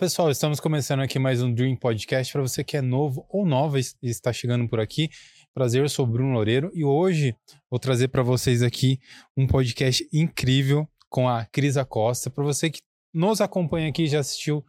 pessoal, 0.00 0.30
estamos 0.30 0.58
começando 0.60 1.00
aqui 1.00 1.18
mais 1.18 1.42
um 1.42 1.52
Dream 1.52 1.76
Podcast 1.76 2.32
para 2.32 2.40
você 2.40 2.64
que 2.64 2.74
é 2.74 2.80
novo 2.80 3.26
ou 3.28 3.44
nova 3.44 3.78
e 3.78 3.84
está 4.02 4.32
chegando 4.32 4.66
por 4.66 4.80
aqui. 4.80 5.10
Prazer, 5.52 5.82
eu 5.82 5.90
sou 5.90 6.06
Bruno 6.06 6.32
Loureiro 6.32 6.70
e 6.72 6.82
hoje 6.82 7.36
vou 7.70 7.78
trazer 7.78 8.08
para 8.08 8.22
vocês 8.22 8.62
aqui 8.62 8.98
um 9.36 9.46
podcast 9.46 10.08
incrível 10.10 10.88
com 11.10 11.28
a 11.28 11.44
Cris 11.44 11.76
Acosta. 11.76 12.30
Para 12.30 12.42
você 12.42 12.70
que 12.70 12.80
nos 13.12 13.42
acompanha 13.42 13.90
aqui, 13.90 14.06
já 14.06 14.20
assistiu 14.20 14.64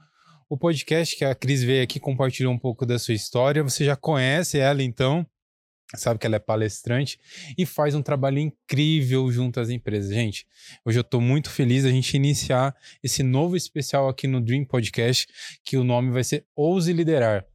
o 0.49 0.57
podcast 0.57 1.15
que 1.15 1.23
a 1.23 1.33
Cris 1.33 1.63
veio 1.63 1.81
aqui 1.81 1.97
compartilhou 1.97 2.51
um 2.51 2.59
pouco 2.59 2.85
da 2.85 2.99
sua 2.99 3.13
história, 3.13 3.63
você 3.63 3.85
já 3.85 3.95
conhece 3.95 4.59
ela 4.59 4.83
então 4.83 5.25
sabe 5.95 6.19
que 6.19 6.25
ela 6.25 6.35
é 6.35 6.39
palestrante 6.39 7.19
e 7.57 7.65
faz 7.65 7.95
um 7.95 8.01
trabalho 8.01 8.39
incrível 8.39 9.31
junto 9.31 9.59
às 9.59 9.69
empresas. 9.69 10.13
Gente, 10.13 10.45
hoje 10.85 10.99
eu 10.99 11.01
estou 11.01 11.21
muito 11.21 11.49
feliz 11.49 11.85
a 11.85 11.89
gente 11.89 12.15
iniciar 12.15 12.75
esse 13.03 13.23
novo 13.23 13.55
especial 13.55 14.07
aqui 14.07 14.27
no 14.27 14.41
Dream 14.41 14.65
Podcast, 14.65 15.27
que 15.63 15.77
o 15.77 15.83
nome 15.83 16.11
vai 16.11 16.23
ser 16.23 16.45
Ouse 16.55 16.91
Liderar. 16.93 17.45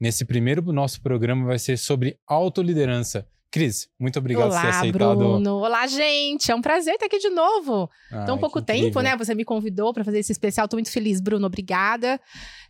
Nesse 0.00 0.24
primeiro 0.24 0.62
nosso 0.72 1.00
programa 1.00 1.46
vai 1.46 1.58
ser 1.58 1.76
sobre 1.78 2.18
autoliderança. 2.26 3.26
Cris, 3.50 3.86
muito 4.00 4.18
obrigado 4.18 4.50
Olá, 4.50 4.60
por 4.62 4.70
ter 4.70 4.76
aceitado. 4.76 5.16
Bruno. 5.18 5.56
Olá, 5.58 5.86
gente. 5.86 6.50
É 6.50 6.54
um 6.54 6.62
prazer 6.62 6.94
estar 6.94 7.04
aqui 7.04 7.18
de 7.18 7.28
novo. 7.28 7.90
Ai, 8.10 8.24
Tão 8.24 8.38
pouco 8.38 8.62
tempo, 8.62 8.78
incrível. 8.78 9.02
né? 9.02 9.14
Você 9.16 9.34
me 9.34 9.44
convidou 9.44 9.92
para 9.92 10.02
fazer 10.02 10.20
esse 10.20 10.32
especial. 10.32 10.64
Estou 10.64 10.78
muito 10.78 10.90
feliz, 10.90 11.20
Bruno. 11.20 11.46
Obrigada 11.46 12.18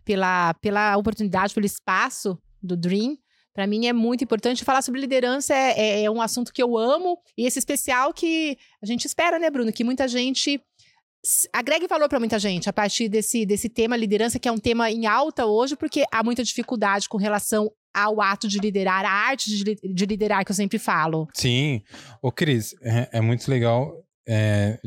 pela, 0.05 0.55
pela 0.55 0.97
oportunidade, 0.97 1.55
pelo 1.55 1.67
espaço 1.67 2.37
do 2.61 2.77
Dream. 2.77 3.17
Para 3.55 3.67
mim 3.67 3.87
é 3.87 3.93
muito 3.93 4.25
importante 4.25 4.65
falar 4.65 4.83
sobre 4.83 5.01
liderança, 5.01 5.55
é, 5.55 5.79
é- 5.79 6.05
é 6.05 6.11
um 6.11 6.23
assunto 6.23 6.53
que 6.53 6.63
eu 6.63 6.77
amo 6.79 7.19
e 7.37 7.47
esse 7.47 7.59
especial 7.59 8.13
que 8.15 8.57
a 8.83 8.87
gente 8.87 9.05
espera, 9.05 9.39
né, 9.39 9.51
Bruno? 9.51 9.73
Que 9.73 9.85
muita 9.85 10.09
gente 10.09 10.61
agregue 11.53 11.87
valor 11.87 12.09
para 12.09 12.19
muita 12.19 12.39
gente 12.39 12.69
a 12.69 12.73
partir 12.73 13.09
desse, 13.09 13.47
desse 13.47 13.69
tema 13.69 13.97
liderança, 13.97 14.39
que 14.39 14.49
é 14.49 14.53
um 14.53 14.59
tema 14.59 14.91
em 14.91 15.07
alta 15.07 15.47
hoje, 15.47 15.77
porque 15.77 16.05
há 16.11 16.23
muita 16.25 16.43
dificuldade 16.43 17.09
com 17.09 17.17
relação 17.17 17.71
ao 17.95 18.21
ato 18.21 18.49
de 18.49 18.59
liderar, 18.59 19.05
a 19.05 19.11
arte 19.11 19.51
de, 19.51 19.77
de 19.95 20.07
liderar, 20.07 20.45
que 20.45 20.51
eu 20.51 20.57
sempre 20.57 20.79
falo. 20.79 21.29
Sim. 21.35 21.83
Ô, 22.23 22.33
Cris, 22.33 22.75
é, 22.83 23.09
é 23.13 23.21
muito 23.21 23.49
legal. 23.49 24.03
É, 24.27 24.81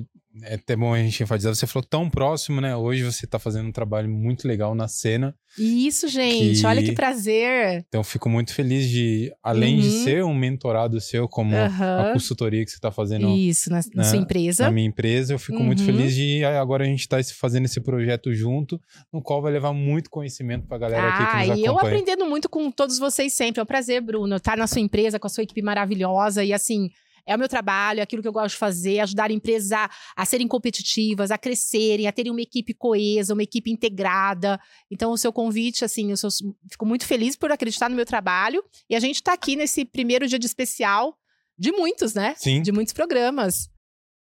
é 0.44 0.55
até 0.55 0.75
bom 0.75 0.94
a 0.94 0.97
gente 0.97 1.22
enfatizar. 1.23 1.53
Você 1.55 1.66
falou 1.67 1.86
tão 1.89 2.09
próximo, 2.09 2.59
né? 2.59 2.75
Hoje 2.75 3.03
você 3.03 3.25
está 3.25 3.39
fazendo 3.39 3.67
um 3.67 3.72
trabalho 3.72 4.09
muito 4.09 4.47
legal 4.47 4.75
na 4.75 4.88
cena. 4.88 5.33
E 5.58 5.88
Isso, 5.88 6.08
gente, 6.09 6.59
Que- 6.61 6.66
olha 6.67 6.83
que 6.83 6.91
prazer. 6.91 7.86
Então, 7.88 8.02
eu 8.02 8.03
fico 8.03 8.30
muito 8.30 8.53
feliz 8.53 8.89
de, 8.89 9.31
além 9.41 9.80
de 9.80 9.88
Uhum. 9.88 10.03
ser 10.03 10.23
um 10.25 10.33
mentorado 10.33 11.00
seu, 11.00 11.28
como 11.30 11.56
a 11.56 11.66
Aham. 11.67 12.13
consultoria 12.13 12.63
que 12.66 12.69
você 12.72 12.75
está 12.78 12.91
fazendo 12.91 13.30
Isso, 13.30 13.69
na, 13.69 13.80
na 13.94 14.03
sua 14.03 14.17
empresa. 14.17 14.66
na 14.66 14.72
minha 14.72 14.88
empresa, 14.88 15.33
eu 15.33 15.39
fico 15.39 15.63
muito 15.63 15.80
Uhum. 15.80 15.86
feliz 15.86 16.13
de 16.13 16.44
ah, 16.44 16.59
agora 16.59 16.83
a 16.83 16.88
gente 16.88 17.00
estar 17.02 17.23
fazendo 17.23 17.66
esse 17.66 17.80
projeto 17.80 18.33
junto, 18.33 18.80
no 19.13 19.22
qual 19.22 19.41
vai 19.41 19.53
levar 19.53 19.72
muito 19.72 20.09
conhecimento 20.09 20.67
para 20.67 20.75
a 20.75 20.80
galera 20.80 21.08
aqui 21.08 21.17
que 21.17 21.23
Ah, 21.23 21.47
nos 21.47 21.59
e 21.59 21.63
eu 21.63 21.72
acompanha. 21.72 21.94
aprendendo 22.00 22.25
muito 22.30 22.50
com 22.50 22.69
todos 22.69 23.00
vocês 23.00 23.33
sempre. 23.33 23.61
É 23.61 23.63
um 23.63 23.66
prazer, 23.66 24.02
Bruno, 24.02 24.36
estar 24.36 24.58
na 24.58 24.67
sua 24.67 24.81
empresa 24.81 25.17
com 25.17 25.28
a 25.28 25.30
sua 25.30 25.44
equipe 25.44 25.61
maravilhosa. 25.61 26.44
E 26.44 26.52
assim, 26.52 26.89
é 27.27 27.35
o 27.35 27.39
meu 27.39 27.47
trabalho, 27.49 27.99
é 27.99 28.03
aquilo 28.03 28.21
que 28.21 28.27
eu 28.27 28.31
gosto 28.33 28.53
de 28.53 28.59
fazer, 28.59 28.99
ajudar 28.99 29.31
empresas 29.31 29.71
a, 29.71 29.89
a 30.15 30.25
serem 30.25 30.47
competitivas, 30.47 31.31
a 31.31 31.37
crescerem, 31.37 32.07
a 32.07 32.11
terem 32.11 32.31
uma 32.31 32.41
equipe 32.41 32.73
coesa, 32.73 33.33
uma 33.33 33.43
equipe 33.43 33.71
integrada. 33.71 34.59
Então, 34.91 35.11
o 35.11 35.17
seu 35.17 35.33
convite, 35.33 35.83
assim, 35.83 36.11
eu 36.11 36.17
sou- 36.17 36.29
fico 36.71 36.85
muito 36.85 37.05
feliz 37.05 37.35
por 37.35 37.51
acreditar 37.51 37.89
no 37.89 37.95
meu 37.95 38.05
trabalho. 38.05 38.63
E 38.89 38.95
a 38.95 38.99
gente 38.99 39.15
está 39.15 39.33
aqui 39.33 39.55
nesse 39.55 39.85
primeiro 39.85 40.27
dia 40.27 40.37
de 40.39 40.45
especial 40.45 41.17
de 41.57 41.71
muitos, 41.71 42.13
né? 42.13 42.35
Sim. 42.37 42.61
De 42.61 42.71
muitos 42.71 42.93
programas. 42.93 43.69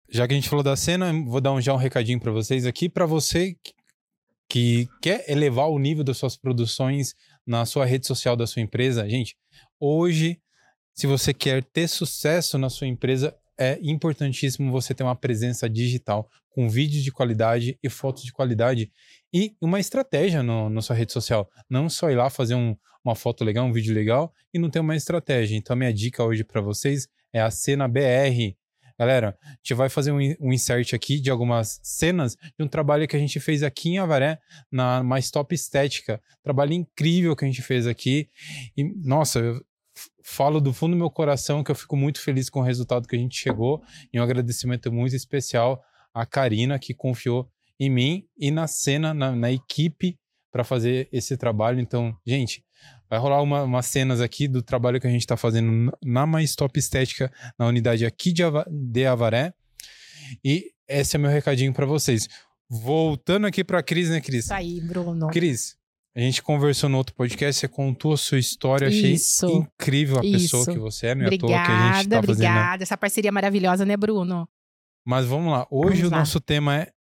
Já 0.09 0.27
que 0.29 0.35
a 0.35 0.37
gente 0.37 0.49
falou 0.49 0.63
da 0.63 0.77
cena, 0.77 1.13
vou 1.27 1.41
dar 1.41 1.53
um, 1.53 1.61
já 1.61 1.73
um 1.75 1.79
recadinho 1.79 2.21
para 2.21 2.31
vocês 2.31 2.65
aqui, 2.67 2.89
para 2.89 3.07
você 3.07 3.57
que 4.49 4.87
quer 5.03 5.25
elevar 5.29 5.69
o 5.69 5.79
nível 5.79 6.05
das 6.05 6.19
suas 6.19 6.37
produções 6.37 7.15
na 7.47 7.65
sua 7.67 7.85
rede 7.85 8.07
social 8.07 8.37
da 8.37 8.47
sua 8.47 8.63
empresa. 8.63 9.09
Gente, 9.09 9.37
hoje, 9.81 10.39
se 10.95 11.07
você 11.07 11.35
quer 11.35 11.63
ter 11.65 11.89
sucesso 11.89 12.57
na 12.57 12.71
sua 12.71 12.87
empresa, 12.87 13.35
é 13.59 13.79
importantíssimo 13.83 14.71
você 14.73 14.95
ter 14.95 15.03
uma 15.03 15.15
presença 15.17 15.69
digital 15.69 16.29
com 16.51 16.69
vídeos 16.69 17.03
de 17.03 17.11
qualidade 17.13 17.79
e 17.83 17.89
fotos 17.89 18.23
de 18.23 18.33
qualidade 18.33 18.91
e 19.33 19.55
uma 19.61 19.81
estratégia 19.81 20.43
no, 20.43 20.69
na 20.71 20.81
sua 20.81 20.95
rede 20.97 21.13
social. 21.13 21.49
Não 21.69 21.89
só 21.89 22.11
ir 22.11 22.15
lá 22.15 22.31
fazer 22.31 22.55
um- 22.55 22.77
uma 23.05 23.15
foto 23.15 23.45
legal, 23.45 23.67
um 23.67 23.73
vídeo 23.73 23.95
legal 23.95 24.33
e 24.53 24.59
não 24.59 24.71
ter 24.71 24.79
uma 24.81 24.97
estratégia. 24.97 25.57
Então, 25.57 25.77
minha 25.77 25.93
dica 25.93 26.25
hoje 26.25 26.43
para 26.45 26.61
vocês 26.61 27.09
é 27.33 27.41
a 27.41 27.51
Cena 27.51 27.87
BR. 27.89 28.57
Galera, 28.99 29.37
a 29.43 29.51
gente 29.57 29.75
vai 29.75 29.89
fazer 29.89 30.13
um, 30.13 30.19
um 30.41 30.53
insert 30.53 30.95
aqui 30.95 31.21
de 31.21 31.29
algumas 31.29 31.81
cenas 31.83 32.37
de 32.37 32.65
um 32.65 32.69
trabalho 32.69 33.09
que 33.09 33.17
a 33.17 33.19
gente 33.19 33.41
fez 33.41 33.65
aqui 33.65 33.91
em 33.91 33.99
Avaré, 33.99 34.39
na 34.71 35.03
Mais 35.03 35.31
Top 35.33 35.53
Estética. 35.53 36.23
Trabalho 36.45 36.73
incrível 36.73 37.35
que 37.35 37.45
a 37.45 37.49
gente 37.49 37.61
fez 37.63 37.89
aqui. 37.89 38.29
E, 38.77 38.85
nossa, 39.05 39.41
eu 39.41 39.61
falo 40.27 40.61
do 40.61 40.73
fundo 40.73 40.93
do 40.93 40.99
meu 40.99 41.11
coração 41.11 41.63
que 41.63 41.71
eu 41.71 41.75
fico 41.75 41.97
muito 41.97 42.19
feliz 42.21 42.49
com 42.49 42.61
o 42.61 42.63
resultado 42.63 43.07
que 43.07 43.15
a 43.15 43.19
gente 43.19 43.37
chegou. 43.37 43.83
E 44.13 44.19
um 44.19 44.23
agradecimento 44.23 44.91
muito 44.91 45.15
especial 45.15 45.81
à 46.15 46.25
Karina, 46.25 46.79
que 46.79 46.95
confiou 46.95 47.49
em 47.79 47.91
mim 47.91 48.25
e 48.39 48.51
na 48.51 48.67
cena, 48.67 49.13
na, 49.13 49.37
na 49.37 49.53
equipe, 49.53 50.19
para 50.51 50.65
fazer 50.65 51.09
esse 51.13 51.37
trabalho. 51.37 51.79
Então, 51.81 52.17
gente, 52.27 52.65
vai 53.11 53.19
rolar 53.19 53.43
uma- 53.43 53.65
umas 53.65 53.87
cenas 53.87 54.21
aqui 54.21 54.47
do 54.49 54.63
trabalho 54.63 55.01
que 55.01 55.07
a 55.07 55.11
gente 55.11 55.21
está 55.23 55.37
fazendo 55.37 55.93
na- 56.03 56.27
Mais 56.27 56.55
Top 56.55 56.79
Estética 56.79 57.31
na 57.59 57.67
unidade 57.67 58.07
aqui 58.07 58.33
de, 58.33 58.43
Ava- 58.43 58.67
de 58.71 59.05
Avaré. 59.05 59.53
E 60.45 60.71
esse 60.89 61.17
é 61.17 61.19
meu 61.19 61.31
recadinho 61.31 61.73
para 61.75 61.85
vocês. 61.85 62.29
Voltando 62.71 63.47
aqui 63.47 63.63
para 63.63 63.83
Cris, 63.83 64.09
né, 64.09 64.21
Cris? 64.21 64.45
Isso 64.45 64.55
aí, 64.55 64.81
Bruno. 64.81 65.27
Cris, 65.29 65.77
a 66.17 66.21
gente 66.21 66.43
conversou 66.43 66.89
no 66.89 66.97
outro 66.97 67.15
podcast, 67.15 67.61
você 67.61 67.67
contou 67.69 68.13
a 68.13 68.17
sua 68.17 68.39
história, 68.39 68.87
achei 68.87 69.13
Isso. 69.15 69.47
incrível 69.49 70.19
a 70.19 70.21
pessoa 70.21 70.63
Isso. 70.63 70.73
que 70.73 70.79
você 70.79 71.09
é, 71.09 71.15
não 71.15 71.25
é 71.25 71.35
à 71.35 71.39
toa 71.39 71.49
que 71.49 71.55
a 71.55 71.59
gente 71.59 71.67
Obrigada, 71.67 72.09
tá 72.09 72.27
fazendo. 72.27 72.47
obrigada. 72.47 72.83
Essa 72.85 72.97
parceria 72.97 73.33
maravilhosa, 73.33 73.85
né, 73.85 73.97
Bruno? 73.97 74.49
Mas 75.05 75.27
vamos 75.27 75.53
lá, 75.53 75.67
hoje 75.71 75.97
Vamos 76.03 76.09
o 76.09 76.11
lá. 76.13 76.19
nosso 76.21 76.41
tema 76.41 76.77
é 76.77 76.91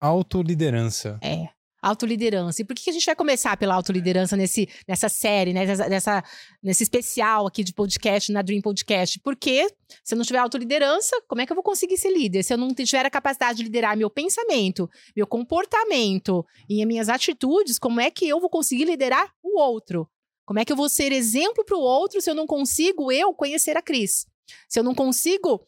autoliderança. 0.00 1.18
É. 1.22 1.43
Autoliderança. 1.86 2.62
E 2.62 2.64
por 2.64 2.74
que 2.74 2.88
a 2.88 2.92
gente 2.92 3.04
vai 3.04 3.14
começar 3.14 3.56
pela 3.56 3.74
autoliderança 3.74 4.36
nesse, 4.36 4.68
nessa 4.88 5.08
série, 5.08 5.52
né? 5.52 5.66
Nessa, 5.66 5.88
nessa- 5.88 6.24
nesse 6.62 6.82
especial 6.82 7.46
aqui 7.46 7.62
de 7.62 7.72
podcast, 7.74 8.32
na 8.32 8.40
Dream 8.42 8.62
Podcast? 8.62 9.20
Porque 9.20 9.68
se 10.02 10.14
eu 10.14 10.16
não 10.16 10.24
tiver 10.24 10.38
autoliderança, 10.38 11.14
como 11.28 11.42
é 11.42 11.46
que 11.46 11.52
eu 11.52 11.54
vou 11.54 11.62
conseguir 11.62 11.98
ser 11.98 12.10
líder? 12.10 12.42
Se 12.42 12.54
eu 12.54 12.58
não 12.58 12.72
tiver 12.74 13.04
a 13.04 13.10
capacidade 13.10 13.58
de 13.58 13.64
liderar 13.64 13.96
meu 13.96 14.08
pensamento, 14.08 14.88
meu 15.14 15.26
comportamento 15.26 16.44
e 16.68 16.80
as 16.80 16.88
minhas 16.88 17.08
atitudes, 17.08 17.78
como 17.78 18.00
é 18.00 18.10
que 18.10 18.26
eu 18.28 18.40
vou 18.40 18.48
conseguir 18.48 18.84
liderar 18.84 19.32
o 19.42 19.58
outro? 19.60 20.08
Como 20.46 20.58
é 20.58 20.64
que 20.64 20.72
eu 20.72 20.76
vou 20.76 20.88
ser 20.88 21.12
exemplo 21.12 21.64
para 21.64 21.76
o 21.76 21.80
outro 21.80 22.20
se 22.20 22.30
eu 22.30 22.34
não 22.34 22.46
consigo 22.46 23.10
eu 23.12 23.32
conhecer 23.34 23.76
a 23.76 23.82
Cris? 23.82 24.26
Se 24.68 24.78
eu 24.78 24.82
não 24.84 24.94
consigo 24.94 25.60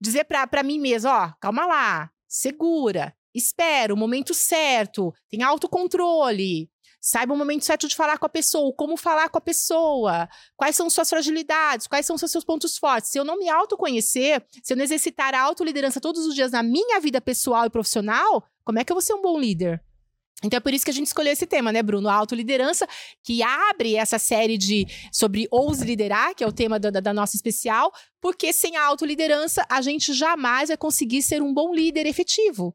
dizer 0.00 0.24
para 0.24 0.62
mim 0.62 0.78
mesmo, 0.78 1.10
ó, 1.10 1.32
calma 1.40 1.66
lá, 1.66 2.10
segura, 2.28 3.14
espera 3.34 3.92
o 3.94 3.96
momento 3.96 4.34
certo, 4.34 5.12
tem 5.28 5.42
autocontrole, 5.42 6.70
saiba 7.00 7.32
o 7.32 7.36
momento 7.36 7.64
certo 7.64 7.88
de 7.88 7.96
falar 7.96 8.18
com 8.18 8.26
a 8.26 8.28
pessoa, 8.28 8.72
como 8.76 8.96
falar 8.96 9.28
com 9.30 9.38
a 9.38 9.40
pessoa, 9.40 10.28
quais 10.56 10.76
são 10.76 10.90
suas 10.90 11.08
fragilidades, 11.08 11.86
quais 11.86 12.04
são 12.04 12.18
seus 12.18 12.44
pontos 12.44 12.76
fortes. 12.76 13.10
Se 13.10 13.18
eu 13.18 13.24
não 13.24 13.38
me 13.38 13.48
autoconhecer, 13.48 14.44
se 14.62 14.72
eu 14.72 14.76
não 14.76 14.84
exercitar 14.84 15.34
a 15.34 15.40
autoliderança 15.40 16.00
todos 16.00 16.26
os 16.26 16.34
dias 16.34 16.52
na 16.52 16.62
minha 16.62 17.00
vida 17.00 17.20
pessoal 17.20 17.64
e 17.64 17.70
profissional, 17.70 18.44
como 18.64 18.78
é 18.78 18.84
que 18.84 18.92
eu 18.92 18.96
vou 18.96 19.02
ser 19.02 19.14
um 19.14 19.22
bom 19.22 19.38
líder? 19.40 19.82
Então 20.42 20.56
é 20.56 20.60
por 20.60 20.72
isso 20.72 20.84
que 20.84 20.90
a 20.90 20.94
gente 20.94 21.06
escolheu 21.06 21.32
esse 21.32 21.46
tema, 21.46 21.70
né, 21.70 21.82
Bruno? 21.82 22.08
A 22.08 22.14
autoliderança, 22.14 22.86
que 23.22 23.42
abre 23.42 23.96
essa 23.96 24.18
série 24.18 24.56
de 24.56 24.86
sobre 25.12 25.46
ouse 25.50 25.84
liderar, 25.84 26.34
que 26.34 26.42
é 26.42 26.46
o 26.46 26.52
tema 26.52 26.80
da- 26.80 26.88
da 26.90 27.12
nossa 27.12 27.36
especial, 27.36 27.92
porque 28.20 28.50
sem 28.52 28.76
a 28.76 28.84
autoliderança 28.84 29.66
a 29.68 29.82
gente 29.82 30.14
jamais 30.14 30.68
vai 30.68 30.78
conseguir 30.78 31.22
ser 31.22 31.42
um 31.42 31.52
bom 31.52 31.74
líder 31.74 32.06
efetivo. 32.06 32.74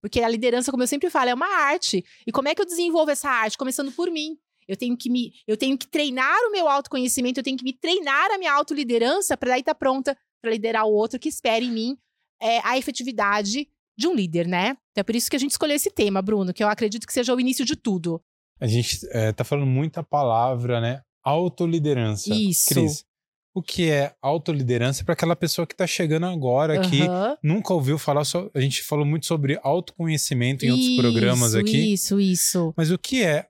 Porque 0.00 0.20
a 0.20 0.28
liderança, 0.28 0.70
como 0.70 0.82
eu 0.82 0.86
sempre 0.86 1.10
falo, 1.10 1.30
é 1.30 1.34
uma 1.34 1.46
arte. 1.46 2.04
E 2.26 2.32
como 2.32 2.48
é 2.48 2.54
que 2.54 2.62
eu 2.62 2.66
desenvolvo 2.66 3.10
essa 3.10 3.28
arte? 3.28 3.58
Começando 3.58 3.92
por 3.92 4.10
mim. 4.10 4.38
Eu 4.66 4.76
tenho 4.76 4.96
que 4.96 5.10
me, 5.10 5.32
eu 5.46 5.56
tenho 5.56 5.76
que 5.76 5.88
treinar 5.88 6.38
o 6.48 6.52
meu 6.52 6.68
autoconhecimento, 6.68 7.40
eu 7.40 7.44
tenho 7.44 7.56
que 7.56 7.64
me 7.64 7.72
treinar 7.72 8.30
a 8.30 8.38
minha 8.38 8.52
autoliderança 8.52 9.36
para 9.36 9.50
daí 9.50 9.60
estar 9.60 9.74
pronta 9.74 10.16
para 10.40 10.52
liderar 10.52 10.86
o 10.86 10.92
outro 10.92 11.18
que 11.18 11.28
espera 11.28 11.64
em 11.64 11.70
mim 11.70 11.98
é, 12.40 12.60
a 12.66 12.78
efetividade 12.78 13.68
de 13.96 14.08
um 14.08 14.14
líder, 14.14 14.46
né? 14.46 14.76
Então 14.92 15.00
é 15.00 15.02
por 15.02 15.14
isso 15.14 15.28
que 15.28 15.36
a 15.36 15.38
gente 15.38 15.50
escolheu 15.50 15.76
esse 15.76 15.90
tema, 15.90 16.22
Bruno, 16.22 16.54
que 16.54 16.64
eu 16.64 16.68
acredito 16.68 17.06
que 17.06 17.12
seja 17.12 17.34
o 17.34 17.40
início 17.40 17.64
de 17.64 17.76
tudo. 17.76 18.22
A 18.58 18.66
gente 18.66 18.98
é, 19.10 19.32
tá 19.32 19.44
falando 19.44 19.66
muita 19.66 20.02
palavra, 20.02 20.80
né? 20.80 21.02
Autoliderança. 21.22 22.32
Isso. 22.34 22.68
Cris, 22.68 23.04
o 23.52 23.62
que 23.62 23.90
é 23.90 24.14
autoliderança 24.22 25.04
para 25.04 25.14
aquela 25.14 25.34
pessoa 25.34 25.66
que 25.66 25.74
tá 25.74 25.86
chegando 25.86 26.26
agora, 26.26 26.80
que 26.88 27.02
Aham. 27.02 27.36
nunca 27.42 27.74
ouviu 27.74 27.98
falar, 27.98 28.24
só, 28.24 28.48
a 28.54 28.60
gente 28.60 28.82
falou 28.82 29.04
muito 29.04 29.26
sobre 29.26 29.58
autoconhecimento 29.62 30.64
em 30.64 30.70
outros 30.70 30.96
programas 30.96 31.50
Isso, 31.50 31.58
aqui. 31.58 31.92
Isso, 31.92 32.20
isso. 32.20 32.74
Mas 32.76 32.90
o 32.90 32.98
que 32.98 33.24
é 33.24 33.48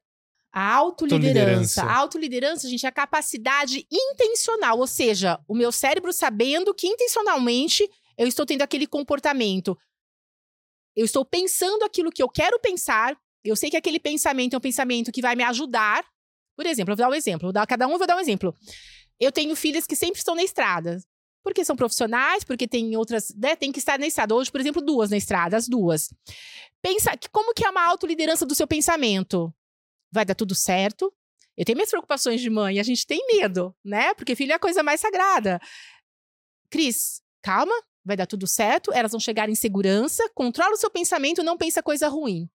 A 0.53 0.75
autoliderança. 0.75 1.83
Autoliderança. 1.83 1.83
A 1.83 1.97
autoliderança, 1.97 2.69
gente, 2.69 2.87
é 2.87 2.89
a 2.89 2.93
capacidade 2.93 3.87
intencional, 3.93 4.79
ou 4.79 4.87
seja, 4.87 5.39
o 5.47 5.55
meu 5.55 5.71
cérebro 5.71 6.13
sabendo 6.13 6.75
que 6.75 6.87
intencionalmente 6.87 7.89
eu 8.17 8.27
estou 8.27 8.47
tendo 8.47 8.63
aquele 8.63 8.87
comportamento. 8.87 9.77
Eu 10.97 11.05
estou 11.05 11.25
pensando 11.25 11.85
aquilo 11.85 12.11
que 12.11 12.23
eu 12.23 12.29
quero 12.29 12.59
pensar, 12.59 13.17
eu 13.45 13.55
sei 13.55 13.71
que 13.71 13.77
aquele 13.77 14.01
pensamento 14.01 14.55
é 14.55 14.57
um 14.57 14.61
pensamento 14.61 15.13
que 15.13 15.23
vai 15.23 15.37
me 15.37 15.45
ajudar. 15.45 16.05
Por 16.57 16.67
exemplo, 16.67 16.93
eu 16.93 16.97
vou 16.97 17.05
dar 17.07 17.11
um 17.11 17.15
exemplo, 17.15 17.47
vou 17.47 17.53
dar, 17.53 17.67
cada 17.67 17.87
um 17.87 17.93
eu 17.93 17.99
vou 17.99 18.07
dar 18.07 18.17
um 18.17 18.21
exemplo. 18.21 18.55
Eu 19.21 19.31
tenho 19.31 19.55
filhas 19.55 19.87
que 19.87 19.95
sempre 19.95 20.19
estão 20.19 20.35
na 20.35 20.43
estrada. 20.43 21.01
Porque 21.43 21.65
são 21.65 21.77
profissionais, 21.77 22.45
porque 22.45 22.69
tem 22.69 22.97
outras, 22.97 23.33
né, 23.35 23.57
tem 23.57 23.73
que 23.73 23.79
estar 23.79 23.99
na 23.99 24.07
estrada. 24.07 24.35
Hoje, 24.35 24.51
por 24.51 24.61
exemplo, 24.61 24.83
duas 24.83 25.11
na 25.11 25.17
estrada, 25.17 25.57
as 25.57 25.69
duas. 25.69 26.13
Pensa, 26.83 27.13
como 27.33 27.55
que 27.55 27.65
é 27.65 27.71
uma 27.71 27.85
autoliderança 27.87 28.45
do 28.45 28.55
seu 28.55 28.67
pensamento? 28.67 29.53
Vai 30.13 30.25
dar 30.25 30.35
tudo 30.35 30.55
certo? 30.55 31.13
Eu 31.57 31.65
tenho 31.65 31.77
minhas 31.77 31.91
preocupações 31.91 32.41
de 32.41 32.51
mãe, 32.51 32.79
a 32.79 32.83
gente 32.83 33.07
tem 33.07 33.27
medo, 33.27 33.75
né? 33.85 34.15
Porque 34.15 34.35
filho 34.35 34.53
é 34.53 34.55
a 34.55 34.59
coisa 34.59 34.83
mais 34.83 35.01
sagrada. 35.01 35.61
Cris, 36.71 37.23
calma, 37.43 37.75
vai 38.05 38.17
dar 38.17 38.27
tudo 38.27 38.47
certo, 38.47 38.93
elas 38.93 39.13
vão 39.13 39.21
chegar 39.21 39.49
em 39.49 39.55
segurança, 39.55 40.29
controla 40.35 40.73
o 40.73 40.77
seu 40.77 40.91
pensamento, 40.91 41.43
não 41.43 41.59
pensa 41.59 41.83
coisa 41.83 42.09
ruim. 42.09 42.49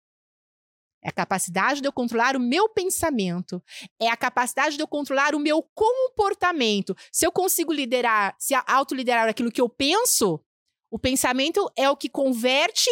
É 1.05 1.11
a 1.11 1.13
capacidade 1.13 1.83
de 1.83 1.87
eu 1.87 1.93
controlar 1.93 2.35
o 2.35 2.41
meu 2.41 2.67
pensamento. 2.69 3.63
É 4.01 4.09
a 4.09 4.17
capacidade 4.17 4.77
de 4.77 4.83
eu 4.83 4.89
controlar 4.89 5.35
o 5.35 5.39
meu 5.39 5.63
comportamento. 5.75 6.97
Se 7.13 7.27
eu 7.27 7.31
consigo 7.31 7.73
liderar, 7.73 8.35
se 8.39 8.55
autoliderar 8.67 9.29
aquilo 9.29 9.53
que 9.53 9.61
eu 9.61 9.69
penso, 9.69 10.41
o 10.91 10.99
pensamento 10.99 11.71
é 11.77 11.91
o 11.91 11.97
que 11.97 12.09
converte 12.09 12.89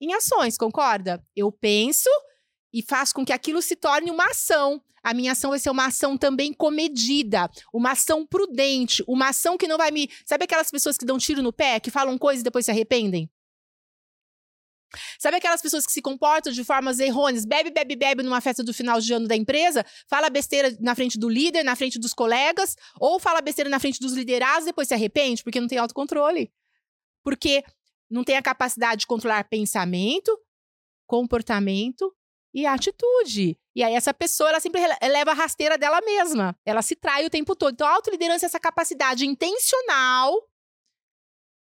em 0.00 0.12
ações, 0.12 0.58
concorda? 0.58 1.24
Eu 1.36 1.52
penso 1.52 2.10
e 2.72 2.82
faço 2.82 3.14
com 3.14 3.24
que 3.24 3.32
aquilo 3.32 3.62
se 3.62 3.76
torne 3.76 4.10
uma 4.10 4.24
ação. 4.24 4.82
A 5.04 5.14
minha 5.14 5.32
ação 5.32 5.50
vai 5.50 5.58
ser 5.58 5.70
uma 5.70 5.86
ação 5.86 6.16
também 6.16 6.52
comedida, 6.52 7.48
uma 7.72 7.92
ação 7.92 8.26
prudente, 8.26 9.04
uma 9.06 9.28
ação 9.28 9.56
que 9.56 9.68
não 9.68 9.76
vai 9.76 9.90
me. 9.90 10.08
Sabe 10.26 10.44
aquelas 10.44 10.70
pessoas 10.70 10.96
que 10.96 11.04
dão 11.04 11.18
tiro 11.18 11.42
no 11.42 11.52
pé, 11.52 11.78
que 11.78 11.90
falam 11.90 12.18
coisas 12.18 12.40
e 12.40 12.44
depois 12.44 12.64
se 12.64 12.70
arrependem? 12.70 13.30
Sabe 15.18 15.36
aquelas 15.36 15.62
pessoas 15.62 15.86
que 15.86 15.92
se 15.92 16.02
comportam 16.02 16.52
de 16.52 16.64
formas 16.64 16.98
errôneas, 16.98 17.44
bebe, 17.44 17.70
bebe, 17.70 17.96
bebe 17.96 18.22
numa 18.22 18.40
festa 18.40 18.62
do 18.62 18.72
final 18.72 19.00
de 19.00 19.12
ano 19.12 19.26
da 19.26 19.36
empresa, 19.36 19.84
fala 20.08 20.30
besteira 20.30 20.76
na 20.80 20.94
frente 20.94 21.18
do 21.18 21.28
líder, 21.28 21.62
na 21.62 21.76
frente 21.76 21.98
dos 21.98 22.12
colegas, 22.12 22.76
ou 23.00 23.18
fala 23.18 23.40
besteira 23.40 23.70
na 23.70 23.78
frente 23.78 24.00
dos 24.00 24.12
liderados 24.12 24.62
e 24.62 24.66
depois 24.66 24.88
se 24.88 24.94
arrepende 24.94 25.42
porque 25.42 25.60
não 25.60 25.68
tem 25.68 25.78
autocontrole. 25.78 26.52
Porque 27.22 27.62
não 28.10 28.24
tem 28.24 28.36
a 28.36 28.42
capacidade 28.42 29.00
de 29.00 29.06
controlar 29.06 29.44
pensamento, 29.48 30.36
comportamento 31.06 32.14
e 32.54 32.66
atitude. 32.66 33.58
E 33.74 33.82
aí 33.82 33.94
essa 33.94 34.12
pessoa, 34.12 34.50
ela 34.50 34.60
sempre 34.60 34.82
leva 35.02 35.30
a 35.30 35.34
rasteira 35.34 35.78
dela 35.78 36.00
mesma. 36.02 36.54
Ela 36.64 36.82
se 36.82 36.94
trai 36.94 37.24
o 37.24 37.30
tempo 37.30 37.56
todo. 37.56 37.72
Então 37.72 37.86
a 37.86 37.92
autoliderança 37.92 38.44
é 38.44 38.48
essa 38.48 38.60
capacidade 38.60 39.26
intencional 39.26 40.34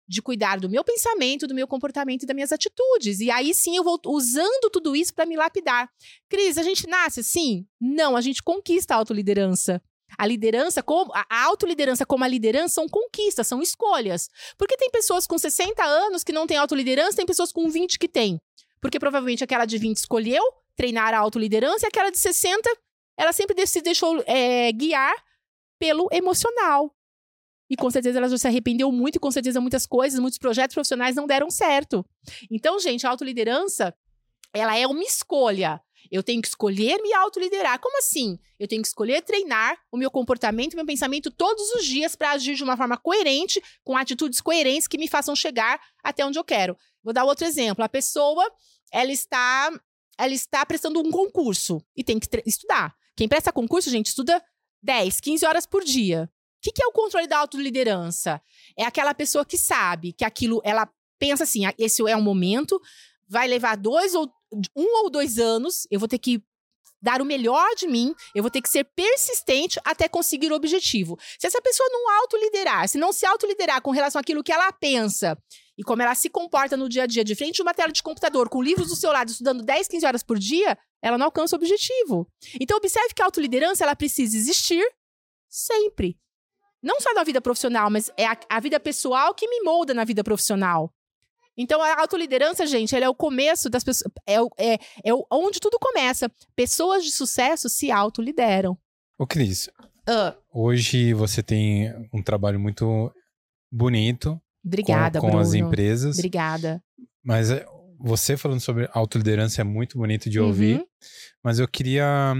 de 0.09 0.23
cuidar 0.23 0.59
do 0.59 0.67
meu 0.67 0.83
pensamento, 0.83 1.45
do 1.45 1.53
meu 1.53 1.67
comportamento 1.67 2.23
e 2.23 2.25
das 2.25 2.33
minhas 2.33 2.51
atitudes. 2.51 3.19
E 3.19 3.29
aí 3.29 3.53
sim 3.53 3.77
eu 3.77 3.83
vou 3.83 4.01
usando 4.07 4.71
tudo 4.71 4.95
isso 4.95 5.13
para 5.13 5.27
me 5.27 5.37
lapidar. 5.37 5.87
Cris, 6.27 6.57
a 6.57 6.63
gente 6.63 6.87
nasce 6.87 7.19
assim? 7.19 7.67
Não, 7.79 8.17
a 8.17 8.21
gente 8.21 8.41
conquista 8.41 8.95
a 8.95 8.97
autoliderança. 8.97 9.79
A 10.17 10.25
liderança, 10.25 10.81
como, 10.81 11.11
a 11.13 11.43
autoliderança 11.43 12.03
como 12.07 12.23
a 12.23 12.27
liderança 12.27 12.73
são 12.73 12.89
conquistas, 12.89 13.45
são 13.45 13.61
escolhas. 13.61 14.27
Porque 14.57 14.75
tem 14.75 14.89
pessoas 14.89 15.27
com 15.27 15.37
60 15.37 15.83
anos 15.83 16.23
que 16.23 16.31
não 16.31 16.47
têm 16.47 16.57
autoliderança, 16.57 17.17
tem 17.17 17.25
pessoas 17.27 17.51
com 17.51 17.69
20 17.69 17.99
que 17.99 18.09
têm. 18.09 18.41
Porque 18.81 18.97
provavelmente 18.97 19.43
aquela 19.43 19.65
de 19.65 19.77
20 19.77 19.97
escolheu 19.97 20.43
treinar 20.75 21.13
a 21.13 21.19
autoliderança 21.19 21.85
e 21.85 21.87
aquela 21.87 22.09
de 22.09 22.17
60, 22.17 22.67
ela 23.15 23.31
sempre 23.31 23.67
se 23.67 23.81
deixou 23.81 24.23
é, 24.25 24.71
guiar 24.71 25.13
pelo 25.77 26.09
emocional. 26.11 26.91
E 27.69 27.75
com 27.75 27.89
certeza 27.89 28.17
ela 28.17 28.27
já 28.27 28.37
se 28.37 28.47
arrependeu 28.47 28.91
muito, 28.91 29.17
e 29.17 29.19
com 29.19 29.31
certeza 29.31 29.61
muitas 29.61 29.85
coisas, 29.85 30.19
muitos 30.19 30.39
projetos 30.39 30.73
profissionais 30.73 31.15
não 31.15 31.27
deram 31.27 31.49
certo. 31.49 32.05
Então, 32.49 32.79
gente, 32.79 33.05
a 33.05 33.09
autoliderança, 33.09 33.93
ela 34.53 34.75
é 34.77 34.87
uma 34.87 35.03
escolha. 35.03 35.81
Eu 36.11 36.23
tenho 36.23 36.41
que 36.41 36.47
escolher 36.47 37.01
me 37.01 37.13
autoliderar. 37.13 37.79
Como 37.79 37.97
assim? 37.99 38.39
Eu 38.57 38.67
tenho 38.67 38.81
que 38.81 38.87
escolher 38.87 39.21
treinar 39.21 39.77
o 39.91 39.97
meu 39.97 40.09
comportamento, 40.09 40.73
o 40.73 40.75
meu 40.75 40.85
pensamento 40.85 41.29
todos 41.29 41.69
os 41.71 41.85
dias 41.85 42.15
para 42.15 42.31
agir 42.31 42.55
de 42.55 42.63
uma 42.63 42.75
forma 42.75 42.97
coerente, 42.97 43.61
com 43.83 43.95
atitudes 43.95 44.41
coerentes 44.41 44.87
que 44.87 44.97
me 44.97 45.07
façam 45.07 45.35
chegar 45.35 45.79
até 46.03 46.25
onde 46.25 46.39
eu 46.39 46.43
quero. 46.43 46.75
Vou 47.03 47.13
dar 47.13 47.25
outro 47.25 47.45
exemplo. 47.45 47.83
A 47.83 47.89
pessoa, 47.89 48.49
ela 48.91 49.11
está, 49.11 49.71
ela 50.17 50.33
está 50.33 50.65
prestando 50.65 50.99
um 50.99 51.11
concurso 51.11 51.83
e 51.95 52.03
tem 52.03 52.19
que 52.19 52.27
estudar. 52.45 52.95
Quem 53.15 53.27
presta 53.27 53.51
concurso, 53.51 53.89
gente, 53.89 54.07
estuda 54.07 54.41
10, 54.81 55.19
15 55.19 55.45
horas 55.45 55.65
por 55.65 55.83
dia. 55.83 56.29
O 56.59 56.61
que, 56.61 56.73
que 56.73 56.83
é 56.83 56.87
o 56.87 56.91
controle 56.91 57.25
da 57.25 57.37
autoliderança? 57.37 58.41
É 58.77 58.83
aquela 58.83 59.13
pessoa 59.13 59.45
que 59.45 59.57
sabe 59.57 60.11
que 60.11 60.25
aquilo, 60.25 60.61
ela 60.63 60.89
pensa 61.17 61.43
assim: 61.43 61.65
ah, 61.65 61.73
esse 61.77 62.01
é 62.07 62.17
um 62.17 62.21
momento, 62.21 62.79
vai 63.27 63.47
levar 63.47 63.77
dois 63.77 64.13
ou 64.13 64.29
um 64.75 65.03
ou 65.03 65.09
dois 65.09 65.39
anos, 65.39 65.87
eu 65.89 65.99
vou 65.99 66.07
ter 66.07 66.17
que 66.17 66.43
dar 67.01 67.21
o 67.21 67.25
melhor 67.25 67.75
de 67.75 67.87
mim, 67.87 68.13
eu 68.35 68.43
vou 68.43 68.51
ter 68.51 68.61
que 68.61 68.69
ser 68.69 68.83
persistente 68.83 69.79
até 69.85 70.09
conseguir 70.09 70.51
o 70.51 70.55
objetivo. 70.55 71.17
Se 71.39 71.47
essa 71.47 71.61
pessoa 71.61 71.87
não 71.89 72.09
autoliderar, 72.21 72.89
se 72.89 72.97
não 72.97 73.13
se 73.13 73.25
autoliderar 73.25 73.81
com 73.81 73.91
relação 73.91 74.19
àquilo 74.19 74.43
que 74.43 74.51
ela 74.51 74.71
pensa 74.73 75.37
e 75.77 75.83
como 75.83 76.01
ela 76.01 76.13
se 76.13 76.29
comporta 76.29 76.75
no 76.75 76.89
dia 76.89 77.03
a 77.03 77.07
dia, 77.07 77.23
de 77.23 77.35
frente 77.35 77.55
de 77.55 77.61
uma 77.61 77.73
tela 77.73 77.91
de 77.91 78.03
computador, 78.03 78.49
com 78.49 78.61
livros 78.61 78.89
do 78.89 78.97
seu 78.97 79.13
lado, 79.13 79.29
estudando 79.29 79.63
10, 79.63 79.87
15 79.87 80.05
horas 80.05 80.23
por 80.23 80.37
dia, 80.37 80.77
ela 81.01 81.17
não 81.17 81.27
alcança 81.27 81.55
o 81.55 81.59
objetivo. 81.59 82.27
Então, 82.59 82.75
observe 82.75 83.13
que 83.13 83.21
a 83.21 83.25
autoliderança 83.25 83.85
ela 83.85 83.95
precisa 83.95 84.35
existir 84.35 84.83
sempre. 85.47 86.17
Não 86.81 86.99
só 87.01 87.13
na 87.13 87.23
vida 87.23 87.41
profissional, 87.41 87.89
mas 87.89 88.09
é 88.15 88.25
a, 88.25 88.37
a 88.49 88.59
vida 88.59 88.79
pessoal 88.79 89.33
que 89.33 89.47
me 89.47 89.61
molda 89.61 89.93
na 89.93 90.03
vida 90.03 90.23
profissional. 90.23 90.93
Então, 91.57 91.81
a 91.81 91.99
autoliderança, 91.99 92.65
gente, 92.65 92.95
ela 92.95 93.03
é 93.05 93.09
o 93.09 93.15
começo 93.15 93.69
das 93.69 93.83
pessoas. 93.83 94.09
É, 94.25 94.37
é, 94.57 94.73
é 95.03 95.13
onde 95.29 95.59
tudo 95.59 95.77
começa. 95.77 96.31
Pessoas 96.55 97.03
de 97.03 97.11
sucesso 97.11 97.67
se 97.67 97.91
autolideram. 97.91 98.77
Ô, 99.17 99.27
Cris, 99.27 99.67
uh. 100.07 100.33
hoje 100.53 101.13
você 101.13 101.43
tem 101.43 101.93
um 102.13 102.23
trabalho 102.23 102.57
muito 102.57 103.11
bonito. 103.69 104.41
Obrigada, 104.63 105.19
com, 105.19 105.27
com 105.27 105.31
Bruno. 105.33 105.45
as 105.45 105.53
empresas. 105.53 106.17
Obrigada. 106.17 106.81
Mas 107.21 107.51
é, 107.51 107.65
você 107.99 108.37
falando 108.37 108.61
sobre 108.61 108.89
autoliderança 108.93 109.59
é 109.59 109.65
muito 109.65 109.97
bonito 109.97 110.29
de 110.29 110.39
ouvir. 110.39 110.79
Uhum. 110.79 110.85
Mas 111.43 111.59
eu 111.59 111.67
queria 111.67 112.33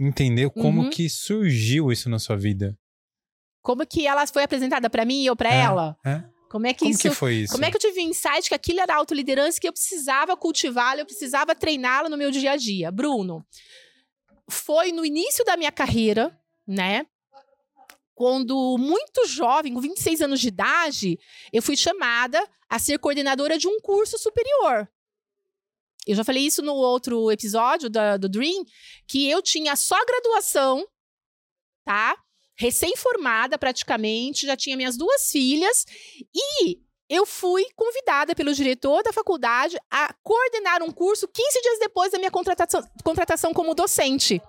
entender 0.00 0.48
como 0.48 0.84
uhum. 0.84 0.90
que 0.90 1.10
surgiu 1.10 1.92
isso 1.92 2.08
na 2.08 2.18
sua 2.18 2.36
vida. 2.36 2.74
Como 3.62 3.86
que 3.86 4.06
ela 4.06 4.26
foi 4.26 4.42
apresentada 4.42 4.90
para 4.90 5.04
mim 5.04 5.24
eu 5.24 5.36
para 5.36 5.54
é, 5.54 5.60
ela? 5.60 5.96
É. 6.04 6.22
Como 6.50 6.66
é 6.66 6.74
que 6.74 6.80
como 6.80 6.90
isso. 6.90 7.02
Que 7.02 7.10
foi 7.10 7.34
isso? 7.36 7.52
Como 7.54 7.64
é 7.64 7.70
que 7.70 7.76
eu 7.76 7.80
tive 7.80 8.02
insight 8.02 8.48
que 8.48 8.54
aquilo 8.54 8.80
era 8.80 8.94
autoliderança 8.96 9.58
que 9.58 9.66
eu 9.66 9.72
precisava 9.72 10.36
cultivá-la, 10.36 11.00
eu 11.00 11.06
precisava 11.06 11.54
treiná-la 11.54 12.10
no 12.10 12.16
meu 12.18 12.30
dia 12.30 12.52
a 12.52 12.56
dia? 12.56 12.90
Bruno, 12.90 13.42
foi 14.50 14.92
no 14.92 15.04
início 15.04 15.44
da 15.46 15.56
minha 15.56 15.72
carreira, 15.72 16.38
né? 16.66 17.06
Quando 18.14 18.76
muito 18.78 19.26
jovem, 19.26 19.72
com 19.72 19.80
26 19.80 20.20
anos 20.20 20.40
de 20.40 20.48
idade, 20.48 21.18
eu 21.50 21.62
fui 21.62 21.76
chamada 21.76 22.38
a 22.68 22.78
ser 22.78 22.98
coordenadora 22.98 23.56
de 23.56 23.66
um 23.66 23.80
curso 23.80 24.18
superior. 24.18 24.86
Eu 26.06 26.16
já 26.16 26.24
falei 26.24 26.44
isso 26.44 26.62
no 26.62 26.74
outro 26.74 27.30
episódio 27.30 27.88
da, 27.88 28.16
do 28.16 28.28
Dream, 28.28 28.64
que 29.06 29.28
eu 29.30 29.40
tinha 29.40 29.74
só 29.76 29.96
graduação, 30.04 30.86
tá? 31.84 32.16
Recém-formada 32.56 33.58
praticamente, 33.58 34.46
já 34.46 34.56
tinha 34.56 34.76
minhas 34.76 34.96
duas 34.96 35.30
filhas 35.30 35.84
e 36.34 36.78
eu 37.08 37.26
fui 37.26 37.66
convidada 37.76 38.34
pelo 38.34 38.54
diretor 38.54 39.02
da 39.02 39.12
faculdade 39.12 39.76
a 39.90 40.14
coordenar 40.22 40.82
um 40.82 40.90
curso 40.90 41.28
15 41.28 41.60
dias 41.60 41.78
depois 41.78 42.12
da 42.12 42.18
minha 42.18 42.30
contratação, 42.30 42.82
contratação 43.04 43.52
como 43.52 43.74
docente. 43.74 44.40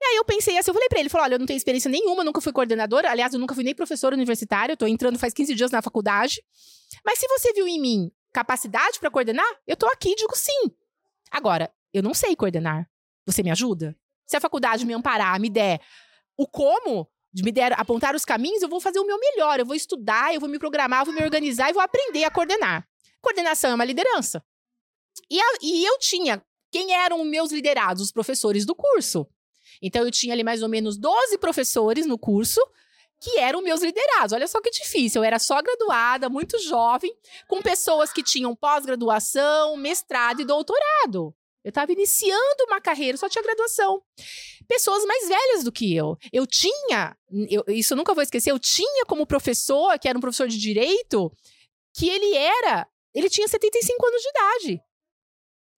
E 0.00 0.04
aí 0.04 0.16
eu 0.16 0.24
pensei 0.24 0.56
assim, 0.58 0.70
eu 0.70 0.74
falei 0.74 0.88
para 0.88 1.00
ele, 1.00 1.08
falou, 1.08 1.24
olha, 1.24 1.34
eu 1.34 1.38
não 1.38 1.46
tenho 1.46 1.56
experiência 1.56 1.90
nenhuma, 1.90 2.24
nunca 2.24 2.40
fui 2.40 2.52
coordenadora, 2.52 3.10
aliás, 3.10 3.34
eu 3.34 3.40
nunca 3.40 3.54
fui 3.54 3.64
nem 3.64 3.74
professora 3.74 4.14
universitária, 4.14 4.72
eu 4.72 4.76
tô 4.76 4.86
entrando 4.86 5.18
faz 5.18 5.34
15 5.34 5.54
dias 5.54 5.70
na 5.70 5.82
faculdade. 5.82 6.42
Mas 7.04 7.18
se 7.18 7.26
você 7.28 7.52
viu 7.52 7.68
em 7.68 7.80
mim 7.80 8.10
capacidade 8.32 8.98
para 8.98 9.10
coordenar, 9.10 9.46
eu 9.66 9.76
tô 9.76 9.86
aqui 9.86 10.14
digo 10.14 10.36
sim. 10.36 10.70
Agora, 11.30 11.72
eu 11.92 12.02
não 12.02 12.14
sei 12.14 12.34
coordenar. 12.34 12.88
Você 13.26 13.42
me 13.42 13.50
ajuda? 13.50 13.96
Se 14.26 14.36
a 14.36 14.40
faculdade 14.40 14.84
me 14.84 14.94
amparar, 14.94 15.38
me 15.40 15.50
der 15.50 15.80
o 16.40 16.46
como, 16.46 17.06
me 17.34 17.52
der, 17.52 17.78
apontar 17.78 18.16
os 18.16 18.24
caminhos, 18.24 18.62
eu 18.62 18.68
vou 18.68 18.80
fazer 18.80 18.98
o 18.98 19.04
meu 19.04 19.18
melhor. 19.18 19.60
Eu 19.60 19.66
vou 19.66 19.76
estudar, 19.76 20.32
eu 20.32 20.40
vou 20.40 20.48
me 20.48 20.58
programar, 20.58 21.02
eu 21.02 21.04
vou 21.04 21.14
me 21.14 21.22
organizar 21.22 21.68
e 21.68 21.74
vou 21.74 21.82
aprender 21.82 22.24
a 22.24 22.30
coordenar. 22.30 22.88
Coordenação 23.20 23.72
é 23.72 23.74
uma 23.74 23.84
liderança. 23.84 24.42
E, 25.30 25.38
a, 25.38 25.44
e 25.60 25.84
eu 25.84 25.98
tinha. 25.98 26.42
Quem 26.72 26.94
eram 26.94 27.22
meus 27.26 27.52
liderados? 27.52 28.02
Os 28.02 28.10
professores 28.10 28.64
do 28.64 28.74
curso. 28.74 29.26
Então, 29.82 30.02
eu 30.02 30.10
tinha 30.10 30.32
ali 30.32 30.42
mais 30.42 30.62
ou 30.62 30.68
menos 30.70 30.96
12 30.96 31.36
professores 31.36 32.06
no 32.06 32.18
curso 32.18 32.58
que 33.20 33.38
eram 33.38 33.60
meus 33.60 33.82
liderados. 33.82 34.32
Olha 34.32 34.48
só 34.48 34.62
que 34.62 34.70
difícil. 34.70 35.20
Eu 35.20 35.26
era 35.26 35.38
só 35.38 35.60
graduada, 35.60 36.30
muito 36.30 36.58
jovem, 36.58 37.14
com 37.46 37.60
pessoas 37.60 38.10
que 38.14 38.22
tinham 38.22 38.56
pós-graduação, 38.56 39.76
mestrado 39.76 40.40
e 40.40 40.46
doutorado. 40.46 41.34
Eu 41.62 41.68
estava 41.68 41.92
iniciando 41.92 42.64
uma 42.66 42.80
carreira, 42.80 43.18
só 43.18 43.28
tinha 43.28 43.42
graduação. 43.42 44.02
Pessoas 44.66 45.04
mais 45.04 45.28
velhas 45.28 45.64
do 45.64 45.70
que 45.70 45.94
eu. 45.94 46.16
Eu 46.32 46.46
tinha, 46.46 47.16
eu, 47.50 47.64
isso 47.68 47.92
eu 47.92 47.96
nunca 47.96 48.14
vou 48.14 48.22
esquecer, 48.22 48.50
eu 48.50 48.58
tinha 48.58 49.04
como 49.06 49.26
professor, 49.26 49.98
que 49.98 50.08
era 50.08 50.16
um 50.16 50.20
professor 50.20 50.48
de 50.48 50.58
direito, 50.58 51.30
que 51.94 52.08
ele 52.08 52.34
era, 52.34 52.86
ele 53.14 53.28
tinha 53.28 53.46
75 53.46 54.06
anos 54.06 54.22
de 54.22 54.28
idade. 54.28 54.82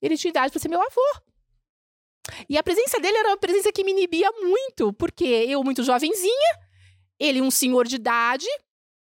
Ele 0.01 0.17
tinha 0.17 0.31
idade 0.31 0.53
para 0.53 0.61
ser 0.61 0.69
meu 0.69 0.81
avô. 0.81 1.23
E 2.49 2.57
a 2.57 2.63
presença 2.63 3.01
dele 3.01 3.17
era 3.17 3.29
uma 3.31 3.37
presença 3.37 3.73
que 3.73 3.83
me 3.83 3.91
inibia 3.93 4.31
muito, 4.33 4.93
porque 4.93 5.25
eu, 5.25 5.63
muito 5.65 5.83
jovenzinha, 5.83 6.59
ele, 7.19 7.41
um 7.41 7.51
senhor 7.51 7.87
de 7.87 7.97
idade, 7.97 8.47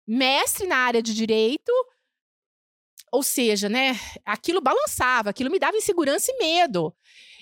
mestre 0.06 0.66
na 0.66 0.76
área 0.76 1.02
de 1.02 1.14
direito. 1.14 1.72
Ou 3.14 3.22
seja, 3.22 3.68
né, 3.68 3.92
aquilo 4.26 4.60
balançava, 4.60 5.30
aquilo 5.30 5.48
me 5.48 5.60
dava 5.60 5.76
insegurança 5.76 6.32
e 6.32 6.36
medo. 6.36 6.92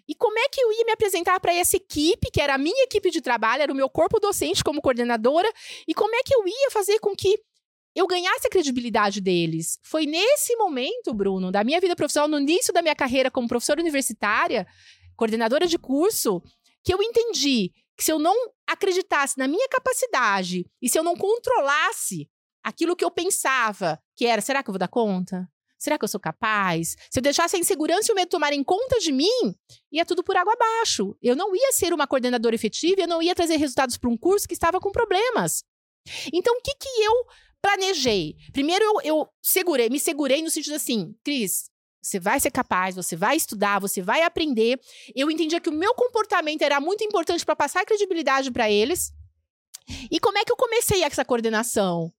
E 0.06 0.14
como 0.14 0.38
é 0.38 0.46
que 0.50 0.60
eu 0.60 0.70
ia 0.70 0.84
me 0.84 0.92
apresentar 0.92 1.40
para 1.40 1.54
essa 1.54 1.78
equipe, 1.78 2.30
que 2.30 2.42
era 2.42 2.56
a 2.56 2.58
minha 2.58 2.84
equipe 2.84 3.10
de 3.10 3.22
trabalho, 3.22 3.62
era 3.62 3.72
o 3.72 3.74
meu 3.74 3.88
corpo 3.88 4.20
docente 4.20 4.62
como 4.62 4.82
coordenadora, 4.82 5.50
e 5.88 5.94
como 5.94 6.14
é 6.14 6.22
que 6.22 6.34
eu 6.34 6.46
ia 6.46 6.70
fazer 6.70 6.98
com 6.98 7.16
que 7.16 7.38
eu 7.94 8.06
ganhasse 8.06 8.46
a 8.46 8.50
credibilidade 8.50 9.18
deles? 9.18 9.78
Foi 9.82 10.04
nesse 10.04 10.54
momento, 10.56 11.14
Bruno, 11.14 11.50
da 11.50 11.64
minha 11.64 11.80
vida 11.80 11.96
profissional, 11.96 12.28
no 12.28 12.38
início 12.38 12.70
da 12.70 12.82
minha 12.82 12.94
carreira 12.94 13.30
como 13.30 13.48
professora 13.48 13.80
universitária, 13.80 14.66
coordenadora 15.16 15.66
de 15.66 15.78
curso, 15.78 16.42
que 16.84 16.92
eu 16.92 17.02
entendi 17.02 17.72
que 17.96 18.04
se 18.04 18.12
eu 18.12 18.18
não 18.18 18.36
acreditasse 18.66 19.38
na 19.38 19.48
minha 19.48 19.68
capacidade 19.70 20.66
e 20.82 20.88
se 20.90 20.98
eu 20.98 21.02
não 21.02 21.16
controlasse 21.16 22.28
aquilo 22.62 22.94
que 22.94 23.04
eu 23.04 23.10
pensava, 23.10 23.98
que 24.14 24.26
era, 24.26 24.42
será 24.42 24.62
que 24.62 24.68
eu 24.68 24.74
vou 24.74 24.78
dar 24.78 24.88
conta? 24.88 25.48
Será 25.82 25.98
que 25.98 26.04
eu 26.04 26.08
sou 26.08 26.20
capaz? 26.20 26.94
Se 27.10 27.18
eu 27.18 27.22
deixasse 27.22 27.56
a 27.56 27.58
insegurança 27.58 28.08
e 28.08 28.12
o 28.12 28.14
medo 28.14 28.28
tomarem 28.28 28.62
conta 28.62 29.00
de 29.00 29.10
mim, 29.10 29.52
ia 29.90 30.06
tudo 30.06 30.22
por 30.22 30.36
água 30.36 30.52
abaixo. 30.52 31.16
Eu 31.20 31.34
não 31.34 31.56
ia 31.56 31.72
ser 31.72 31.92
uma 31.92 32.06
coordenadora 32.06 32.54
efetiva, 32.54 33.00
eu 33.00 33.08
não 33.08 33.20
ia 33.20 33.34
trazer 33.34 33.56
resultados 33.56 33.96
para 33.96 34.08
um 34.08 34.16
curso 34.16 34.46
que 34.46 34.54
estava 34.54 34.78
com 34.78 34.92
problemas. 34.92 35.64
Então, 36.32 36.56
o 36.56 36.60
que, 36.62 36.72
que 36.76 36.88
eu 36.88 37.12
planejei? 37.60 38.36
Primeiro, 38.52 38.84
eu, 38.84 39.00
eu 39.02 39.28
segurei, 39.42 39.90
me 39.90 39.98
segurei 39.98 40.40
no 40.40 40.50
sentido 40.50 40.76
assim, 40.76 41.16
Cris, 41.24 41.64
você 42.00 42.20
vai 42.20 42.38
ser 42.38 42.52
capaz, 42.52 42.94
você 42.94 43.16
vai 43.16 43.36
estudar, 43.36 43.80
você 43.80 44.00
vai 44.00 44.22
aprender. 44.22 44.78
Eu 45.16 45.32
entendia 45.32 45.60
que 45.60 45.68
o 45.68 45.72
meu 45.72 45.96
comportamento 45.96 46.62
era 46.62 46.80
muito 46.80 47.02
importante 47.02 47.44
para 47.44 47.56
passar 47.56 47.84
credibilidade 47.84 48.52
para 48.52 48.70
eles. 48.70 49.10
E 50.08 50.20
como 50.20 50.38
é 50.38 50.44
que 50.44 50.52
eu 50.52 50.56
comecei 50.56 51.02
essa 51.02 51.24
coordenação? 51.24 52.12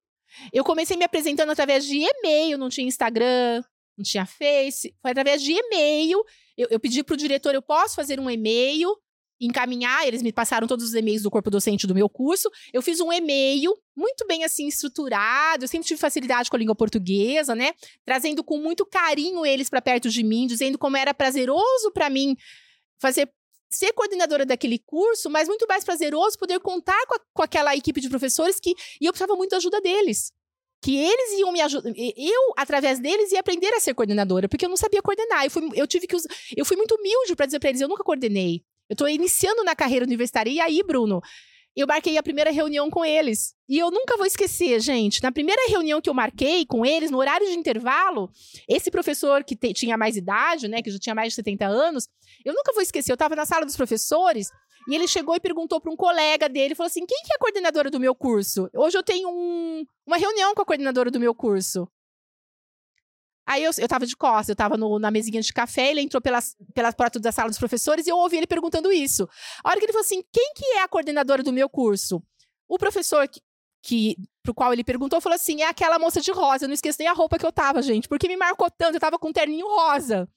Eu 0.52 0.64
comecei 0.64 0.98
me 0.98 1.06
apresentando 1.06 1.52
através 1.52 1.86
de 1.86 1.98
e-mail, 1.98 2.58
não 2.58 2.70
tinha 2.70 2.88
Instagram, 2.88 3.64
não 3.98 4.04
tinha 4.04 4.26
Face, 4.26 4.96
foi 5.02 5.12
através 5.12 5.42
de 5.42 5.52
e-mail. 5.52 6.24
Eu, 6.58 6.68
eu 6.72 6.80
pedi 6.80 7.04
para 7.04 7.14
o 7.14 7.18
diretor, 7.18 7.54
eu 7.54 7.62
posso 7.62 7.96
fazer 7.96 8.20
um 8.20 8.30
e-mail, 8.30 8.96
encaminhar, 9.40 10.08
eles 10.08 10.22
me 10.22 10.32
passaram 10.32 10.68
todos 10.68 10.86
os 10.86 10.94
e-mails 10.94 11.24
do 11.24 11.32
corpo 11.32 11.50
docente 11.50 11.86
do 11.86 11.96
meu 11.96 12.10
curso. 12.10 12.50
Eu 12.72 12.82
fiz 12.82 13.00
um 13.00 13.12
e-mail 13.12 13.74
muito 13.96 14.26
bem 14.28 14.44
assim 14.44 14.68
estruturado, 14.68 15.64
eu 15.64 15.68
sempre 15.68 15.88
tive 15.88 16.00
facilidade 16.00 16.50
com 16.50 16.56
a 16.56 16.60
língua 16.60 16.76
portuguesa, 16.76 17.56
né? 17.56 17.74
Trazendo 18.06 18.44
com 18.44 18.58
muito 18.58 18.86
carinho 18.86 19.46
eles 19.46 19.70
para 19.70 19.82
perto 19.82 20.10
de 20.10 20.24
mim, 20.24 20.48
dizendo 20.48 20.78
como 20.78 20.98
era 20.98 21.14
prazeroso 21.14 21.92
para 21.94 22.10
mim 22.10 22.36
fazer 23.00 23.30
ser 23.76 23.94
coordenadora 23.94 24.46
daquele 24.46 24.80
curso, 24.80 25.30
mas 25.30 25.48
muito 25.48 25.66
mais 25.68 25.84
prazeroso 25.84 26.38
poder 26.38 26.60
contar 26.60 27.06
com, 27.08 27.16
a, 27.16 27.20
com 27.34 27.42
aquela 27.42 27.76
equipe 27.76 28.00
de 28.02 28.10
professores 28.10 28.60
que 28.60 28.76
e 29.00 29.06
eu 29.06 29.12
precisava 29.12 29.36
muito 29.36 29.52
da 29.52 29.58
ajuda 29.58 29.82
deles. 29.82 30.32
Que 30.82 30.98
eles 30.98 31.40
iam 31.40 31.52
me 31.54 31.62
ajudar. 31.62 31.94
Eu, 31.96 32.54
através 32.58 33.00
deles, 33.00 33.32
ia 33.32 33.40
aprender 33.40 33.74
a 33.74 33.80
ser 33.80 33.94
coordenadora, 33.94 34.50
porque 34.50 34.66
eu 34.66 34.70
não 34.70 34.76
sabia 34.76 35.02
coordenar. 35.02 35.46
Eu, 35.46 35.52
fui, 35.52 35.70
eu 35.76 35.88
tive 35.88 36.06
que. 36.06 36.16
Eu 36.58 36.66
fui 36.66 36.76
muito 36.76 36.96
humilde 36.96 37.38
para 37.38 37.46
dizer 37.46 37.60
para 37.60 37.70
eles: 37.70 37.80
eu 37.80 37.88
nunca 37.88 38.04
coordenei. 38.04 38.66
Eu 38.90 38.94
estou 38.94 39.08
iniciando 39.08 39.64
na 39.64 39.76
carreira 39.76 40.06
universitária. 40.06 40.52
E 40.52 40.60
aí, 40.60 40.84
Bruno, 40.84 41.22
eu 41.76 41.88
marquei 41.88 42.18
a 42.18 42.24
primeira 42.24 42.52
reunião 42.52 42.90
com 42.90 43.04
eles. 43.04 43.56
E 43.68 43.80
eu 43.80 43.90
nunca 43.90 44.16
vou 44.16 44.26
esquecer, 44.26 44.80
gente. 44.80 45.22
Na 45.24 45.32
primeira 45.32 45.62
reunião 45.70 46.02
que 46.02 46.10
eu 46.10 46.14
marquei 46.14 46.66
com 46.66 46.86
eles, 46.86 47.10
no 47.10 47.18
horário 47.18 47.48
de 47.48 47.54
intervalo, 47.54 48.30
esse 48.68 48.92
professor 48.92 49.44
que 49.44 49.56
te, 49.56 49.74
tinha 49.74 49.98
mais 49.98 50.16
idade, 50.16 50.68
né, 50.68 50.82
que 50.82 50.92
já 50.92 51.00
tinha 51.00 51.16
mais 51.16 51.30
de 51.30 51.36
70 51.36 51.66
anos, 51.66 52.08
eu 52.46 52.54
nunca 52.54 52.74
vou 52.74 52.82
esquecer. 52.82 53.12
Eu 53.12 53.16
estava 53.16 53.36
na 53.36 53.46
sala 53.46 53.66
dos 53.66 53.76
professores 53.76 54.50
e 54.88 54.94
ele 54.94 55.08
chegou 55.08 55.36
e 55.36 55.40
perguntou 55.40 55.82
para 55.82 55.92
um 55.92 55.96
colega 55.96 56.48
dele, 56.48 56.76
falou 56.76 56.88
assim: 56.88 57.06
"Quem 57.06 57.24
que 57.26 57.34
é 57.34 57.36
a 57.36 57.40
coordenadora 57.40 57.90
do 57.90 58.00
meu 58.00 58.14
curso? 58.14 58.70
Hoje 58.76 58.98
eu 58.98 59.04
tenho 59.04 59.30
um, 59.30 59.84
uma 60.06 60.18
reunião 60.18 60.54
com 60.54 60.62
a 60.62 60.66
coordenadora 60.66 61.10
do 61.10 61.20
meu 61.20 61.34
curso." 61.34 61.88
Aí 63.46 63.64
eu, 63.64 63.72
eu 63.78 63.88
tava 63.88 64.06
de 64.06 64.16
costas, 64.16 64.50
eu 64.50 64.56
tava 64.56 64.78
no, 64.78 64.98
na 65.00 65.12
mesinha 65.12 65.42
de 65.42 65.52
café, 65.52 65.92
ele 65.92 66.02
entrou 66.02 66.22
pelas, 66.22 66.56
pela 66.74 66.94
porta 66.94 67.20
da 67.20 67.32
sala 67.32 67.50
dos 67.50 67.60
professores 67.60 68.08
e 68.08 68.10
eu 68.10 68.18
ouvi 68.18 68.38
ele 68.38 68.48
perguntando 68.48 68.92
isso. 68.92 69.28
A 69.64 69.70
hora 69.70 69.80
que 69.80 69.86
ele 69.86 69.92
falou 69.92 70.06
assim: 70.06 70.24
quem 70.32 70.54
que 70.56 70.66
é 70.78 70.84
a 70.84 70.88
coordenadora 70.88 71.44
do 71.44 71.52
meu 71.52 71.70
curso? 71.70 72.24
O 72.68 72.78
professor 72.78 73.28
que, 73.28 73.42
que 73.82 74.16
pro 74.42 74.54
qual 74.54 74.72
ele 74.72 74.84
perguntou 74.84 75.20
falou 75.20 75.36
assim: 75.36 75.62
é 75.62 75.68
aquela 75.68 76.00
moça 76.00 76.22
de 76.22 76.32
rosa. 76.32 76.66
Eu 76.66 76.70
não 76.70 76.74
esqueci 76.74 77.00
nem 77.00 77.08
a 77.08 77.14
roupa 77.14 77.38
que 77.38 77.46
eu 77.46 77.52
tava, 77.52 77.82
gente, 77.82 78.08
porque 78.08 78.28
me 78.28 78.38
marcou 78.38 78.70
tanto. 78.72 78.96
Eu 78.96 79.00
tava 79.00 79.20
com 79.20 79.30
um 79.30 79.34
terninho 79.34 79.68
rosa. 79.68 80.28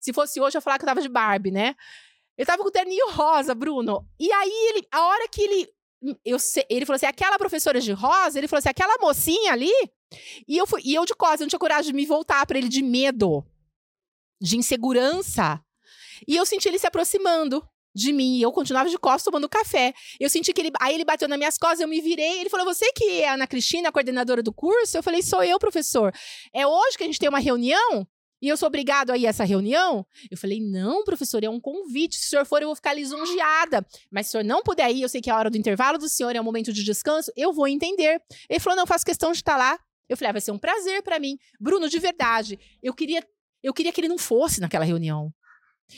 Se 0.00 0.12
fosse 0.12 0.40
hoje, 0.40 0.56
eu 0.56 0.58
ia 0.58 0.62
falar 0.62 0.78
que 0.78 0.84
eu 0.84 0.88
tava 0.88 1.02
de 1.02 1.08
Barbie, 1.08 1.50
né? 1.50 1.74
Eu 2.36 2.46
tava 2.46 2.62
com 2.62 2.68
um 2.68 2.72
terninho 2.72 3.10
rosa, 3.10 3.54
Bruno. 3.54 4.06
E 4.18 4.30
aí, 4.30 4.68
ele, 4.70 4.86
a 4.92 5.06
hora 5.06 5.28
que 5.28 5.42
ele. 5.42 5.68
Eu, 6.24 6.38
ele 6.70 6.86
falou 6.86 6.96
assim: 6.96 7.06
aquela 7.06 7.38
professora 7.38 7.80
de 7.80 7.92
rosa, 7.92 8.38
ele 8.38 8.48
falou 8.48 8.58
assim: 8.58 8.68
aquela 8.68 8.96
mocinha 8.98 9.52
ali 9.52 9.72
e 10.46 10.56
eu, 10.56 10.66
fui, 10.66 10.80
e 10.84 10.94
eu 10.94 11.04
de 11.04 11.14
costas, 11.14 11.40
eu 11.40 11.44
não 11.44 11.48
tinha 11.48 11.58
coragem 11.58 11.90
de 11.90 11.96
me 11.96 12.06
voltar 12.06 12.46
para 12.46 12.58
ele 12.58 12.68
de 12.68 12.82
medo, 12.82 13.44
de 14.40 14.56
insegurança. 14.56 15.60
E 16.26 16.36
eu 16.36 16.46
senti 16.46 16.68
ele 16.68 16.78
se 16.78 16.86
aproximando 16.86 17.66
de 17.94 18.12
mim. 18.12 18.36
E 18.36 18.42
eu 18.42 18.52
continuava 18.52 18.88
de 18.88 18.98
costas 18.98 19.24
tomando 19.24 19.48
café. 19.48 19.92
Eu 20.18 20.30
senti 20.30 20.52
que 20.52 20.60
ele. 20.60 20.72
Aí 20.80 20.94
ele 20.94 21.04
bateu 21.04 21.28
nas 21.28 21.38
minhas 21.38 21.58
costas, 21.58 21.80
eu 21.80 21.88
me 21.88 22.00
virei. 22.00 22.40
Ele 22.40 22.50
falou: 22.50 22.66
Você 22.66 22.90
que 22.92 23.22
é 23.22 23.28
a 23.28 23.34
Ana 23.34 23.46
Cristina, 23.46 23.88
a 23.88 23.92
coordenadora 23.92 24.42
do 24.42 24.52
curso? 24.52 24.96
Eu 24.96 25.02
falei: 25.02 25.22
Sou 25.22 25.42
eu, 25.42 25.58
professor. 25.58 26.12
É 26.52 26.66
hoje 26.66 26.96
que 26.96 27.04
a 27.04 27.06
gente 27.06 27.18
tem 27.18 27.28
uma 27.28 27.38
reunião? 27.38 28.06
E 28.40 28.48
eu 28.48 28.56
sou 28.56 28.68
obrigado 28.68 29.10
a 29.10 29.18
ir 29.18 29.26
a 29.26 29.30
essa 29.30 29.44
reunião? 29.44 30.06
Eu 30.30 30.36
falei, 30.36 30.60
não, 30.60 31.04
professor, 31.04 31.42
é 31.42 31.48
um 31.48 31.60
convite. 31.60 32.16
Se 32.16 32.26
o 32.26 32.30
senhor 32.30 32.46
for, 32.46 32.62
eu 32.62 32.68
vou 32.68 32.76
ficar 32.76 32.94
lisonjeada. 32.94 33.84
Mas 34.10 34.26
se 34.26 34.30
o 34.30 34.32
senhor 34.32 34.44
não 34.44 34.62
puder 34.62 34.90
ir, 34.90 35.02
eu 35.02 35.08
sei 35.08 35.20
que 35.20 35.28
é 35.28 35.32
a 35.32 35.36
hora 35.36 35.50
do 35.50 35.58
intervalo 35.58 35.98
do 35.98 36.08
senhor, 36.08 36.34
é 36.34 36.40
um 36.40 36.44
momento 36.44 36.72
de 36.72 36.84
descanso, 36.84 37.32
eu 37.36 37.52
vou 37.52 37.66
entender. 37.66 38.20
Ele 38.48 38.60
falou, 38.60 38.76
não, 38.76 38.86
faço 38.86 39.04
questão 39.04 39.32
de 39.32 39.38
estar 39.38 39.56
lá. 39.56 39.78
Eu 40.08 40.16
falei, 40.16 40.30
ah, 40.30 40.32
vai 40.32 40.40
ser 40.40 40.52
um 40.52 40.58
prazer 40.58 41.02
para 41.02 41.18
mim. 41.18 41.36
Bruno, 41.60 41.88
de 41.88 41.98
verdade, 41.98 42.58
eu 42.82 42.94
queria, 42.94 43.26
eu 43.62 43.74
queria 43.74 43.92
que 43.92 44.00
ele 44.00 44.08
não 44.08 44.18
fosse 44.18 44.60
naquela 44.60 44.84
reunião. 44.84 45.32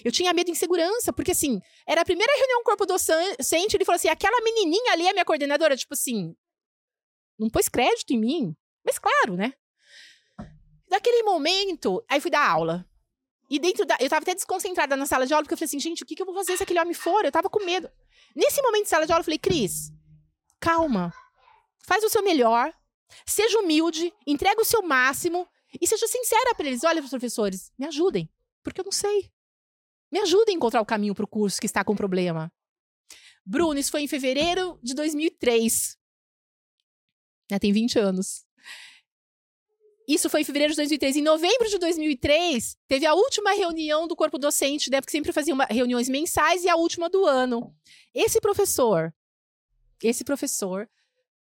Eu 0.04 0.12
tinha 0.12 0.32
medo 0.32 0.46
de 0.46 0.52
insegurança, 0.52 1.12
porque 1.12 1.32
assim, 1.32 1.60
era 1.86 2.00
a 2.02 2.04
primeira 2.04 2.32
reunião 2.36 2.62
corpo 2.62 2.86
docente, 2.86 3.76
ele 3.76 3.84
falou 3.84 3.96
assim: 3.96 4.08
aquela 4.08 4.40
menininha 4.42 4.92
ali 4.92 5.06
é 5.06 5.12
minha 5.12 5.24
coordenadora. 5.24 5.76
Tipo 5.76 5.94
assim, 5.94 6.34
não 7.38 7.50
pôs 7.50 7.68
crédito 7.68 8.12
em 8.12 8.18
mim. 8.18 8.56
Mas 8.84 8.98
claro, 8.98 9.36
né? 9.36 9.52
Naquele 10.90 11.22
momento, 11.22 12.04
aí 12.08 12.20
fui 12.20 12.30
dar 12.30 12.48
aula. 12.48 12.84
E 13.48 13.58
dentro 13.58 13.84
da. 13.86 13.96
Eu 14.00 14.08
tava 14.08 14.22
até 14.22 14.34
desconcentrada 14.34 14.96
na 14.96 15.06
sala 15.06 15.26
de 15.26 15.32
aula, 15.32 15.44
porque 15.44 15.54
eu 15.54 15.58
falei 15.58 15.66
assim, 15.66 15.80
gente, 15.80 16.02
o 16.02 16.06
que, 16.06 16.14
que 16.14 16.22
eu 16.22 16.26
vou 16.26 16.34
fazer 16.34 16.56
se 16.56 16.62
aquele 16.62 16.80
homem 16.80 16.94
for? 16.94 17.24
Eu 17.24 17.32
tava 17.32 17.48
com 17.48 17.64
medo. 17.64 17.90
Nesse 18.34 18.60
momento 18.62 18.84
de 18.84 18.88
sala 18.88 19.06
de 19.06 19.12
aula, 19.12 19.20
eu 19.20 19.24
falei, 19.24 19.38
Cris, 19.38 19.92
calma. 20.58 21.12
Faz 21.86 22.02
o 22.04 22.08
seu 22.08 22.22
melhor. 22.22 22.72
Seja 23.26 23.58
humilde, 23.58 24.12
entregue 24.26 24.60
o 24.60 24.64
seu 24.64 24.82
máximo 24.82 25.48
e 25.80 25.86
seja 25.86 26.06
sincera 26.06 26.54
para 26.54 26.66
eles. 26.66 26.84
Olha, 26.84 27.02
professores, 27.02 27.72
me 27.78 27.86
ajudem, 27.86 28.28
porque 28.62 28.80
eu 28.80 28.84
não 28.84 28.92
sei. 28.92 29.32
Me 30.12 30.20
ajudem 30.20 30.54
a 30.54 30.56
encontrar 30.56 30.80
o 30.80 30.86
caminho 30.86 31.14
para 31.14 31.24
o 31.24 31.28
curso 31.28 31.60
que 31.60 31.66
está 31.66 31.84
com 31.84 31.94
problema. 31.94 32.52
Bruno, 33.44 33.78
isso 33.78 33.90
foi 33.90 34.02
em 34.02 34.08
fevereiro 34.08 34.78
de 34.82 34.94
2003. 34.94 35.96
Já 37.50 37.58
tem 37.58 37.72
20 37.72 37.98
anos. 37.98 38.44
Isso 40.10 40.28
foi 40.28 40.40
em 40.40 40.44
fevereiro 40.44 40.72
de 40.72 40.76
2003. 40.78 41.16
Em 41.16 41.22
novembro 41.22 41.68
de 41.68 41.78
2003, 41.78 42.76
teve 42.88 43.06
a 43.06 43.14
última 43.14 43.52
reunião 43.52 44.08
do 44.08 44.16
corpo 44.16 44.38
docente, 44.38 44.90
né? 44.90 45.00
Porque 45.00 45.12
sempre 45.12 45.32
fazia 45.32 45.54
uma, 45.54 45.66
reuniões 45.66 46.08
mensais 46.08 46.64
e 46.64 46.68
a 46.68 46.74
última 46.74 47.08
do 47.08 47.26
ano. 47.26 47.72
Esse 48.12 48.40
professor, 48.40 49.14
esse 50.02 50.24
professor 50.24 50.90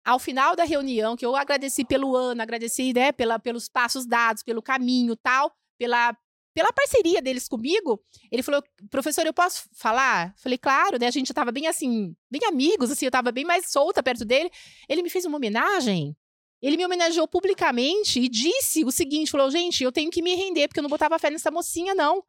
ao 0.05 0.19
final 0.19 0.55
da 0.55 0.65
reunião, 0.65 1.17
que 1.17 1.25
eu 1.25 1.35
agradeci 1.35 1.83
pelo 1.83 2.15
ano, 2.15 2.43
agradeci 2.43 2.93
né, 2.93 3.11
pela, 3.11 3.39
pelos 3.39 3.71
passos 3.71 4.07
dados, 4.07 4.43
pelo 4.43 4.61
caminho 4.61 5.17
tal, 5.17 5.51
pela, 5.79 6.15
pela 6.53 6.71
parceria 6.71 7.23
deles 7.23 7.49
comigo, 7.49 7.99
ele 8.31 8.43
falou, 8.43 8.63
professor, 8.91 9.25
eu 9.25 9.33
posso 9.33 9.67
falar? 9.73 10.35
Falei, 10.37 10.59
claro, 10.59 10.99
né? 10.99 11.07
A 11.07 11.11
gente 11.11 11.33
tava 11.33 11.51
bem 11.51 11.67
assim, 11.67 12.15
bem 12.31 12.43
amigos, 12.47 12.91
assim, 12.91 13.07
eu 13.07 13.11
tava 13.11 13.33
bem 13.33 13.47
mais 13.47 13.71
solta 13.71 14.03
perto 14.03 14.27
dele. 14.27 14.51
Ele 14.91 15.03
me 15.03 15.09
fez 15.09 15.25
uma 15.25 15.39
homenagem. 15.39 16.15
Ele 16.61 16.77
me 16.77 16.85
homenageou 16.85 17.29
publicamente 17.29 18.21
e 18.21 18.29
disse 18.29 18.85
o 18.85 18.91
seguinte: 18.91 19.31
falou, 19.31 19.51
gente, 19.51 19.83
eu 19.83 19.93
tenho 19.93 20.11
que 20.11 20.23
me 20.23 20.35
render, 20.35 20.69
porque 20.69 20.81
eu 20.81 20.83
não 20.83 20.91
botava 20.91 21.19
fé 21.19 21.31
nessa 21.31 21.51
mocinha, 21.51 21.95
não. 21.95 22.23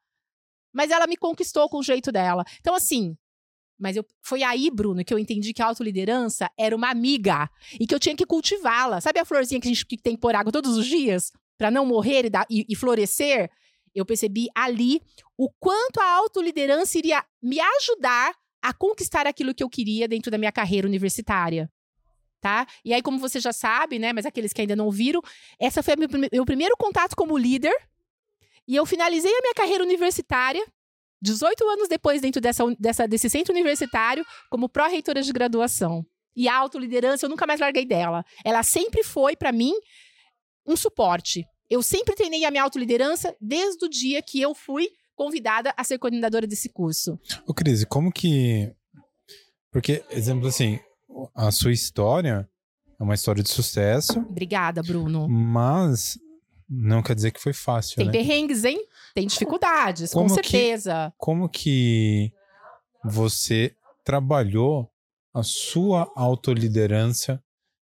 Mas 0.74 0.92
ela 0.92 1.08
me 1.08 1.18
conquistou 1.18 1.68
com 1.68 1.78
o 1.78 1.84
jeito 1.84 2.12
dela. 2.12 2.44
Então, 2.60 2.76
assim, 2.76 3.18
mas 3.80 3.96
eu, 3.96 4.06
foi 4.22 4.44
aí, 4.44 4.70
Bruno, 4.70 5.04
que 5.04 5.14
eu 5.14 5.18
entendi 5.18 5.54
que 5.54 5.62
a 5.62 5.66
autoliderança 5.66 6.52
era 6.58 6.76
uma 6.76 6.90
amiga 6.90 7.50
e 7.80 7.88
que 7.88 7.96
eu 7.96 8.00
tinha 8.00 8.16
que 8.16 8.26
cultivá-la. 8.26 9.00
Sabe 9.00 9.20
a 9.20 9.26
florzinha 9.26 9.60
que 9.62 9.68
a 9.68 9.74
gente 9.74 9.86
tem 10.04 10.16
que 10.16 10.22
pôr 10.22 10.36
água 10.36 10.52
todos 10.52 10.78
os 10.78 10.86
dias 10.86 11.32
para 11.58 11.72
não 11.72 11.86
morrer 11.86 12.26
e, 12.26 12.30
dar, 12.30 12.46
e, 12.50 12.66
e 12.68 12.76
florescer? 12.76 13.50
Eu 13.96 14.06
percebi 14.06 14.48
ali 14.54 15.02
o 15.38 15.50
quanto 15.60 16.00
a 16.00 16.16
autoliderança 16.18 16.98
iria 16.98 17.24
me 17.42 17.60
ajudar 17.60 18.36
a 18.62 18.74
conquistar 18.74 19.26
aquilo 19.26 19.56
que 19.56 19.64
eu 19.64 19.70
queria 19.70 20.08
dentro 20.08 20.30
da 20.30 20.38
minha 20.38 20.52
carreira 20.52 20.86
universitária. 20.86 21.72
Tá? 22.42 22.66
E 22.86 22.94
aí, 22.94 23.02
como 23.02 23.20
você 23.20 23.40
já 23.40 23.52
sabe, 23.52 24.00
né? 24.00 24.14
Mas 24.14 24.26
aqueles 24.26 24.54
que 24.54 24.62
ainda 24.62 24.76
não 24.76 24.90
viram, 24.90 25.22
essa 25.60 25.84
foi 25.84 25.96
meu, 25.98 26.08
meu 26.32 26.46
primeiro 26.46 26.76
contato 26.78 27.16
como 27.16 27.38
líder. 27.38 27.76
E 28.68 28.76
eu 28.76 28.86
finalizei 28.86 29.32
a 29.32 29.42
minha 29.42 29.54
carreira 29.54 29.84
universitária 29.84 30.64
18 31.22 31.68
anos 31.68 31.88
depois, 31.88 32.22
dentro 32.22 32.42
dessa, 32.42 32.64
dessa, 32.80 33.08
desse 33.08 33.30
centro 33.30 33.54
universitário, 33.54 34.26
como 34.50 34.70
pró-reitora 34.70 35.22
de 35.22 35.32
graduação. 35.32 36.06
E 36.36 36.48
a 36.48 36.56
autoliderança, 36.56 37.26
eu 37.26 37.30
nunca 37.30 37.46
mais 37.46 37.60
larguei 37.60 37.86
dela. 37.86 38.24
Ela 38.46 38.64
sempre 38.64 39.04
foi, 39.04 39.36
para 39.36 39.52
mim, 39.52 39.74
um 40.66 40.78
suporte. 40.78 41.46
Eu 41.70 41.84
sempre 41.84 42.16
treinei 42.16 42.46
a 42.46 42.52
minha 42.52 42.64
autoliderança 42.64 43.36
desde 43.40 43.86
o 43.86 43.90
dia 43.90 44.22
que 44.22 44.40
eu 44.40 44.56
fui 44.56 44.88
convidada 45.16 45.74
a 45.76 45.84
ser 45.84 46.00
coordenadora 46.00 46.48
desse 46.48 46.70
curso. 46.70 47.20
Ô, 47.46 47.54
Cris, 47.54 47.84
como 47.84 48.12
que. 48.12 48.72
Porque, 49.72 50.04
exemplo 50.10 50.48
assim, 50.48 50.80
a 51.34 51.52
sua 51.52 51.72
história 51.72 52.48
é 53.00 53.04
uma 53.04 53.14
história 53.16 53.42
de 53.44 53.50
sucesso. 53.50 54.20
Obrigada, 54.20 54.82
Bruno. 54.84 55.28
Mas 55.28 56.20
não 56.70 57.02
quer 57.02 57.16
dizer 57.16 57.32
que 57.32 57.42
foi 57.42 57.54
fácil. 57.54 57.96
Tem 57.98 58.06
né? 58.08 58.12
perrengues, 58.12 58.64
hein? 58.64 58.86
Tem 59.16 59.26
dificuldades, 59.26 60.12
Como 60.12 60.30
com 60.30 60.36
que- 60.36 60.50
certeza. 60.50 61.14
Como 61.18 61.50
que 61.50 62.32
você 63.04 63.76
trabalhou 64.04 64.90
a 65.34 65.44
sua 65.44 66.12
autoliderança 66.16 67.42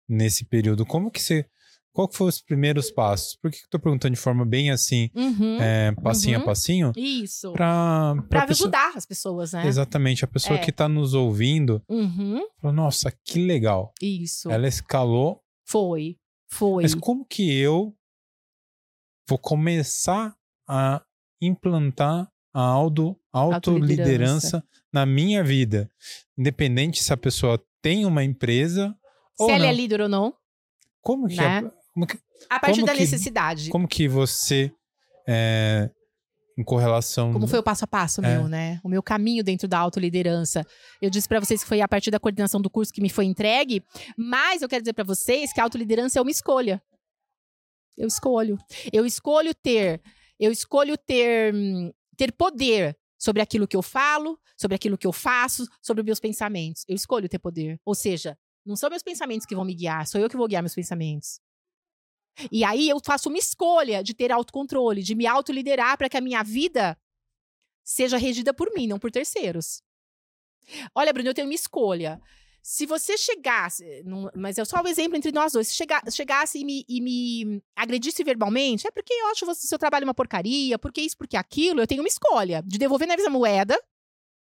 nesse 0.09 0.45
período? 0.45 0.85
Como 0.85 1.11
que 1.11 1.23
você. 1.23 1.47
Qual 1.95 2.09
que 2.09 2.17
foram 2.17 2.29
os 2.29 2.41
primeiros 2.43 2.91
passos? 2.91 3.37
Por 3.37 3.51
que 3.53 3.59
eu 3.59 3.69
tô 3.71 3.79
perguntando 3.79 4.15
de 4.15 4.21
forma 4.21 4.45
bem 4.45 4.71
assim, 4.73 5.09
Uhum. 5.15 5.59
é, 5.63 5.93
passinho 5.93 6.39
Uhum. 6.39 6.43
a 6.43 6.47
passinho? 6.47 6.93
Isso. 6.97 7.53
Pra, 7.53 8.15
pra 8.17 8.23
Pra 8.41 8.47
pessoa- 8.49 8.67
ajudar 8.67 8.93
as 8.97 9.07
pessoas, 9.07 9.53
né? 9.53 9.65
Exatamente. 9.67 10.25
A 10.25 10.29
pessoa 10.29 10.59
É. 10.59 10.61
que 10.61 10.73
tá 10.73 10.89
nos 10.89 11.15
ouvindo 11.15 11.81
Uhum. 11.89 12.41
falou: 12.61 12.75
Nossa, 12.75 13.13
que 13.25 13.39
legal. 13.47 13.93
Isso. 14.03 14.51
Ela 14.51 14.67
escalou. 14.67 15.41
Foi. 15.65 16.19
Foi. 16.51 16.83
Mas 16.83 16.95
como 16.97 17.25
que 17.25 17.57
eu 17.57 17.97
vou 19.29 19.39
começar 19.39 20.35
a 20.69 21.01
implantar 21.41 22.29
a 22.53 22.61
auto, 22.61 23.17
autoliderança 23.33 24.65
na 24.93 25.07
minha 25.07 25.45
vida? 25.45 25.89
Independente 26.37 27.03
se 27.03 27.13
a 27.13 27.17
pessoa 27.17 27.63
tem 27.81 28.05
uma 28.05 28.25
empresa 28.25 28.95
ou 29.39 29.47
Se 29.47 29.53
ela 29.53 29.65
não. 29.65 29.71
é 29.71 29.73
líder 29.73 30.01
ou 30.01 30.09
não, 30.09 30.35
Como 31.01 31.29
que, 31.29 31.37
né? 31.37 31.71
A- 31.95 32.01
como 32.01 32.07
que, 32.07 32.19
a 32.51 32.61
partir 32.61 32.85
da 32.85 32.93
que- 32.93 33.01
necessidade. 33.01 33.71
como 33.71 33.87
que 33.89 34.09
você, 34.09 34.73
é, 35.29 35.89
em 36.59 36.63
correlação... 36.65 37.33
Como 37.33 37.47
foi 37.49 37.59
o 37.59 37.63
passo 37.63 37.85
a 37.85 37.87
passo 37.89 38.25
É. 38.25 38.37
meu, 38.37 38.49
né? 38.49 38.81
O 38.85 38.89
meu 38.89 39.03
caminho 39.03 39.43
dentro 39.43 39.67
da 39.67 39.79
autoliderança. 39.79 40.65
Eu 41.03 41.11
disse 41.11 41.29
pra 41.29 41.41
vocês 41.41 41.63
que 41.63 41.69
foi 41.69 41.81
a 41.81 41.89
partir 41.89 42.11
da 42.11 42.21
coordenação 42.21 42.61
do 42.61 42.71
curso 42.71 42.93
que 42.93 43.01
me 43.01 43.11
foi 43.11 43.25
entregue, 43.25 43.83
mas 44.17 44.63
eu 44.63 44.69
quero 44.69 44.83
dizer 44.83 44.93
pra 44.93 45.05
vocês 45.05 45.53
que 45.53 45.61
a 45.61 45.65
autoliderança 45.65 46.19
é 46.19 46.23
uma 46.23 46.31
escolha. 46.31 46.81
Eu 47.97 48.07
escolho. 48.09 48.59
Eu 48.93 49.05
escolho 49.07 49.55
ter, 49.55 50.01
eu 50.39 50.51
escolho 50.53 50.97
ter 50.99 51.55
hum, 51.55 51.93
ter 52.17 52.33
poder 52.33 52.97
sobre 53.19 53.41
aquilo 53.43 53.67
que 53.67 53.77
eu 53.77 53.83
falo, 53.83 54.39
sobre 54.57 54.75
aquilo 54.77 54.99
que 54.99 55.07
eu 55.07 55.13
faço, 55.13 55.67
sobre 55.83 56.03
meus 56.05 56.21
pensamentos. 56.21 56.85
Eu 56.89 56.95
escolho 56.95 57.29
ter 57.29 57.39
poder. 57.39 57.81
Ou 57.85 57.95
seja, 57.95 58.37
não 58.67 58.77
são 58.77 58.91
meus 58.91 59.03
pensamentos 59.03 59.47
que 59.47 59.55
vão 59.57 59.65
me 59.65 59.75
guiar, 59.75 60.07
sou 60.07 60.21
eu 60.21 60.29
que 60.29 60.37
vou 60.37 60.47
guiar 60.49 60.63
meus 60.63 60.75
pensamentos. 60.75 61.41
E 62.51 62.65
aí 62.65 62.89
eu 62.89 62.99
faço 63.05 63.29
uma 63.29 63.39
escolha 63.39 64.03
de 64.03 64.15
ter 64.15 64.33
autocontrole, 64.33 65.03
de 65.03 65.15
me 65.15 65.27
autoliderar 65.27 65.97
para 65.97 66.09
que 66.09 66.17
a 66.17 66.21
minha 66.21 66.43
vida 66.43 66.99
seja 67.85 68.17
regida 68.17 68.53
por 68.53 68.73
mim, 68.75 68.87
não 68.87 68.99
por 68.99 69.11
terceiros. 69.11 69.83
Olha, 70.95 71.13
Bruno, 71.13 71.29
eu 71.29 71.35
tenho 71.35 71.47
uma 71.47 71.55
escolha. 71.55 72.21
Se 72.63 72.87
você 72.87 73.19
chegasse, 73.19 74.03
não- 74.05 74.31
mas 74.35 74.57
é 74.57 74.65
só 74.65 74.81
o 74.81 74.89
exemplo 74.89 75.19
entre 75.19 75.31
nós 75.31 75.53
dois, 75.53 75.69
se 75.69 75.75
chega- 75.75 76.03
chegasse 76.11 76.59
e 76.59 76.65
me, 76.65 76.85
e 76.89 77.01
me 77.01 77.63
agredisse 77.77 78.25
verbalmente, 78.25 78.87
é 78.87 78.91
porque 78.91 79.13
eu 79.13 79.27
acho 79.27 79.45
você, 79.45 79.67
seu 79.67 79.79
trabalho 79.79 80.05
uma 80.07 80.15
porcaria, 80.15 80.79
porque 80.79 81.03
isso, 81.03 81.17
porque 81.19 81.37
aquilo, 81.37 81.81
eu 81.83 81.87
tenho 81.87 82.01
uma 82.01 82.09
escolha 82.09 82.63
de 82.67 82.79
devolver 82.79 83.07
na 83.07 83.17
mesma 83.17 83.31
moeda, 83.31 83.79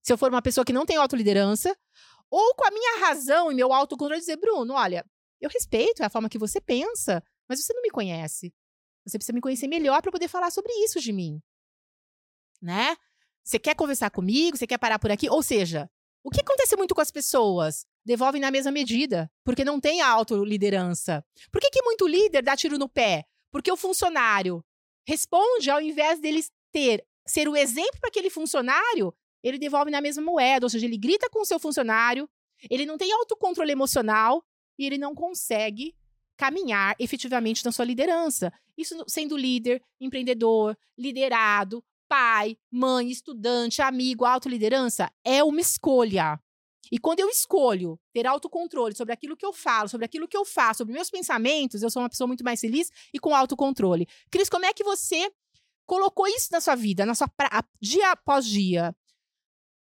se 0.04 0.14
eu 0.14 0.18
for 0.20 0.30
uma 0.30 0.42
pessoa 0.42 0.64
que 0.64 0.72
não 0.72 0.86
tem 0.86 0.98
autoliderança, 0.98 1.76
ou 2.30 2.54
com 2.54 2.68
a 2.68 2.72
minha 2.72 3.00
razão 3.00 3.52
e 3.52 3.56
meu 3.56 3.74
autocontrole 3.74 4.20
dizer, 4.20 4.38
Bruno, 4.38 4.76
olha, 4.76 5.04
eu 5.40 5.50
respeito 5.50 6.04
a 6.04 6.10
forma 6.10 6.30
que 6.30 6.38
você 6.38 6.62
pensa, 6.62 7.24
mas 7.52 7.66
você 7.66 7.74
não 7.74 7.82
me 7.82 7.90
conhece. 7.90 8.54
Você 9.06 9.18
precisa 9.18 9.34
me 9.34 9.42
conhecer 9.42 9.68
melhor 9.68 10.02
para 10.02 10.12
poder 10.12 10.30
falar 10.30 10.52
sobre 10.52 10.72
isso 10.86 11.02
de 11.02 11.12
mim. 11.12 11.42
Né? 12.62 12.96
Você 13.44 13.60
quer 13.60 13.76
conversar 13.76 14.10
comigo? 14.10 14.56
Você 14.56 14.66
quer 14.66 14.78
parar 14.78 14.98
por 15.00 15.12
aqui? 15.12 15.30
Ou 15.30 15.44
seja, 15.44 15.90
o 16.24 16.30
que 16.30 16.40
acontece 16.40 16.78
muito 16.78 16.96
com 16.96 17.02
as 17.02 17.12
pessoas? 17.12 17.86
Devolvem 18.06 18.40
na 18.40 18.50
mesma 18.52 18.72
medida, 18.72 19.30
porque 19.44 19.66
não 19.66 19.82
tem 19.82 20.00
autoliderança. 20.00 21.26
Por 21.52 21.60
que, 21.60 21.70
que 21.70 21.84
muito 21.84 22.08
líder 22.08 22.42
dá 22.42 22.56
tiro 22.56 22.78
no 22.78 22.88
pé? 22.88 23.26
Porque 23.52 23.70
o 23.70 23.76
funcionário 23.76 24.64
responde 25.06 25.70
ao 25.70 25.82
invés 25.82 26.22
dele 26.22 26.42
ter 26.72 27.06
ser 27.28 27.50
o 27.50 27.58
exemplo 27.58 28.00
para 28.00 28.08
aquele 28.08 28.30
funcionário, 28.30 29.14
ele 29.44 29.58
devolve 29.58 29.92
na 29.92 30.00
mesma 30.00 30.24
moeda, 30.24 30.66
ou 30.66 30.70
seja, 30.70 30.86
ele 30.86 30.98
grita 30.98 31.30
com 31.30 31.42
o 31.42 31.46
seu 31.46 31.60
funcionário, 31.60 32.30
ele 32.70 32.86
não 32.86 32.98
tem 32.98 33.12
autocontrole 33.12 33.74
emocional 33.74 34.42
e 34.80 34.86
ele 34.86 34.98
não 34.98 35.14
consegue 35.14 35.94
caminhar 36.42 36.96
efetivamente 36.98 37.64
na 37.64 37.72
sua 37.72 37.86
liderança. 37.86 38.52
Isso 38.76 38.96
sendo 39.08 39.38
líder, 39.38 39.80
empreendedor, 40.00 40.76
liderado, 40.98 41.84
pai, 42.10 42.58
mãe, 42.72 43.12
estudante, 43.12 43.80
amigo, 43.80 44.26
autoliderança 44.26 45.12
é 45.24 45.44
uma 45.44 45.62
escolha. 45.62 46.40
E 46.92 46.98
quando 46.98 47.20
eu 47.20 47.30
escolho 47.30 48.00
ter 48.12 48.26
autocontrole 48.26 48.96
sobre 48.96 49.14
aquilo 49.14 49.38
que 49.38 49.46
eu 49.46 49.54
falo, 49.54 49.88
sobre 49.88 50.04
aquilo 50.04 50.28
que 50.28 50.36
eu 50.36 50.44
faço, 50.44 50.80
sobre 50.80 50.94
meus 50.96 51.12
pensamentos, 51.12 51.84
eu 51.84 51.92
sou 51.92 52.02
uma 52.02 52.10
pessoa 52.10 52.28
muito 52.28 52.44
mais 52.44 52.60
feliz 52.60 52.90
e 53.14 53.20
com 53.20 53.36
autocontrole. 53.36 54.08
Cris, 54.32 54.50
como 54.50 54.66
é 54.66 54.74
que 54.74 54.84
você 54.84 55.32
colocou 55.86 56.28
isso 56.28 56.48
na 56.52 56.60
sua 56.60 56.74
vida, 56.74 57.06
na 57.06 57.14
sua 57.14 57.28
pra- 57.28 57.64
dia 57.80 58.12
após 58.14 58.48
dia? 58.48 58.96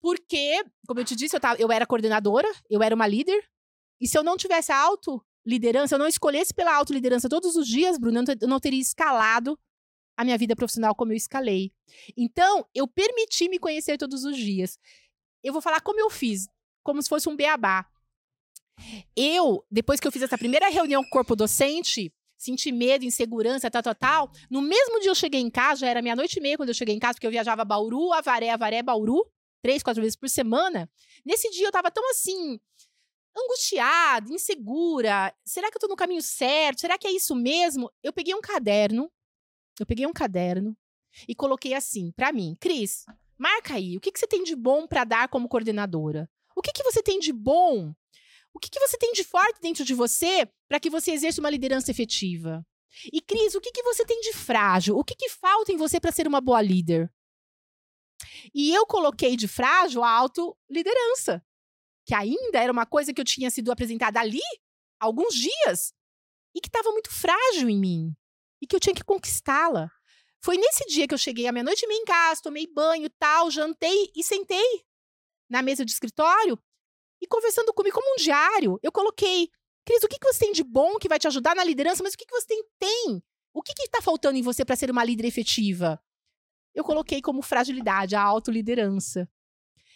Porque, 0.02 0.62
como 0.86 1.00
eu 1.00 1.04
te 1.06 1.16
disse, 1.16 1.34
eu, 1.34 1.40
tava- 1.40 1.58
eu 1.58 1.72
era 1.72 1.86
coordenadora, 1.86 2.48
eu 2.68 2.82
era 2.82 2.94
uma 2.94 3.06
líder, 3.06 3.42
e 3.98 4.06
se 4.06 4.18
eu 4.18 4.22
não 4.22 4.36
tivesse 4.36 4.70
a 4.70 4.76
autoliderança, 5.40 5.88
se 5.88 5.94
eu 5.94 5.98
não 5.98 6.06
escolhesse 6.06 6.54
pela 6.54 6.74
autoliderança 6.74 7.28
todos 7.28 7.56
os 7.56 7.66
dias, 7.66 7.98
Bruno, 7.98 8.22
eu 8.40 8.48
não 8.48 8.60
teria 8.60 8.80
escalado 8.80 9.58
a 10.16 10.24
minha 10.24 10.36
vida 10.36 10.54
profissional 10.54 10.94
como 10.94 11.12
eu 11.12 11.16
escalei. 11.16 11.72
Então, 12.16 12.66
eu 12.74 12.86
permiti 12.86 13.48
me 13.48 13.58
conhecer 13.58 13.96
todos 13.96 14.24
os 14.24 14.36
dias. 14.36 14.78
Eu 15.42 15.52
vou 15.52 15.62
falar 15.62 15.80
como 15.80 15.98
eu 15.98 16.10
fiz, 16.10 16.46
como 16.82 17.02
se 17.02 17.08
fosse 17.08 17.28
um 17.28 17.36
beabá. 17.36 17.86
Eu, 19.16 19.64
depois 19.70 19.98
que 19.98 20.06
eu 20.06 20.12
fiz 20.12 20.22
essa 20.22 20.38
primeira 20.38 20.68
reunião 20.68 21.02
com 21.02 21.08
o 21.08 21.12
corpo 21.12 21.34
docente, 21.34 22.12
senti 22.36 22.70
medo, 22.70 23.04
insegurança, 23.04 23.70
tal, 23.70 23.82
tal, 23.82 23.94
tal. 23.94 24.30
No 24.50 24.60
mesmo 24.60 25.00
dia 25.00 25.10
eu 25.10 25.14
cheguei 25.14 25.40
em 25.40 25.50
casa, 25.50 25.80
já 25.80 25.88
era 25.88 26.02
meia-noite 26.02 26.38
e 26.38 26.42
meia 26.42 26.56
quando 26.56 26.68
eu 26.70 26.74
cheguei 26.74 26.94
em 26.94 26.98
casa, 26.98 27.14
porque 27.14 27.26
eu 27.26 27.30
viajava 27.30 27.64
Bauru, 27.64 28.12
Avaré, 28.12 28.50
Avaré, 28.50 28.82
Bauru, 28.82 29.26
três, 29.62 29.82
quatro 29.82 30.02
vezes 30.02 30.16
por 30.16 30.28
semana. 30.28 30.88
Nesse 31.24 31.50
dia 31.50 31.66
eu 31.66 31.72
tava 31.72 31.90
tão 31.90 32.08
assim, 32.10 32.58
angustiada, 33.36 34.32
insegura. 34.32 35.34
Será 35.44 35.70
que 35.70 35.76
eu 35.76 35.80
tô 35.80 35.88
no 35.88 35.96
caminho 35.96 36.22
certo? 36.22 36.80
Será 36.80 36.98
que 36.98 37.06
é 37.06 37.12
isso 37.12 37.34
mesmo? 37.34 37.90
Eu 38.02 38.12
peguei 38.12 38.34
um 38.34 38.40
caderno, 38.40 39.10
eu 39.78 39.86
peguei 39.86 40.06
um 40.06 40.12
caderno 40.12 40.76
e 41.28 41.34
coloquei 41.34 41.74
assim, 41.74 42.12
pra 42.12 42.32
mim, 42.32 42.56
Cris, 42.60 43.04
marca 43.38 43.74
aí, 43.74 43.96
o 43.96 44.00
que, 44.00 44.12
que 44.12 44.18
você 44.18 44.26
tem 44.26 44.42
de 44.42 44.54
bom 44.54 44.86
pra 44.86 45.04
dar 45.04 45.28
como 45.28 45.48
coordenadora? 45.48 46.28
O 46.56 46.62
que, 46.62 46.72
que 46.72 46.82
você 46.82 47.02
tem 47.02 47.18
de 47.18 47.32
bom? 47.32 47.94
O 48.52 48.58
que, 48.58 48.68
que 48.68 48.80
você 48.80 48.98
tem 48.98 49.12
de 49.12 49.24
forte 49.24 49.60
dentro 49.60 49.84
de 49.84 49.94
você 49.94 50.48
para 50.68 50.80
que 50.80 50.90
você 50.90 51.12
exerça 51.12 51.40
uma 51.40 51.50
liderança 51.50 51.90
efetiva? 51.90 52.66
E, 53.12 53.20
Cris, 53.20 53.54
o 53.54 53.60
que, 53.60 53.70
que 53.70 53.82
você 53.82 54.04
tem 54.04 54.20
de 54.20 54.32
frágil? 54.32 54.96
O 54.96 55.04
que, 55.04 55.14
que 55.14 55.28
falta 55.28 55.72
em 55.72 55.76
você 55.76 56.00
para 56.00 56.12
ser 56.12 56.26
uma 56.26 56.40
boa 56.40 56.60
líder? 56.60 57.10
E 58.52 58.74
eu 58.74 58.84
coloquei 58.86 59.36
de 59.36 59.46
frágil 59.48 60.02
a 60.02 60.10
autoliderança, 60.10 61.42
que 62.06 62.14
ainda 62.14 62.58
era 62.58 62.72
uma 62.72 62.86
coisa 62.86 63.12
que 63.12 63.20
eu 63.20 63.24
tinha 63.24 63.50
sido 63.50 63.70
apresentada 63.70 64.20
ali 64.20 64.40
há 65.00 65.06
alguns 65.06 65.34
dias 65.34 65.92
e 66.54 66.60
que 66.60 66.68
estava 66.68 66.90
muito 66.90 67.10
frágil 67.10 67.68
em 67.68 67.78
mim 67.78 68.16
e 68.60 68.66
que 68.66 68.74
eu 68.74 68.80
tinha 68.80 68.94
que 68.94 69.04
conquistá-la. 69.04 69.90
Foi 70.42 70.56
nesse 70.56 70.86
dia 70.86 71.06
que 71.06 71.14
eu 71.14 71.18
cheguei 71.18 71.46
à 71.46 71.52
meia-noite 71.52 71.84
e 71.84 71.88
meia 71.88 72.00
em 72.00 72.04
casa, 72.04 72.42
tomei 72.42 72.66
banho, 72.66 73.10
tal, 73.18 73.50
jantei 73.50 74.10
e 74.16 74.22
sentei 74.22 74.84
na 75.48 75.62
mesa 75.62 75.84
de 75.84 75.92
escritório 75.92 76.58
e 77.20 77.26
conversando 77.26 77.72
comigo 77.74 77.96
como 77.96 78.14
um 78.14 78.16
diário. 78.16 78.78
Eu 78.82 78.90
coloquei, 78.90 79.50
Cris, 79.84 80.02
o 80.02 80.08
que, 80.08 80.18
que 80.18 80.32
você 80.32 80.40
tem 80.40 80.52
de 80.52 80.64
bom 80.64 80.98
que 80.98 81.08
vai 81.08 81.18
te 81.18 81.26
ajudar 81.26 81.54
na 81.54 81.64
liderança, 81.64 82.02
mas 82.02 82.14
o 82.14 82.16
que, 82.16 82.24
que 82.24 82.34
você 82.34 82.46
tem? 82.46 82.64
tem? 82.78 83.22
O 83.52 83.62
que 83.62 83.72
está 83.82 84.00
faltando 84.00 84.38
em 84.38 84.42
você 84.42 84.64
para 84.64 84.76
ser 84.76 84.90
uma 84.90 85.04
líder 85.04 85.26
efetiva? 85.26 86.00
Eu 86.74 86.84
coloquei 86.84 87.20
como 87.20 87.42
fragilidade 87.42 88.14
a 88.14 88.22
autoliderança. 88.22 89.28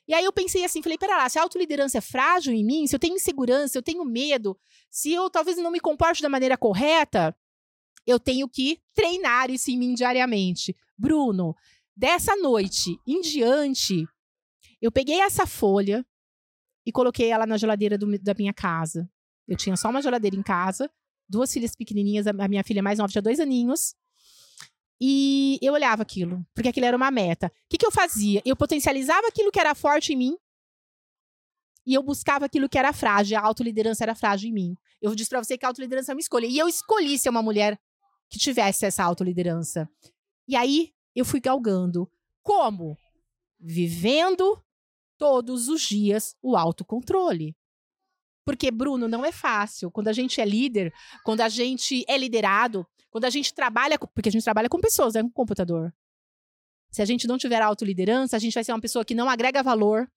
E 0.07 0.13
aí 0.15 0.25
eu 0.25 0.33
pensei 0.33 0.65
assim, 0.65 0.83
falei, 0.83 0.99
pera 0.99 1.17
lá, 1.17 1.29
se 1.29 1.39
a 1.39 1.43
autoliderança 1.43 1.99
é 1.99 2.01
frágil 2.01 2.53
em 2.53 2.65
mim, 2.65 2.87
se 2.87 2.95
eu 2.95 2.99
tenho 3.01 3.15
insegurança, 3.15 3.69
se 3.69 3.79
eu 3.79 3.83
tenho 3.83 4.05
medo, 4.05 4.59
se 4.91 5.13
eu 5.13 5.31
talvez 5.31 5.57
não 5.57 5.71
me 5.71 5.81
comporte 5.81 6.21
da 6.23 6.29
maneira 6.29 6.59
correta, 6.59 7.35
eu 8.07 8.21
tenho 8.21 8.47
que 8.49 8.81
treinar 8.95 9.51
isso 9.51 9.71
em 9.71 9.79
mim 9.79 9.95
diariamente. 9.95 10.77
Bruno, 10.97 11.55
dessa 11.97 12.37
noite 12.37 12.99
em 13.07 13.21
diante, 13.23 14.07
eu 14.81 14.93
peguei 14.93 15.21
essa 15.21 15.47
folha 15.47 16.05
e 16.87 16.93
coloquei 16.93 17.31
ela 17.31 17.47
na 17.47 17.57
geladeira 17.57 17.97
do- 17.97 18.19
da 18.19 18.35
minha 18.35 18.53
casa. 18.53 19.09
Eu 19.49 19.57
tinha 19.57 19.75
só 19.77 19.89
uma 19.89 20.03
geladeira 20.03 20.37
em 20.37 20.43
casa, 20.43 20.91
duas 21.27 21.51
filhas 21.51 21.75
pequenininhas, 21.75 22.27
a 22.27 22.49
minha 22.49 22.63
filha 22.63 22.83
mais 22.83 22.99
nova 22.99 23.11
tinha 23.11 23.23
dois 23.23 23.41
aninhos. 23.41 23.95
E 25.01 25.59
eu 25.61 25.73
olhava 25.73 26.03
aquilo, 26.03 26.47
porque 26.55 26.69
aquilo 26.69 26.87
era 26.87 26.97
uma 26.97 27.11
meta. 27.11 27.49
O 27.49 27.51
que, 27.69 27.79
que 27.79 27.87
eu 27.87 27.91
fazia? 27.91 28.41
Eu 28.45 28.57
potencializava 28.57 29.27
aquilo 29.29 29.51
que 29.51 29.59
era 29.61 29.75
forte 29.75 30.13
em 30.13 30.17
mim 30.17 30.37
e 31.87 31.95
eu 31.95 32.03
buscava 32.03 32.47
aquilo 32.47 32.69
que 32.69 32.79
era 32.79 32.93
frágil. 32.93 33.39
A 33.39 33.43
autoliderança 33.43 34.05
era 34.05 34.15
frágil 34.15 34.49
em 34.49 34.53
mim. 34.53 34.77
Eu 35.01 35.15
disse 35.15 35.31
para 35.31 35.43
você 35.43 35.59
que 35.59 35.65
a 35.65 35.69
autoliderança 35.69 36.13
é 36.13 36.15
uma 36.15 36.21
escolha. 36.21 36.47
E 36.47 36.59
eu 36.59 36.69
escolhi 36.69 37.19
ser 37.19 37.29
uma 37.29 37.43
mulher 37.43 37.79
que 38.31 38.39
tivesse 38.39 38.87
essa 38.87 39.05
autoliderança. 39.05 39.89
E 40.49 40.57
aí 40.57 40.93
eu 41.15 41.25
fui 41.25 41.41
galgando. 41.41 42.11
Como? 42.43 42.97
Vivendo 43.61 44.63
todos 45.19 45.69
os 45.69 45.83
dias 45.83 46.35
o 46.43 46.57
autocontrole. 46.57 47.55
Porque, 48.47 48.71
Bruno, 48.71 49.09
não 49.09 49.25
é 49.25 49.33
fácil. 49.33 49.91
Quando 49.91 50.09
a 50.09 50.13
gente 50.13 50.41
é 50.41 50.45
líder, 50.45 50.93
quando 51.25 51.41
a 51.41 51.49
gente 51.49 52.05
é 52.07 52.17
liderado, 52.17 52.87
quando 53.15 53.27
a 53.27 53.31
gente 53.31 53.55
trabalha. 53.55 53.97
Porque 53.97 54.29
a 54.29 54.33
gente 54.33 54.43
trabalha 54.43 54.69
com 54.69 54.81
pessoas, 54.81 55.15
é 55.15 55.23
né, 55.23 55.29
com 55.29 55.33
computador. 55.33 55.95
Se 56.91 57.01
a 57.01 57.05
gente 57.05 57.29
não 57.29 57.39
tiver 57.39 57.63
autoliderança, 57.63 58.37
a 58.37 58.41
gente 58.41 58.55
vai 58.55 58.65
ser 58.65 58.73
uma 58.73 58.81
pessoa 58.81 59.05
que 59.05 59.15
não 59.15 59.31
agrega 59.31 59.63
valor 59.63 60.11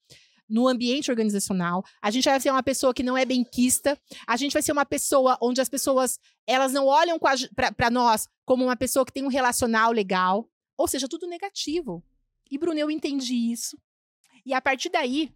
no 0.50 0.68
ambiente 0.68 1.12
organizacional. 1.12 1.84
A 2.02 2.10
gente 2.10 2.26
vai 2.28 2.40
ser 2.40 2.50
uma 2.50 2.64
pessoa 2.64 2.96
que 2.96 3.04
não 3.04 3.16
é 3.16 3.24
benquista. 3.24 4.00
A 4.26 4.36
gente 4.36 4.54
vai 4.54 4.64
ser 4.64 4.72
uma 4.72 4.86
pessoa 4.86 5.38
onde 5.40 5.62
as 5.62 5.70
pessoas 5.70 6.20
elas 6.48 6.74
não 6.74 6.88
olham 6.88 7.20
para 7.20 7.92
nós 7.92 8.28
como 8.44 8.64
uma 8.64 8.76
pessoa 8.76 9.06
que 9.06 9.14
tem 9.14 9.24
um 9.24 9.30
relacional 9.30 9.92
legal. 9.92 10.50
Ou 10.76 10.88
seja, 10.88 11.08
tudo 11.08 11.28
negativo. 11.28 12.04
E, 12.50 12.58
Bruno, 12.58 12.80
eu 12.80 12.90
entendi 12.90 13.52
isso. 13.52 13.78
E 14.44 14.56
a 14.56 14.62
partir 14.62 14.90
daí, 14.90 15.32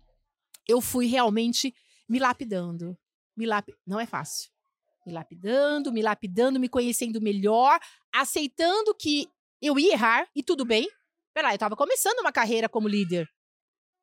eu 0.67 0.81
fui 0.81 1.05
realmente 1.05 1.75
me 2.09 2.17
lapidando. 2.17 2.97
Me 3.37 3.45
lap... 3.45 3.71
Não 3.85 3.99
é 3.99 4.07
fácil. 4.07 4.49
Me 5.05 5.13
lapidando, 5.13 5.91
me 5.91 6.01
lapidando, 6.01 6.59
me 6.59 6.69
conhecendo 6.69 7.21
melhor, 7.21 7.79
aceitando 8.13 8.95
que 8.95 9.27
eu 9.61 9.77
ia 9.79 9.93
errar 9.93 10.27
e 10.35 10.43
tudo 10.43 10.65
bem. 10.65 10.87
Peraí, 11.33 11.53
eu 11.53 11.55
estava 11.55 11.75
começando 11.75 12.19
uma 12.19 12.31
carreira 12.31 12.67
como 12.67 12.87
líder. 12.87 13.27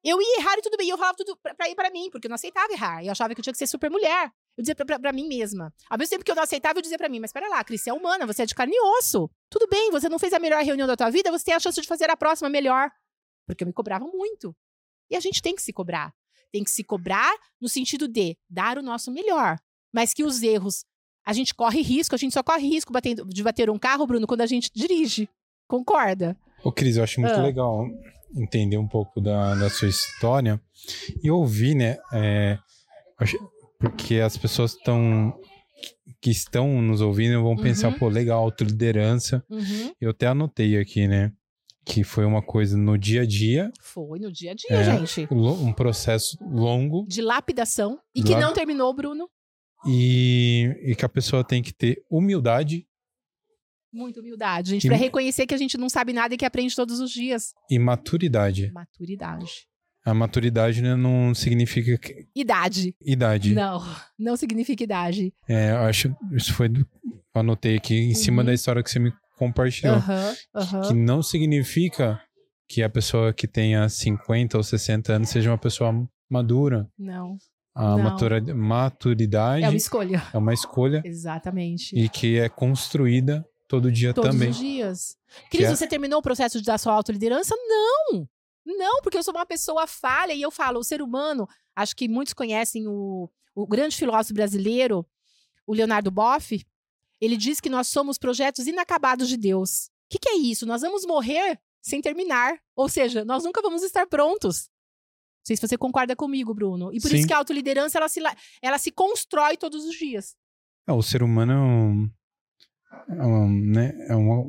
Eu 0.04 0.20
ia 0.22 0.38
errar 0.38 0.56
e 0.58 0.62
tudo 0.62 0.76
bem. 0.76 0.86
E 0.86 0.90
eu 0.90 0.96
falava 0.96 1.16
tudo 1.16 1.36
pra, 1.36 1.54
pra 1.54 1.68
ir 1.68 1.74
pra 1.74 1.90
mim, 1.90 2.08
porque 2.10 2.26
eu 2.26 2.28
não 2.28 2.36
aceitava 2.36 2.72
errar. 2.72 3.04
Eu 3.04 3.10
achava 3.10 3.34
que 3.34 3.40
eu 3.40 3.42
tinha 3.42 3.52
que 3.52 3.58
ser 3.58 3.66
super 3.66 3.90
mulher. 3.90 4.30
Eu 4.56 4.62
dizia 4.62 4.74
pra, 4.74 4.84
pra, 4.84 4.98
pra, 4.98 5.12
mim 5.12 5.28
mesma. 5.28 5.72
Ao 5.88 5.98
mesmo 5.98 6.10
tempo 6.10 6.24
que 6.24 6.30
eu 6.30 6.34
não 6.34 6.42
aceitava, 6.42 6.78
eu 6.78 6.82
dizia 6.82 6.98
pra 6.98 7.08
mim, 7.08 7.20
mas 7.20 7.32
pera 7.32 7.48
lá, 7.48 7.62
Cris, 7.62 7.82
você 7.82 7.90
é 7.90 7.92
humana, 7.92 8.26
você 8.26 8.42
é 8.42 8.46
de 8.46 8.54
carne 8.54 8.74
e 8.74 8.80
osso. 8.98 9.30
Tudo 9.50 9.66
bem, 9.68 9.90
você 9.90 10.08
não 10.08 10.18
fez 10.18 10.32
a 10.32 10.38
melhor 10.38 10.62
reunião 10.62 10.86
da 10.86 10.96
tua 10.96 11.10
vida, 11.10 11.30
você 11.30 11.44
tem 11.44 11.54
a 11.54 11.60
chance 11.60 11.80
de 11.80 11.86
fazer 11.86 12.10
a 12.10 12.16
próxima 12.16 12.48
melhor. 12.48 12.90
Porque 13.46 13.64
eu 13.64 13.66
me 13.66 13.72
cobrava 13.72 14.04
muito. 14.06 14.54
E 15.10 15.16
a 15.16 15.20
gente 15.20 15.42
tem 15.42 15.54
que 15.54 15.62
se 15.62 15.72
cobrar. 15.72 16.12
Tem 16.52 16.64
que 16.64 16.70
se 16.70 16.82
cobrar 16.82 17.32
no 17.60 17.68
sentido 17.68 18.08
de 18.08 18.36
dar 18.48 18.78
o 18.78 18.82
nosso 18.82 19.10
melhor. 19.10 19.58
Mas 19.92 20.12
que 20.12 20.24
os 20.24 20.42
erros. 20.42 20.84
A 21.28 21.34
gente 21.34 21.54
corre 21.54 21.82
risco, 21.82 22.14
a 22.14 22.18
gente 22.18 22.32
só 22.32 22.42
corre 22.42 22.66
risco 22.66 22.90
batendo, 22.90 23.26
de 23.26 23.42
bater 23.42 23.68
um 23.68 23.78
carro, 23.78 24.06
Bruno, 24.06 24.26
quando 24.26 24.40
a 24.40 24.46
gente 24.46 24.70
dirige. 24.74 25.28
Concorda? 25.68 26.34
Ô, 26.64 26.72
Cris, 26.72 26.96
eu 26.96 27.04
acho 27.04 27.20
muito 27.20 27.34
ah. 27.34 27.42
legal 27.42 27.86
entender 28.34 28.78
um 28.78 28.88
pouco 28.88 29.20
da, 29.20 29.54
da 29.54 29.68
sua 29.68 29.88
história 29.88 30.58
e 31.22 31.30
ouvir, 31.30 31.74
né? 31.74 31.98
É, 32.14 32.58
porque 33.78 34.20
as 34.20 34.38
pessoas 34.38 34.72
estão 34.72 35.38
que 36.18 36.30
estão 36.30 36.80
nos 36.80 37.02
ouvindo 37.02 37.42
vão 37.42 37.56
pensar, 37.56 37.88
uhum. 37.92 37.98
pô, 37.98 38.08
legal, 38.08 38.42
autoliderança. 38.42 39.44
Uhum. 39.50 39.92
Eu 40.00 40.12
até 40.12 40.28
anotei 40.28 40.78
aqui, 40.78 41.06
né? 41.06 41.30
Que 41.84 42.04
foi 42.04 42.24
uma 42.24 42.40
coisa 42.40 42.74
no 42.74 42.96
dia 42.96 43.20
a 43.20 43.26
dia. 43.26 43.70
Foi 43.82 44.18
no 44.18 44.32
dia 44.32 44.52
a 44.52 44.54
dia, 44.54 44.70
é, 44.70 44.84
gente. 45.06 45.28
Um 45.30 45.74
processo 45.74 46.38
longo. 46.40 47.04
De 47.06 47.20
lapidação. 47.20 48.00
E 48.14 48.22
que 48.22 48.34
não 48.34 48.54
terminou, 48.54 48.94
Bruno. 48.94 49.28
E, 49.86 50.74
e 50.82 50.94
que 50.94 51.04
a 51.04 51.08
pessoa 51.08 51.44
tem 51.44 51.62
que 51.62 51.72
ter 51.72 52.02
humildade 52.10 52.88
Muita 53.92 54.20
humildade, 54.20 54.72
gente, 54.72 54.86
para 54.86 54.96
reconhecer 54.96 55.46
que 55.46 55.54
a 55.54 55.58
gente 55.58 55.78
não 55.78 55.88
sabe 55.88 56.12
nada 56.12 56.34
e 56.34 56.36
que 56.36 56.44
aprende 56.44 56.76
todos 56.76 57.00
os 57.00 57.10
dias. 57.10 57.54
E 57.70 57.78
maturidade. 57.78 58.70
Maturidade. 58.70 59.66
A 60.04 60.12
maturidade 60.12 60.82
né, 60.82 60.94
não 60.94 61.34
significa. 61.34 61.98
Idade. 62.34 62.94
Idade. 63.00 63.54
Não, 63.54 63.82
não 64.18 64.36
significa 64.36 64.84
idade. 64.84 65.32
É, 65.48 65.72
eu 65.72 65.78
acho. 65.78 66.14
Isso 66.32 66.52
foi. 66.52 66.70
Anotei 67.34 67.76
aqui 67.76 67.94
em 67.94 68.08
uhum. 68.08 68.14
cima 68.14 68.44
da 68.44 68.52
história 68.52 68.82
que 68.82 68.90
você 68.90 68.98
me 68.98 69.12
compartilhou. 69.36 69.96
Uhum, 69.96 70.80
uhum. 70.80 70.88
Que 70.88 70.94
não 70.94 71.22
significa 71.22 72.20
que 72.68 72.82
a 72.82 72.90
pessoa 72.90 73.32
que 73.32 73.46
tenha 73.46 73.88
50 73.88 74.56
ou 74.56 74.62
60 74.62 75.12
anos 75.14 75.28
seja 75.30 75.50
uma 75.50 75.58
pessoa 75.58 75.92
madura. 76.30 76.90
Não. 76.98 77.38
A. 77.78 77.96
Matura, 77.96 78.42
maturidade. 78.54 79.62
É 79.62 79.68
uma 79.68 79.76
escolha. 79.76 80.26
É 80.34 80.36
uma 80.36 80.52
escolha. 80.52 81.00
Exatamente. 81.04 81.94
E 81.96 82.08
que 82.08 82.36
é 82.36 82.48
construída 82.48 83.48
todo 83.68 83.92
dia 83.92 84.12
Todos 84.12 84.30
também. 84.30 84.48
Todos 84.48 84.60
os 84.60 84.66
dias. 84.66 85.16
Cris, 85.48 85.68
é... 85.68 85.76
você 85.76 85.86
terminou 85.86 86.18
o 86.18 86.22
processo 86.22 86.58
de 86.58 86.64
dar 86.64 86.76
sua 86.76 86.92
autoliderança? 86.92 87.54
Não! 87.56 88.28
Não, 88.66 89.00
porque 89.00 89.16
eu 89.16 89.22
sou 89.22 89.32
uma 89.32 89.46
pessoa 89.46 89.86
falha 89.86 90.32
e 90.32 90.42
eu 90.42 90.50
falo, 90.50 90.80
o 90.80 90.84
ser 90.84 91.00
humano, 91.00 91.48
acho 91.76 91.94
que 91.94 92.08
muitos 92.08 92.34
conhecem 92.34 92.88
o, 92.88 93.30
o 93.54 93.66
grande 93.66 93.96
filósofo 93.96 94.34
brasileiro, 94.34 95.06
o 95.64 95.72
Leonardo 95.72 96.10
Boff, 96.10 96.66
ele 97.20 97.36
diz 97.36 97.60
que 97.60 97.70
nós 97.70 97.86
somos 97.86 98.18
projetos 98.18 98.66
inacabados 98.66 99.28
de 99.28 99.36
Deus. 99.36 99.86
O 99.86 99.90
que, 100.10 100.18
que 100.18 100.28
é 100.28 100.36
isso? 100.36 100.66
Nós 100.66 100.82
vamos 100.82 101.06
morrer 101.06 101.60
sem 101.80 102.00
terminar. 102.00 102.58
Ou 102.74 102.88
seja, 102.88 103.24
nós 103.24 103.44
nunca 103.44 103.62
vamos 103.62 103.82
estar 103.82 104.06
prontos. 104.06 104.68
Não 105.48 105.56
sei 105.56 105.56
se 105.56 105.66
você 105.66 105.78
concorda 105.78 106.14
comigo, 106.14 106.52
Bruno. 106.52 106.92
E 106.92 107.00
por 107.00 107.10
Sim. 107.10 107.16
isso 107.16 107.26
que 107.26 107.32
a 107.32 107.38
autoliderança, 107.38 107.96
ela 107.96 108.08
se, 108.08 108.20
ela 108.60 108.78
se 108.78 108.90
constrói 108.90 109.56
todos 109.56 109.84
os 109.86 109.94
dias. 109.94 110.36
É, 110.86 110.92
o 110.92 111.00
ser 111.00 111.22
humano 111.22 112.12
é 113.08 113.22
uma, 113.22 113.48
né, 113.48 114.06
é 114.08 114.14
uma... 114.14 114.44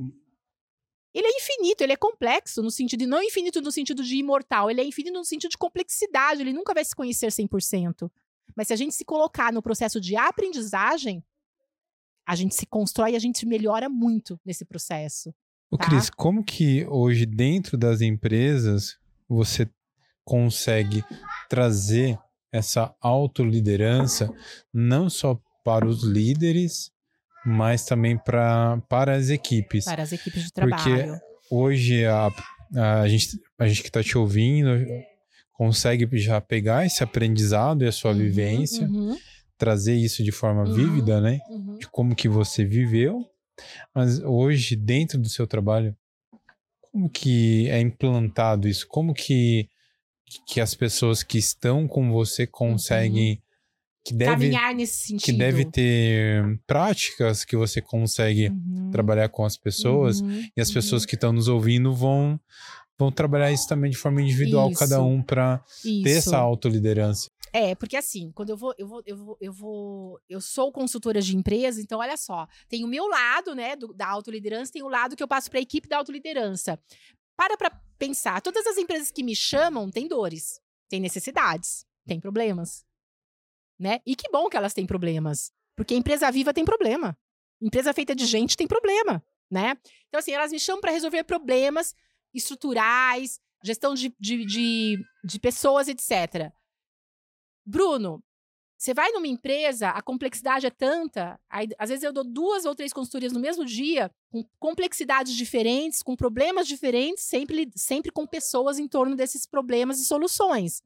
Ele 1.13 1.25
é 1.25 1.37
infinito, 1.37 1.81
ele 1.81 1.93
é 1.93 1.97
complexo 1.97 2.61
no 2.61 2.69
sentido, 2.69 3.07
não 3.07 3.23
infinito 3.23 3.61
no 3.61 3.71
sentido 3.71 4.03
de 4.03 4.15
imortal, 4.15 4.69
ele 4.69 4.81
é 4.81 4.83
infinito 4.83 5.17
no 5.17 5.25
sentido 5.25 5.51
de 5.51 5.57
complexidade, 5.57 6.41
ele 6.41 6.53
nunca 6.53 6.73
vai 6.73 6.85
se 6.85 6.95
conhecer 6.95 7.27
100%. 7.27 8.11
Mas 8.55 8.67
se 8.67 8.73
a 8.73 8.75
gente 8.75 8.93
se 8.93 9.05
colocar 9.05 9.53
no 9.53 9.61
processo 9.61 9.99
de 10.01 10.15
aprendizagem, 10.15 11.23
a 12.27 12.35
gente 12.35 12.55
se 12.55 12.65
constrói 12.65 13.13
e 13.13 13.15
a 13.15 13.19
gente 13.19 13.45
melhora 13.45 13.89
muito 13.89 14.39
nesse 14.45 14.65
processo. 14.65 15.33
O 15.71 15.77
tá? 15.77 15.85
Cris, 15.85 16.09
como 16.09 16.43
que 16.43 16.85
hoje 16.85 17.25
dentro 17.25 17.77
das 17.77 18.01
empresas 18.01 18.97
você 19.27 19.69
consegue 20.29 21.03
trazer 21.49 22.15
essa 22.51 22.93
autoliderança 23.01 24.31
não 24.71 25.09
só 25.09 25.39
para 25.65 25.87
os 25.87 26.03
líderes, 26.03 26.91
mas 27.43 27.83
também 27.83 28.15
pra, 28.15 28.79
para 28.87 29.15
as 29.15 29.29
equipes. 29.29 29.85
Para 29.85 30.03
as 30.03 30.11
equipes 30.11 30.43
de 30.43 30.53
trabalho. 30.53 30.83
Porque 30.83 31.19
hoje 31.49 32.05
a, 32.05 32.29
a, 32.75 33.07
gente, 33.07 33.39
a 33.57 33.67
gente 33.67 33.81
que 33.81 33.89
está 33.89 34.03
te 34.03 34.15
ouvindo 34.17 34.69
consegue 35.53 36.07
já 36.19 36.39
pegar 36.39 36.85
esse 36.85 37.03
aprendizado 37.03 37.83
e 37.83 37.87
a 37.87 37.91
sua 37.91 38.11
uhum, 38.11 38.17
vivência, 38.17 38.87
uhum. 38.87 39.17
trazer 39.57 39.95
isso 39.95 40.23
de 40.23 40.31
forma 40.31 40.63
uhum, 40.63 40.73
vívida, 40.73 41.19
né? 41.19 41.39
Uhum. 41.49 41.77
De 41.79 41.87
como 41.87 42.15
que 42.15 42.29
você 42.29 42.63
viveu. 42.63 43.25
Mas 43.93 44.19
hoje, 44.19 44.75
dentro 44.75 45.19
do 45.19 45.27
seu 45.27 45.47
trabalho, 45.47 45.95
como 46.91 47.09
que 47.09 47.67
é 47.69 47.79
implantado 47.79 48.67
isso? 48.67 48.87
Como 48.87 49.13
que, 49.13 49.69
que 50.45 50.61
as 50.61 50.73
pessoas 50.73 51.23
que 51.23 51.37
estão 51.37 51.87
com 51.87 52.11
você 52.11 52.45
conseguem 52.45 53.33
uhum 53.33 53.49
que 54.03 54.13
deve, 54.13 54.31
caminhar 54.31 54.73
nesse 54.73 55.07
sentido. 55.07 55.25
Que 55.25 55.33
deve 55.33 55.65
ter 55.65 56.59
práticas 56.65 57.43
que 57.43 57.55
você 57.55 57.81
consegue 57.81 58.49
uhum. 58.49 58.89
trabalhar 58.91 59.29
com 59.29 59.45
as 59.45 59.57
pessoas 59.57 60.21
uhum. 60.21 60.47
e 60.55 60.61
as 60.61 60.71
pessoas 60.71 61.03
uhum. 61.03 61.07
que 61.07 61.15
estão 61.15 61.33
nos 61.33 61.47
ouvindo 61.47 61.93
vão 61.93 62.39
vão 62.97 63.11
trabalhar 63.11 63.49
isso 63.49 63.65
também 63.65 63.89
de 63.89 63.97
forma 63.97 64.21
individual, 64.21 64.69
isso. 64.69 64.79
cada 64.79 65.01
um 65.01 65.21
para 65.21 65.63
ter 65.81 66.17
essa 66.17 66.37
autoliderança. 66.37 67.31
É, 67.53 67.73
porque 67.73 67.95
assim, 67.95 68.29
quando 68.33 68.49
eu 68.49 68.57
vou, 68.57 68.75
eu 68.77 68.87
vou, 68.87 69.01
eu 69.05 69.17
vou, 69.17 69.37
eu 69.39 69.53
vou, 69.53 70.19
eu 70.29 70.41
sou 70.41 70.71
consultora 70.71 71.21
de 71.21 71.35
empresa, 71.35 71.81
então 71.81 71.99
olha 71.99 72.17
só, 72.17 72.45
tem 72.67 72.83
o 72.83 72.87
meu 72.87 73.07
lado, 73.07 73.55
né, 73.55 73.75
do, 73.75 73.93
da 73.93 74.07
autoliderança, 74.07 74.73
tem 74.73 74.83
o 74.83 74.89
lado 74.89 75.15
que 75.15 75.23
eu 75.23 75.27
passo 75.27 75.49
para 75.49 75.59
a 75.59 75.61
equipe 75.61 75.87
da 75.87 75.97
autoliderança. 75.97 76.77
Para 77.39 77.57
para 77.57 77.71
pensar, 77.97 78.41
todas 78.41 78.67
as 78.67 78.77
empresas 78.77 79.11
que 79.11 79.23
me 79.23 79.35
chamam 79.35 79.89
têm 79.89 80.07
dores, 80.07 80.59
têm 80.89 80.99
necessidades, 80.99 81.85
têm 82.05 82.19
problemas 82.19 82.85
né? 83.79 84.01
E 84.05 84.15
que 84.15 84.29
bom 84.29 84.49
que 84.49 84.57
elas 84.57 84.73
têm 84.73 84.85
problemas, 84.85 85.51
porque 85.75 85.95
empresa 85.95 86.29
viva 86.29 86.53
tem 86.53 86.65
problema. 86.65 87.17
Empresa 87.61 87.93
feita 87.93 88.13
de 88.13 88.25
gente 88.25 88.57
tem 88.57 88.67
problema, 88.67 89.23
né? 89.49 89.77
Então, 90.07 90.19
assim, 90.19 90.31
elas 90.31 90.51
me 90.51 90.59
chamam 90.59 90.81
para 90.81 90.91
resolver 90.91 91.23
problemas 91.23 91.95
estruturais, 92.33 93.39
gestão 93.63 93.93
de, 93.93 94.13
de, 94.19 94.45
de, 94.45 94.97
de 95.23 95.39
pessoas, 95.39 95.87
etc. 95.87 96.51
Bruno, 97.65 98.23
você 98.79 98.93
vai 98.93 99.11
numa 99.11 99.27
empresa, 99.27 99.89
a 99.89 100.01
complexidade 100.01 100.65
é 100.65 100.69
tanta, 100.69 101.37
aí, 101.49 101.67
às 101.77 101.89
vezes 101.89 102.01
eu 102.01 102.13
dou 102.13 102.23
duas 102.23 102.63
ou 102.63 102.73
três 102.73 102.93
consultorias 102.93 103.33
no 103.33 103.39
mesmo 103.39 103.65
dia, 103.65 104.09
com 104.31 104.41
complexidades 104.57 105.35
diferentes, 105.35 106.01
com 106.01 106.15
problemas 106.15 106.65
diferentes, 106.65 107.25
sempre, 107.25 107.69
sempre 107.75 108.09
com 108.09 108.25
pessoas 108.25 108.79
em 108.79 108.87
torno 108.87 109.17
desses 109.17 109.45
problemas 109.45 109.99
e 109.99 110.05
soluções. 110.05 110.81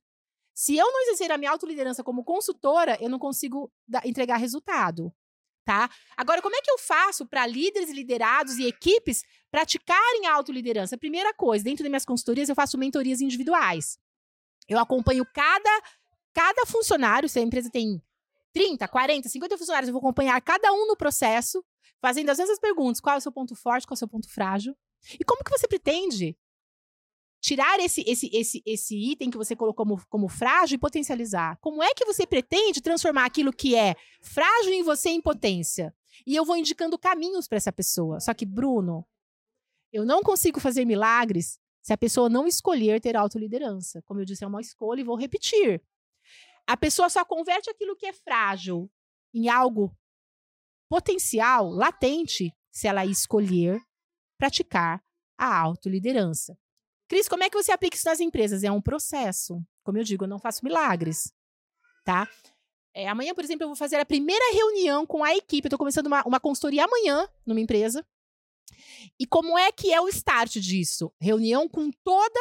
Se 0.56 0.76
eu 0.76 0.92
não 0.92 1.02
exercer 1.04 1.32
a 1.32 1.38
minha 1.38 1.52
autoliderança 1.52 2.04
como 2.04 2.24
consultora, 2.24 2.98
eu 3.00 3.10
não 3.10 3.20
consigo 3.20 3.72
entregar 4.04 4.38
resultado. 4.38 5.14
Tá? 5.64 5.88
Agora, 6.18 6.42
como 6.42 6.56
é 6.56 6.62
que 6.62 6.72
eu 6.72 6.80
faço 6.80 7.28
para 7.28 7.46
líderes, 7.46 7.92
liderados 7.92 8.58
e 8.58 8.66
equipes 8.66 9.24
praticarem 9.52 10.26
a 10.26 10.34
autoliderança? 10.34 10.98
Primeira 10.98 11.32
coisa, 11.32 11.64
dentro 11.64 11.84
das 11.84 11.90
minhas 11.90 12.06
consultorias, 12.06 12.50
eu 12.50 12.56
faço 12.56 12.76
mentorias 12.76 13.22
individuais. 13.22 14.00
Eu 14.68 14.80
acompanho 14.80 15.26
cada, 15.32 15.82
cada 16.34 16.66
funcionário, 16.66 17.30
se 17.30 17.40
a 17.40 17.42
empresa 17.42 17.70
tem 17.70 18.02
30, 18.54 18.88
40, 18.88 19.30
50 19.30 19.58
funcionários, 19.58 19.88
eu 19.88 19.94
vou 19.94 20.00
acompanhar 20.00 20.40
cada 20.42 20.72
um 20.74 20.88
no 20.88 20.96
processo, 20.96 21.64
fazendo 22.02 22.30
as 22.30 22.38
mesmas 22.38 22.60
perguntas: 22.60 23.00
qual 23.00 23.16
é 23.16 23.18
o 23.18 23.22
seu 23.22 23.32
ponto 23.32 23.56
forte, 23.56 23.88
qual 23.88 23.94
é 23.94 23.98
o 23.98 24.00
seu 24.00 24.08
ponto 24.08 24.30
frágil? 24.30 24.76
E 25.20 25.24
como 25.24 25.44
que 25.44 25.52
você 25.52 25.68
pretende 25.68 26.38
tirar 27.42 27.78
esse, 27.80 28.02
esse, 28.08 28.30
esse, 28.34 28.64
esse 28.66 28.96
item 29.12 29.30
que 29.30 29.38
você 29.38 29.54
colocou 29.54 29.86
como, 29.86 30.06
como 30.08 30.30
frágil 30.30 30.76
e 30.76 30.80
potencializar? 30.80 31.58
Como 31.60 31.84
é 31.84 31.94
que 31.94 32.06
você 32.06 32.26
pretende 32.26 32.82
transformar 32.82 33.26
aquilo 33.26 33.52
que 33.52 33.76
é 33.76 33.96
frágil 34.22 34.72
em 34.72 34.84
você 34.84 35.10
em 35.10 35.22
potência? 35.22 35.94
E 36.26 36.36
eu 36.36 36.46
vou 36.46 36.56
indicando 36.56 36.98
caminhos 36.98 37.48
para 37.48 37.58
essa 37.58 37.72
pessoa. 37.72 38.20
Só 38.22 38.34
que, 38.34 38.46
Bruno, 38.46 39.06
eu 39.92 40.06
não 40.06 40.22
consigo 40.24 40.60
fazer 40.60 40.86
milagres 40.86 41.60
se 41.82 41.92
a 41.92 41.98
pessoa 41.98 42.30
não 42.30 42.48
escolher 42.48 43.02
ter 43.02 43.18
autoliderança. 43.18 44.02
Como 44.04 44.22
eu 44.22 44.26
disse, 44.26 44.44
é 44.44 44.48
uma 44.48 44.62
escolha 44.62 45.02
e 45.02 45.04
vou 45.04 45.18
repetir. 45.18 45.82
A 46.68 46.78
pessoa 46.78 47.10
só 47.10 47.26
converte 47.26 47.70
aquilo 47.70 47.96
que 47.96 48.06
é 48.06 48.14
frágil 48.14 48.90
em 49.34 49.50
algo 49.50 49.96
potencial, 50.90 51.70
latente, 51.70 52.54
se 52.72 52.88
ela 52.88 53.06
escolher 53.06 53.82
praticar 54.38 55.04
a 55.38 55.60
autoliderança. 55.60 56.58
Cris, 57.08 57.28
como 57.28 57.44
é 57.44 57.50
que 57.50 57.62
você 57.62 57.72
aplica 57.72 57.96
isso 57.96 58.08
nas 58.08 58.20
empresas? 58.20 58.64
É 58.64 58.72
um 58.72 58.82
processo. 58.82 59.62
Como 59.84 59.98
eu 59.98 60.04
digo, 60.04 60.24
eu 60.24 60.30
não 60.30 60.40
faço 60.40 60.64
milagres, 60.64 61.34
tá? 62.06 62.30
É, 62.94 63.08
amanhã, 63.08 63.34
por 63.34 63.44
exemplo, 63.44 63.64
eu 63.64 63.70
vou 63.70 63.76
fazer 63.76 63.98
a 63.98 64.06
primeira 64.06 64.54
reunião 64.54 65.06
com 65.06 65.24
a 65.24 65.36
equipe. 65.36 65.66
Eu 65.66 65.70
estou 65.70 65.80
começando 65.80 66.08
uma, 66.08 66.24
uma 66.26 66.40
consultoria 66.40 66.86
amanhã 66.86 67.28
numa 67.46 67.60
empresa. 67.60 68.06
E 69.20 69.26
como 69.26 69.58
é 69.58 69.72
que 69.72 69.92
é 69.92 70.00
o 70.00 70.08
start 70.08 70.58
disso? 70.58 71.12
Reunião 71.20 71.68
com 71.68 71.92
toda 72.04 72.40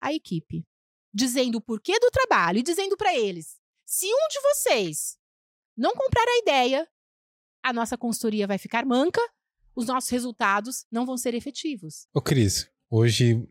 a 0.00 0.12
equipe, 0.12 0.66
dizendo 1.12 1.58
o 1.58 1.60
porquê 1.60 1.98
do 1.98 2.10
trabalho 2.10 2.58
e 2.58 2.62
dizendo 2.62 2.96
para 2.96 3.14
eles: 3.14 3.58
se 3.94 4.06
um 4.06 4.28
de 4.28 4.40
vocês 4.42 5.16
não 5.76 5.92
comprar 5.94 6.26
a 6.26 6.38
ideia, 6.38 6.88
a 7.62 7.72
nossa 7.72 7.96
consultoria 7.96 8.44
vai 8.44 8.58
ficar 8.58 8.84
manca, 8.84 9.20
os 9.76 9.86
nossos 9.86 10.10
resultados 10.10 10.84
não 10.90 11.06
vão 11.06 11.16
ser 11.16 11.32
efetivos. 11.32 12.08
Ô, 12.12 12.20
Cris, 12.20 12.68
hoje 12.90 13.48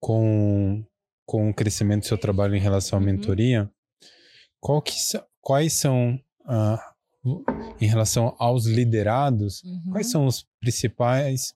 com, 0.00 0.84
com 1.24 1.50
o 1.50 1.54
crescimento 1.54 2.02
do 2.02 2.08
seu 2.08 2.18
trabalho 2.18 2.56
em 2.56 2.60
relação 2.60 2.98
à 2.98 3.00
uhum. 3.00 3.06
mentoria, 3.06 3.70
quais 5.40 5.74
são, 5.74 6.20
uh, 6.40 7.44
em 7.80 7.86
relação 7.86 8.34
aos 8.36 8.66
liderados, 8.66 9.62
uhum. 9.62 9.92
quais 9.92 10.10
são 10.10 10.26
os 10.26 10.44
principais, 10.58 11.54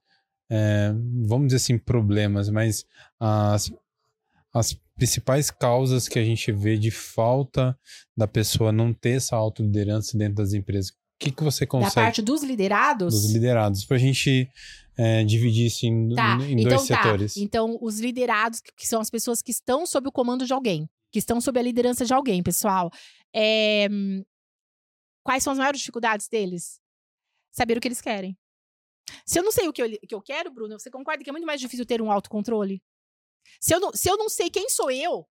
é, 0.48 0.92
vamos 1.26 1.48
dizer 1.48 1.56
assim, 1.56 1.76
problemas, 1.76 2.48
mas 2.48 2.87
as, 3.18 3.72
as 4.54 4.80
principais 4.96 5.50
causas 5.50 6.09
que 6.09 6.18
a 6.18 6.24
gente 6.24 6.52
vê 6.52 6.76
de 6.76 6.90
falta 6.90 7.78
da 8.16 8.28
pessoa 8.28 8.72
não 8.72 8.92
ter 8.92 9.16
essa 9.16 9.37
autoliderança 9.37 10.16
dentro 10.16 10.37
das 10.37 10.52
empresas? 10.52 10.90
O 10.90 10.94
que, 11.18 11.31
que 11.31 11.44
você 11.44 11.66
consegue? 11.66 11.94
Da 11.94 12.02
parte 12.02 12.22
dos 12.22 12.42
liderados? 12.42 13.14
Dos 13.14 13.33
liderados, 13.33 13.85
para 13.85 13.96
a 13.96 14.00
gente 14.00 14.48
é, 14.96 15.24
dividir 15.24 15.66
isso 15.66 15.87
em, 15.87 16.14
tá, 16.14 16.35
em 16.42 16.57
dois 16.57 16.66
então, 16.66 16.87
tá. 16.87 17.02
setores. 17.02 17.37
Então, 17.37 17.78
os 17.81 18.00
liderados, 18.00 18.61
que 18.61 18.87
são 18.87 19.00
as 19.00 19.09
pessoas 19.09 19.40
que 19.40 19.50
estão 19.50 19.87
sob 19.87 20.09
o 20.09 20.12
comando 20.12 20.44
de 20.44 20.52
alguém, 20.52 20.88
que 21.11 21.18
estão 21.18 21.40
sob 21.40 21.59
a 21.59 21.62
liderança 21.62 22.05
de 22.05 22.12
alguém, 22.12 22.42
pessoal. 22.42 22.90
É... 23.35 23.88
Quais 25.24 25.42
são 25.44 25.52
as 25.52 25.59
maiores 25.59 25.81
dificuldades 25.81 26.28
deles? 26.28 26.81
Saber 27.52 27.76
o 27.76 27.81
que 27.81 27.88
eles 27.88 28.00
querem. 28.00 28.37
Se 29.26 29.38
eu 29.38 29.42
não 29.42 29.52
sei 29.52 29.68
o 29.68 29.72
que 29.72 29.83
eu, 29.83 29.90
que 29.90 30.14
eu 30.14 30.22
quero, 30.22 30.50
Bruno, 30.50 30.78
você 30.78 30.90
concorda 30.90 31.22
que 31.22 31.31
é 31.31 31.33
muito 31.33 31.46
mais 31.46 31.61
difícil 31.61 31.87
ter 31.87 32.00
um 32.00 32.11
autocontrole? 32.11 32.83
Se 33.61 33.74
eu 33.74 33.81
não, 33.81 33.92
se 33.92 34.09
eu 34.09 34.16
não 34.16 34.28
sei 34.28 34.50
quem 34.50 34.68
sou 34.68 34.90
eu, 34.90 35.26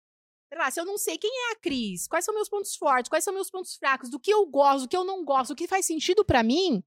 lá, 0.52 0.70
se 0.70 0.80
eu 0.80 0.84
não 0.84 0.98
sei 0.98 1.16
quem 1.16 1.30
é 1.30 1.52
a 1.52 1.56
Cris, 1.56 2.06
quais 2.08 2.24
são 2.24 2.34
meus 2.34 2.48
pontos 2.48 2.74
fortes, 2.74 3.08
quais 3.08 3.24
são 3.24 3.32
meus 3.32 3.50
pontos 3.50 3.76
fracos, 3.76 4.10
do 4.10 4.18
que 4.18 4.32
eu 4.32 4.46
gosto, 4.46 4.82
do 4.82 4.88
que 4.88 4.96
eu 4.96 5.04
não 5.04 5.24
gosto, 5.24 5.52
o 5.52 5.56
que 5.56 5.68
faz 5.68 5.86
sentido 5.86 6.24
para 6.24 6.42
mim, 6.42 6.82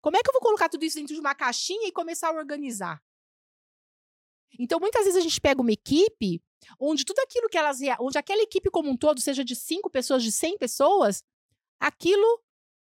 como 0.00 0.16
é 0.16 0.22
que 0.22 0.28
eu 0.28 0.32
vou 0.32 0.42
colocar 0.42 0.68
tudo 0.68 0.84
isso 0.84 0.96
dentro 0.96 1.14
de 1.14 1.20
uma 1.20 1.34
caixinha 1.34 1.88
e 1.88 1.92
começar 1.92 2.28
a 2.28 2.36
organizar? 2.36 3.02
Então, 4.58 4.80
muitas 4.80 5.04
vezes 5.04 5.18
a 5.18 5.22
gente 5.22 5.40
pega 5.40 5.60
uma 5.60 5.72
equipe 5.72 6.42
onde 6.78 7.04
tudo 7.04 7.18
aquilo 7.20 7.48
que 7.48 7.58
elas. 7.58 7.78
onde 8.00 8.18
aquela 8.18 8.42
equipe 8.42 8.70
como 8.70 8.90
um 8.90 8.96
todo, 8.96 9.20
seja 9.20 9.44
de 9.44 9.54
cinco 9.54 9.90
pessoas, 9.90 10.22
de 10.22 10.32
cem 10.32 10.56
pessoas, 10.56 11.22
aquilo 11.78 12.42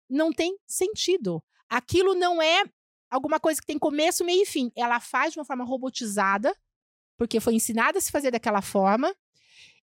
não 0.10 0.32
tem 0.32 0.58
sentido. 0.66 1.44
Aquilo 1.70 2.14
não 2.14 2.42
é 2.42 2.64
alguma 3.10 3.40
coisa 3.40 3.60
que 3.60 3.68
tem 3.68 3.80
começo, 3.80 4.24
meio 4.24 4.44
e 4.44 4.46
fim. 4.46 4.72
Ela 4.76 5.00
faz 5.00 5.34
de 5.34 5.40
uma 5.40 5.46
forma 5.46 5.66
robotizada, 5.66 6.56
porque 7.18 7.40
foi 7.40 7.56
ensinada 7.56 7.98
a 7.98 8.02
se 8.02 8.12
fazer 8.12 8.32
daquela 8.32 8.62
forma, 8.62 9.14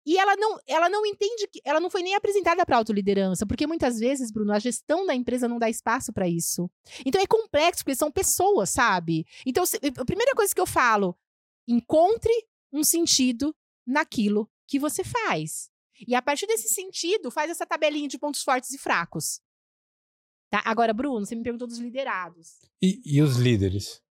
e 0.05 0.18
ela 0.18 0.35
não, 0.37 0.59
ela 0.66 0.88
não 0.88 1.07
entende 1.07 1.47
que 1.47 1.61
ela 1.64 1.79
não 1.79 1.88
foi 1.88 2.03
nem 2.03 2.14
apresentada 2.14 2.66
para 2.66 2.77
autoliderança, 2.77 3.47
porque 3.47 3.66
muitas 3.66 3.99
vezes, 3.99 4.33
Bruno, 4.33 4.53
a 4.53 4.59
gestão 4.59 5.07
da 5.07 5.14
empresa 5.14 5.47
não 5.47 5.59
dá 5.59 5.71
espaço 5.71 6.12
para 6.12 6.29
isso. 6.29 6.68
Então 7.07 7.21
é 7.21 7.27
complexo, 7.27 7.85
porque 7.85 7.97
são 7.97 8.11
pessoas, 8.11 8.71
sabe? 8.71 9.25
Então, 9.47 9.64
se, 9.64 9.77
a 9.77 10.05
primeira 10.05 10.35
coisa 10.35 10.53
que 10.53 10.61
eu 10.61 10.66
falo, 10.66 11.16
encontre 11.68 12.33
um 12.73 12.83
sentido 12.83 13.55
naquilo 13.87 14.51
que 14.66 14.79
você 14.79 15.05
faz. 15.05 15.71
E 16.07 16.14
a 16.14 16.23
partir 16.23 16.47
desse 16.47 16.68
sentido, 16.68 17.31
faz 17.31 17.51
essa 17.51 17.66
tabelinha 17.66 18.09
de 18.09 18.18
pontos 18.18 18.42
fortes 18.42 18.73
e 18.73 18.79
fracos. 18.79 19.40
Tá? 20.51 20.62
Agora, 20.64 20.92
Bruno, 20.92 21.25
você 21.25 21.37
me 21.37 21.42
perguntou 21.42 21.68
dos 21.68 21.79
liderados. 21.79 22.59
E, 22.83 23.01
e 23.05 23.23
os 23.23 23.37
líderes? 23.37 24.03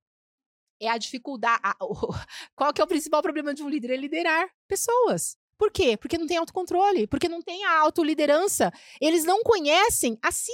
É 0.80 0.88
a 0.88 0.98
dificuldade. 0.98 1.60
A, 1.62 1.76
o, 1.80 1.94
qual 2.56 2.72
que 2.72 2.80
é 2.80 2.84
o 2.84 2.88
principal 2.88 3.22
problema 3.22 3.52
de 3.52 3.62
um 3.62 3.68
líder? 3.68 3.92
É 3.92 3.96
liderar 3.96 4.48
pessoas. 4.66 5.36
Por 5.58 5.70
quê? 5.70 5.96
Porque 5.96 6.16
não 6.16 6.26
tem 6.26 6.38
autocontrole, 6.38 7.06
porque 7.06 7.28
não 7.28 7.42
tem 7.42 7.64
a 7.64 7.78
autoliderança. 7.80 8.72
Eles 9.00 9.24
não 9.24 9.42
conhecem 9.42 10.18
a 10.22 10.32
si. 10.32 10.52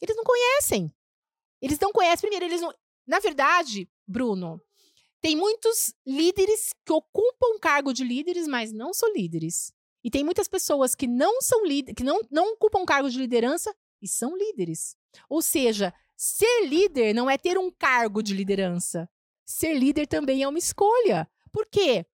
Eles 0.00 0.14
não 0.14 0.22
conhecem. 0.22 0.94
Eles 1.60 1.78
não 1.80 1.92
conhecem, 1.92 2.20
primeiro, 2.20 2.44
eles 2.44 2.60
não. 2.60 2.72
Na 3.06 3.18
verdade, 3.18 3.90
Bruno, 4.06 4.60
tem 5.20 5.34
muitos 5.36 5.92
líderes 6.06 6.72
que 6.84 6.92
ocupam 6.92 7.58
cargo 7.60 7.92
de 7.92 8.04
líderes, 8.04 8.46
mas 8.46 8.72
não 8.72 8.94
são 8.94 9.12
líderes. 9.12 9.72
E 10.04 10.10
tem 10.10 10.22
muitas 10.22 10.46
pessoas 10.46 10.94
que 10.94 11.08
não 11.08 11.40
são 11.40 11.66
líderes, 11.66 11.96
que 11.96 12.04
não, 12.04 12.20
não 12.30 12.52
ocupam 12.52 12.84
cargo 12.84 13.10
de 13.10 13.18
liderança 13.18 13.74
e 14.00 14.06
são 14.06 14.36
líderes. 14.36 14.96
Ou 15.28 15.42
seja, 15.42 15.92
ser 16.16 16.66
líder 16.68 17.12
não 17.12 17.28
é 17.28 17.36
ter 17.36 17.58
um 17.58 17.72
cargo 17.72 18.22
de 18.22 18.34
liderança. 18.34 19.08
Ser 19.46 19.74
líder 19.74 20.08
também 20.08 20.42
é 20.42 20.48
uma 20.48 20.58
escolha. 20.58 21.30
Por 21.52 21.66
quê? 21.66 22.04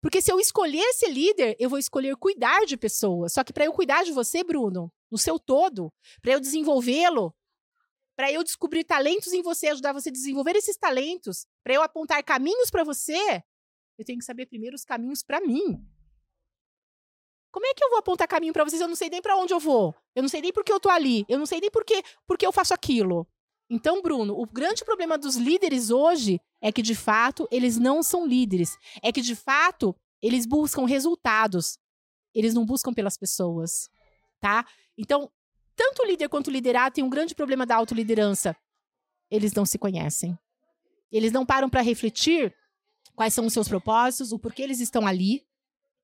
Porque 0.00 0.22
se 0.22 0.32
eu 0.32 0.38
escolher 0.38 0.92
ser 0.94 1.08
líder, 1.08 1.56
eu 1.58 1.68
vou 1.68 1.78
escolher 1.78 2.16
cuidar 2.16 2.64
de 2.64 2.76
pessoas. 2.76 3.32
Só 3.32 3.42
que 3.42 3.52
para 3.52 3.64
eu 3.64 3.72
cuidar 3.72 4.04
de 4.04 4.12
você, 4.12 4.44
Bruno, 4.44 4.92
no 5.10 5.18
seu 5.18 5.40
todo, 5.40 5.92
para 6.22 6.32
eu 6.32 6.40
desenvolvê-lo, 6.40 7.34
para 8.16 8.30
eu 8.30 8.44
descobrir 8.44 8.84
talentos 8.84 9.32
em 9.32 9.42
você, 9.42 9.68
ajudar 9.68 9.92
você 9.92 10.08
a 10.08 10.12
desenvolver 10.12 10.54
esses 10.54 10.76
talentos, 10.76 11.46
para 11.64 11.74
eu 11.74 11.82
apontar 11.82 12.22
caminhos 12.22 12.70
para 12.70 12.84
você, 12.84 13.42
eu 13.98 14.04
tenho 14.04 14.18
que 14.20 14.24
saber 14.24 14.46
primeiro 14.46 14.76
os 14.76 14.84
caminhos 14.84 15.22
para 15.22 15.40
mim. 15.40 15.84
Como 17.50 17.66
é 17.66 17.74
que 17.74 17.82
eu 17.82 17.90
vou 17.90 17.98
apontar 17.98 18.28
caminho 18.28 18.52
para 18.52 18.62
vocês? 18.62 18.80
Eu 18.80 18.88
não 18.88 18.94
sei 18.94 19.10
nem 19.10 19.20
para 19.20 19.36
onde 19.36 19.52
eu 19.52 19.58
vou. 19.58 19.94
Eu 20.14 20.22
não 20.22 20.28
sei 20.28 20.40
nem 20.40 20.52
por 20.52 20.62
que 20.62 20.72
eu 20.72 20.78
tô 20.78 20.88
ali. 20.88 21.24
Eu 21.28 21.38
não 21.38 21.46
sei 21.46 21.60
nem 21.60 21.70
por 21.70 21.84
que, 21.84 22.02
por 22.26 22.38
que 22.38 22.46
eu 22.46 22.52
faço 22.52 22.72
aquilo. 22.72 23.26
Então, 23.70 24.00
Bruno, 24.00 24.38
o 24.38 24.46
grande 24.46 24.84
problema 24.84 25.18
dos 25.18 25.36
líderes 25.36 25.90
hoje 25.90 26.40
é 26.60 26.72
que, 26.72 26.80
de 26.80 26.94
fato, 26.94 27.46
eles 27.50 27.76
não 27.76 28.02
são 28.02 28.26
líderes. 28.26 28.76
É 29.02 29.12
que, 29.12 29.20
de 29.20 29.34
fato, 29.36 29.94
eles 30.22 30.46
buscam 30.46 30.86
resultados. 30.86 31.78
Eles 32.34 32.54
não 32.54 32.64
buscam 32.64 32.92
pelas 32.94 33.16
pessoas, 33.16 33.90
tá? 34.40 34.66
Então, 34.96 35.30
tanto 35.76 36.02
o 36.02 36.06
líder 36.06 36.28
quanto 36.28 36.48
o 36.48 36.50
liderado 36.50 36.94
tem 36.94 37.04
um 37.04 37.10
grande 37.10 37.34
problema 37.34 37.66
da 37.66 37.76
autoliderança. 37.76 38.56
Eles 39.30 39.52
não 39.52 39.66
se 39.66 39.78
conhecem. 39.78 40.38
Eles 41.10 41.32
não 41.32 41.44
param 41.44 41.68
para 41.68 41.82
refletir 41.82 42.54
quais 43.14 43.34
são 43.34 43.46
os 43.46 43.52
seus 43.52 43.68
propósitos, 43.68 44.32
o 44.32 44.38
porquê 44.38 44.62
eles 44.62 44.80
estão 44.80 45.06
ali 45.06 45.46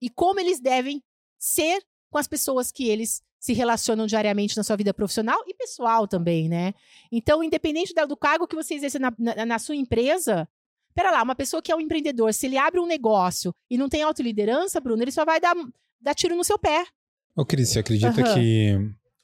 e 0.00 0.10
como 0.10 0.40
eles 0.40 0.60
devem 0.60 1.02
ser 1.38 1.84
com 2.14 2.18
as 2.18 2.28
pessoas 2.28 2.70
que 2.70 2.88
eles 2.88 3.20
se 3.40 3.52
relacionam 3.52 4.06
diariamente 4.06 4.56
na 4.56 4.62
sua 4.62 4.76
vida 4.76 4.94
profissional 4.94 5.36
e 5.48 5.52
pessoal 5.52 6.06
também, 6.06 6.48
né? 6.48 6.72
Então, 7.10 7.42
independente 7.42 7.92
do 7.92 8.16
cargo 8.16 8.46
que 8.46 8.54
você 8.54 8.74
exerce 8.74 9.00
na, 9.00 9.12
na, 9.18 9.44
na 9.44 9.58
sua 9.58 9.74
empresa, 9.74 10.48
pera 10.94 11.10
lá, 11.10 11.24
uma 11.24 11.34
pessoa 11.34 11.60
que 11.60 11.72
é 11.72 11.76
um 11.76 11.80
empreendedor, 11.80 12.32
se 12.32 12.46
ele 12.46 12.56
abre 12.56 12.78
um 12.78 12.86
negócio 12.86 13.52
e 13.68 13.76
não 13.76 13.88
tem 13.88 14.04
autoliderança, 14.04 14.80
Bruno, 14.80 15.02
ele 15.02 15.10
só 15.10 15.24
vai 15.24 15.40
dar, 15.40 15.56
dar 16.00 16.14
tiro 16.14 16.36
no 16.36 16.44
seu 16.44 16.56
pé. 16.56 16.86
Ô, 17.34 17.44
Cris, 17.44 17.70
você 17.70 17.80
acredita 17.80 18.16
uhum. 18.16 18.34
que 18.34 18.78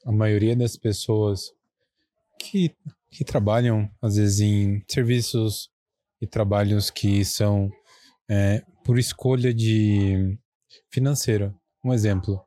a 0.05 0.11
maioria 0.11 0.53
das 0.53 0.75
pessoas 0.75 1.53
que, 2.37 2.75
que 3.09 3.23
trabalham, 3.23 3.89
às 4.01 4.17
vezes, 4.17 4.41
em 4.41 4.83
serviços 4.85 5.69
e 6.19 6.27
trabalhos 6.27 6.91
que 6.91 7.23
são 7.23 7.71
é, 8.29 8.61
por 8.83 8.99
escolha 8.99 9.53
de 9.53 10.37
financeira, 10.89 11.55
um 11.85 11.93
exemplo, 11.93 12.45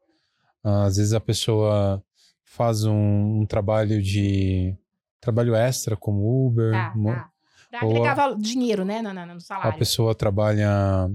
às 0.64 0.96
vezes 0.96 1.12
a 1.12 1.20
pessoa 1.20 2.02
faz 2.44 2.84
um, 2.84 3.40
um 3.40 3.46
trabalho 3.46 4.00
de 4.02 4.74
trabalho 5.20 5.54
extra 5.54 5.96
como 5.96 6.46
Uber. 6.46 6.72
Tá, 6.72 6.92
mo- 6.96 7.12
tá. 7.12 7.30
Pra 7.70 7.84
Ou 7.84 7.90
agregar 7.90 8.18
a- 8.20 8.34
dinheiro, 8.34 8.84
né, 8.84 9.02
no, 9.02 9.12
no, 9.12 9.26
no 9.26 9.32
A 9.32 9.40
salário. 9.40 9.78
pessoa 9.78 10.14
trabalha, 10.14 11.10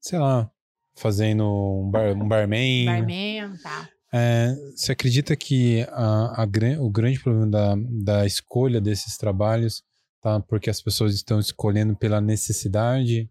sei 0.00 0.18
lá, 0.18 0.50
fazendo 0.94 1.44
um, 1.44 1.90
bar, 1.90 2.12
um 2.16 2.26
barman. 2.26 2.84
Barman, 2.86 3.56
tá. 3.62 3.88
É, 4.14 4.54
você 4.76 4.92
acredita 4.92 5.34
que 5.36 5.86
a, 5.90 6.42
a 6.42 6.46
o 6.80 6.90
grande 6.90 7.18
problema 7.20 7.46
da, 7.46 7.74
da 7.90 8.26
escolha 8.26 8.80
desses 8.80 9.16
trabalhos 9.16 9.82
tá 10.20 10.38
porque 10.40 10.68
as 10.70 10.80
pessoas 10.82 11.14
estão 11.14 11.38
escolhendo 11.40 11.96
pela 11.96 12.20
necessidade 12.20 13.28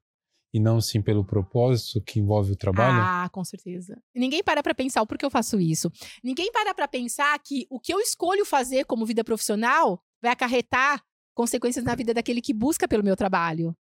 e 0.54 0.60
não 0.60 0.82
sim 0.82 1.02
pelo 1.02 1.24
propósito 1.24 2.02
que 2.02 2.20
envolve 2.20 2.52
o 2.52 2.56
trabalho? 2.56 3.02
Ah, 3.02 3.30
com 3.32 3.44
certeza. 3.44 4.02
Ninguém 4.14 4.44
para 4.44 4.62
pra 4.62 4.76
pensar 4.76 5.02
o 5.02 5.08
porquê 5.08 5.26
eu 5.26 5.32
faço 5.32 5.60
isso. 5.60 5.92
Ninguém 6.24 6.52
para 6.52 6.74
pra 6.74 6.88
pensar 6.88 7.38
que 7.40 7.66
o 7.70 7.80
que 7.80 7.94
eu 7.94 8.00
escolho 8.00 8.46
fazer 8.46 8.86
como 8.86 9.06
vida 9.06 9.24
profissional 9.24 10.04
vai 10.22 10.32
acarretar 10.32 11.02
consequências 11.34 11.86
na 11.86 11.96
vida 11.96 12.14
daquele 12.14 12.42
que 12.42 12.54
busca 12.54 12.88
pelo 12.88 13.04
meu 13.04 13.16
trabalho. 13.16 13.76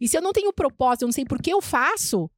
E 0.00 0.08
se 0.08 0.16
eu 0.16 0.22
não 0.22 0.32
tenho 0.32 0.52
propósito, 0.52 1.02
eu 1.02 1.06
não 1.08 1.12
sei 1.12 1.24
por 1.26 1.40
que 1.40 1.52
eu 1.52 1.60
faço, 1.60 2.30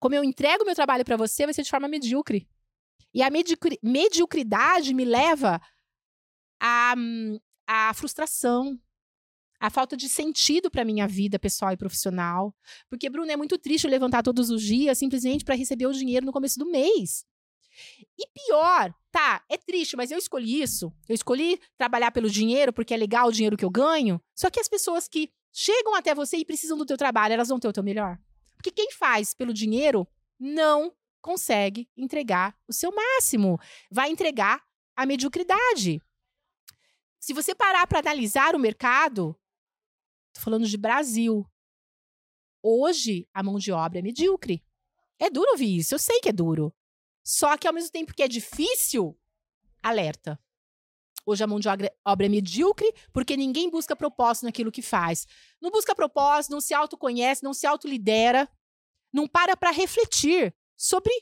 como 0.00 0.14
eu 0.14 0.24
entrego 0.24 0.64
meu 0.64 0.74
trabalho 0.74 1.04
pra 1.04 1.16
você, 1.16 1.44
vai 1.44 1.52
ser 1.52 1.62
de 1.62 1.70
forma 1.70 1.86
medíocre. 1.86 2.48
E 3.12 3.22
a 3.22 3.28
mediocri- 3.30 3.78
mediocridade 3.82 4.94
me 4.94 5.04
leva 5.04 5.60
à, 6.58 6.94
hum, 6.96 7.38
à 7.66 7.92
frustração, 7.94 8.78
à 9.64 9.70
falta 9.70 9.96
de 9.96 10.10
sentido 10.10 10.70
pra 10.70 10.84
minha 10.84 11.08
vida 11.08 11.38
pessoal 11.38 11.72
e 11.72 11.76
profissional. 11.76 12.54
Porque, 12.86 13.08
Bruno, 13.08 13.32
é 13.32 13.36
muito 13.36 13.56
triste 13.56 13.88
levantar 13.88 14.22
todos 14.22 14.50
os 14.50 14.62
dias 14.62 14.98
simplesmente 14.98 15.42
para 15.42 15.54
receber 15.54 15.86
o 15.86 15.92
dinheiro 15.92 16.26
no 16.26 16.32
começo 16.32 16.58
do 16.58 16.66
mês. 16.66 17.24
E 18.18 18.26
pior, 18.28 18.94
tá, 19.10 19.42
é 19.50 19.56
triste, 19.56 19.96
mas 19.96 20.10
eu 20.10 20.18
escolhi 20.18 20.60
isso. 20.60 20.92
Eu 21.08 21.14
escolhi 21.14 21.58
trabalhar 21.78 22.10
pelo 22.10 22.28
dinheiro 22.28 22.74
porque 22.74 22.92
é 22.92 22.96
legal 22.96 23.28
o 23.28 23.32
dinheiro 23.32 23.56
que 23.56 23.64
eu 23.64 23.70
ganho. 23.70 24.20
Só 24.34 24.50
que 24.50 24.60
as 24.60 24.68
pessoas 24.68 25.08
que 25.08 25.32
chegam 25.50 25.94
até 25.94 26.14
você 26.14 26.36
e 26.36 26.44
precisam 26.44 26.76
do 26.76 26.84
teu 26.84 26.98
trabalho, 26.98 27.32
elas 27.32 27.48
vão 27.48 27.58
ter 27.58 27.68
o 27.68 27.72
teu 27.72 27.82
melhor. 27.82 28.18
Porque 28.56 28.70
quem 28.70 28.92
faz 28.92 29.32
pelo 29.32 29.54
dinheiro 29.54 30.06
não 30.38 30.92
consegue 31.22 31.88
entregar 31.96 32.54
o 32.68 32.72
seu 32.72 32.92
máximo. 32.94 33.58
Vai 33.90 34.10
entregar 34.10 34.62
a 34.94 35.06
mediocridade. 35.06 36.02
Se 37.18 37.32
você 37.32 37.54
parar 37.54 37.86
para 37.86 38.00
analisar 38.00 38.54
o 38.54 38.58
mercado, 38.58 39.34
tô 40.34 40.40
falando 40.40 40.66
de 40.66 40.76
Brasil. 40.76 41.48
Hoje, 42.62 43.28
a 43.32 43.42
mão 43.42 43.58
de 43.58 43.72
obra 43.72 43.98
é 43.98 44.02
medíocre. 44.02 44.64
É 45.18 45.30
duro 45.30 45.52
ouvir 45.52 45.78
isso, 45.78 45.94
eu 45.94 45.98
sei 45.98 46.20
que 46.20 46.28
é 46.28 46.32
duro. 46.32 46.74
Só 47.24 47.56
que 47.56 47.66
ao 47.66 47.72
mesmo 47.72 47.90
tempo 47.90 48.14
que 48.14 48.22
é 48.22 48.28
difícil, 48.28 49.18
alerta. 49.82 50.38
Hoje 51.26 51.42
a 51.42 51.46
mão 51.46 51.58
de 51.58 51.68
obra 51.68 52.26
é 52.26 52.28
medíocre 52.28 52.92
porque 53.10 53.36
ninguém 53.36 53.70
busca 53.70 53.96
propósito 53.96 54.44
naquilo 54.44 54.70
que 54.70 54.82
faz. 54.82 55.26
Não 55.60 55.70
busca 55.70 55.94
propósito, 55.94 56.52
não 56.52 56.60
se 56.60 56.74
autoconhece, 56.74 57.42
não 57.42 57.54
se 57.54 57.66
autolidera, 57.66 58.46
não 59.12 59.26
para 59.26 59.56
para 59.56 59.70
refletir 59.70 60.54
sobre. 60.76 61.12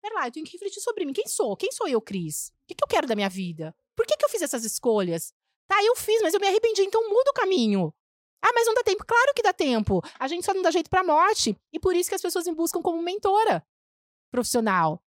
Pera 0.00 0.14
lá, 0.14 0.28
eu 0.28 0.32
tenho 0.32 0.46
que 0.46 0.52
refletir 0.52 0.80
sobre 0.80 1.04
mim. 1.04 1.12
Quem 1.12 1.26
sou? 1.26 1.56
Quem 1.56 1.72
sou 1.72 1.88
eu, 1.88 2.00
Cris? 2.00 2.48
O 2.48 2.66
que, 2.68 2.74
que 2.74 2.84
eu 2.84 2.88
quero 2.88 3.06
da 3.06 3.16
minha 3.16 3.28
vida? 3.28 3.74
Por 3.96 4.06
que, 4.06 4.16
que 4.16 4.24
eu 4.24 4.28
fiz 4.28 4.42
essas 4.42 4.64
escolhas? 4.64 5.32
Tá, 5.66 5.82
eu 5.82 5.96
fiz, 5.96 6.20
mas 6.22 6.34
eu 6.34 6.40
me 6.40 6.46
arrependi, 6.46 6.82
então 6.82 7.08
muda 7.08 7.30
o 7.30 7.34
caminho. 7.34 7.94
Ah, 8.44 8.50
mas 8.54 8.66
não 8.66 8.74
dá 8.74 8.82
tempo. 8.82 9.04
Claro 9.06 9.32
que 9.36 9.42
dá 9.42 9.52
tempo. 9.52 10.02
A 10.18 10.26
gente 10.26 10.44
só 10.44 10.52
não 10.52 10.62
dá 10.62 10.70
jeito 10.70 10.90
pra 10.90 11.04
morte. 11.04 11.56
E 11.72 11.78
por 11.78 11.94
isso 11.94 12.08
que 12.08 12.14
as 12.16 12.22
pessoas 12.22 12.44
me 12.46 12.54
buscam 12.54 12.82
como 12.82 13.00
mentora 13.00 13.64
profissional. 14.30 15.02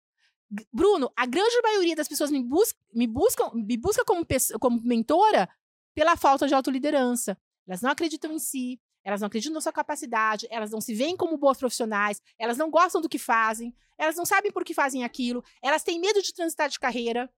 G- 0.51 0.67
Bruno, 0.71 1.11
a 1.15 1.25
grande 1.25 1.59
maioria 1.63 1.95
das 1.95 2.07
pessoas 2.07 2.29
me, 2.29 2.43
bus 2.43 2.75
me 2.93 3.07
buscam, 3.07 3.51
me 3.55 3.75
busca 3.77 4.05
como, 4.05 4.25
como 4.59 4.81
mentora 4.83 5.49
pela 5.95 6.15
falta 6.15 6.47
de 6.47 6.53
autoliderança. 6.53 7.37
Elas 7.67 7.81
não 7.81 7.89
acreditam 7.89 8.31
em 8.33 8.39
si, 8.39 8.79
elas 9.03 9.21
não 9.21 9.27
acreditam 9.27 9.53
na 9.55 9.61
sua 9.61 9.71
capacidade, 9.73 10.47
elas 10.51 10.69
não 10.69 10.79
se 10.81 10.93
veem 10.93 11.17
como 11.17 11.37
boas 11.37 11.57
profissionais, 11.57 12.21
elas 12.37 12.57
não 12.57 12.69
gostam 12.69 13.01
do 13.01 13.09
que 13.09 13.17
fazem, 13.17 13.73
elas 13.97 14.15
não 14.15 14.25
sabem 14.25 14.51
por 14.51 14.63
que 14.63 14.73
fazem 14.73 15.03
aquilo, 15.03 15.43
elas 15.61 15.81
têm 15.83 15.99
medo 15.99 16.21
de 16.21 16.33
transitar 16.33 16.69
de 16.69 16.79
carreira. 16.79 17.29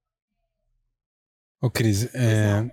Ô, 1.62 1.70
Cris, 1.70 2.14
é, 2.14 2.70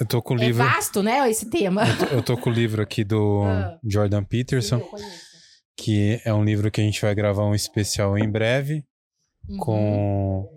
eu 0.00 0.06
tô 0.06 0.22
com 0.22 0.34
o 0.34 0.42
É 0.42 0.46
livro. 0.46 0.64
vasto, 0.64 1.02
né, 1.02 1.28
esse 1.30 1.48
tema. 1.50 1.82
eu 1.86 1.96
tô- 2.08 2.14
Eu 2.16 2.22
tô 2.22 2.36
com 2.36 2.50
o 2.50 2.52
livro 2.52 2.80
aqui 2.82 3.04
do 3.04 3.42
Ah. 3.46 3.78
Jordan 3.84 4.24
Peterson, 4.24 4.80
que 5.76 6.20
é 6.24 6.32
um 6.32 6.44
livro 6.44 6.70
que 6.70 6.80
a 6.80 6.84
gente 6.84 7.00
vai 7.00 7.14
gravar 7.14 7.44
um 7.44 7.54
especial 7.54 8.16
em 8.18 8.28
breve 8.30 8.84
Uhum. 9.48 9.56
com, 9.58 10.48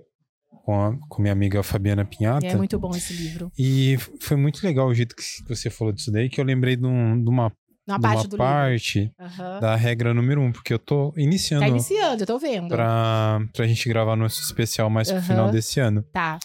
com, 0.65 0.81
a, 0.81 0.97
com 1.09 1.21
minha 1.21 1.31
amiga 1.31 1.63
Fabiana 1.63 2.03
Pinhata. 2.05 2.45
É 2.45 2.55
muito 2.55 2.77
bom 2.77 2.91
esse 2.95 3.13
livro. 3.13 3.51
E 3.57 3.97
foi 4.19 4.37
muito 4.37 4.63
legal 4.65 4.87
o 4.87 4.93
jeito 4.93 5.15
que 5.15 5.23
você 5.47 5.69
falou 5.69 5.93
disso 5.93 6.11
daí, 6.11 6.29
que 6.29 6.39
eu 6.39 6.45
lembrei 6.45 6.75
de, 6.75 6.85
um- 6.85 7.21
de 7.23 7.29
uma, 7.29 7.51
Na 7.87 7.95
de 7.95 8.01
parte 8.01 8.27
uma 8.27 8.37
parte 8.37 9.11
Aham. 9.19 9.59
da 9.61 9.75
regra 9.75 10.13
número 10.13 10.41
um, 10.41 10.51
porque 10.51 10.73
eu 10.73 10.79
tô 10.79 11.13
iniciando 11.17 11.63
Tá 11.63 11.69
iniciando, 11.69 12.23
eu 12.23 12.27
tô 12.27 12.37
vendo. 12.37 12.67
pra, 12.69 13.39
pra 13.53 13.65
gente 13.67 13.87
gravar 13.89 14.15
nosso 14.15 14.41
especial 14.41 14.89
mais 14.89 15.07
pro 15.07 15.17
Aham. 15.17 15.25
final 15.27 15.51
desse 15.51 15.79
ano. 15.79 16.03
Tá. 16.13 16.37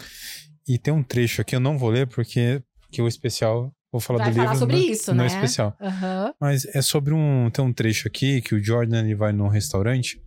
E 0.67 0.79
tem 0.79 0.93
um 0.95 1.03
trecho 1.03 1.41
aqui, 1.41 1.57
eu 1.57 1.61
não 1.61 1.77
vou 1.79 1.89
ler, 1.91 2.07
porque, 2.07 2.63
porque 2.89 3.03
o 3.03 3.07
especial, 3.07 3.71
vou 3.93 4.01
falar 4.01 4.21
Vai 4.21 4.31
do 4.31 4.37
falar 4.37 4.53
livro 4.53 4.59
sobre 4.59 4.77
no, 4.77 4.83
isso, 4.83 5.15
no 5.15 5.23
né? 5.23 5.27
especial. 5.27 5.77
Aham. 5.81 6.35
Mas 6.41 6.65
é 6.75 6.83
sobre 6.83 7.13
um. 7.15 7.51
Tem 7.51 7.65
um 7.65 7.73
trecho 7.73 8.09
aqui 8.09 8.41
que 8.41 8.55
o 8.55 8.63
Jordan 8.63 9.05
ele 9.05 9.15
vai 9.15 9.33
num 9.33 9.49
restaurante 9.49 10.21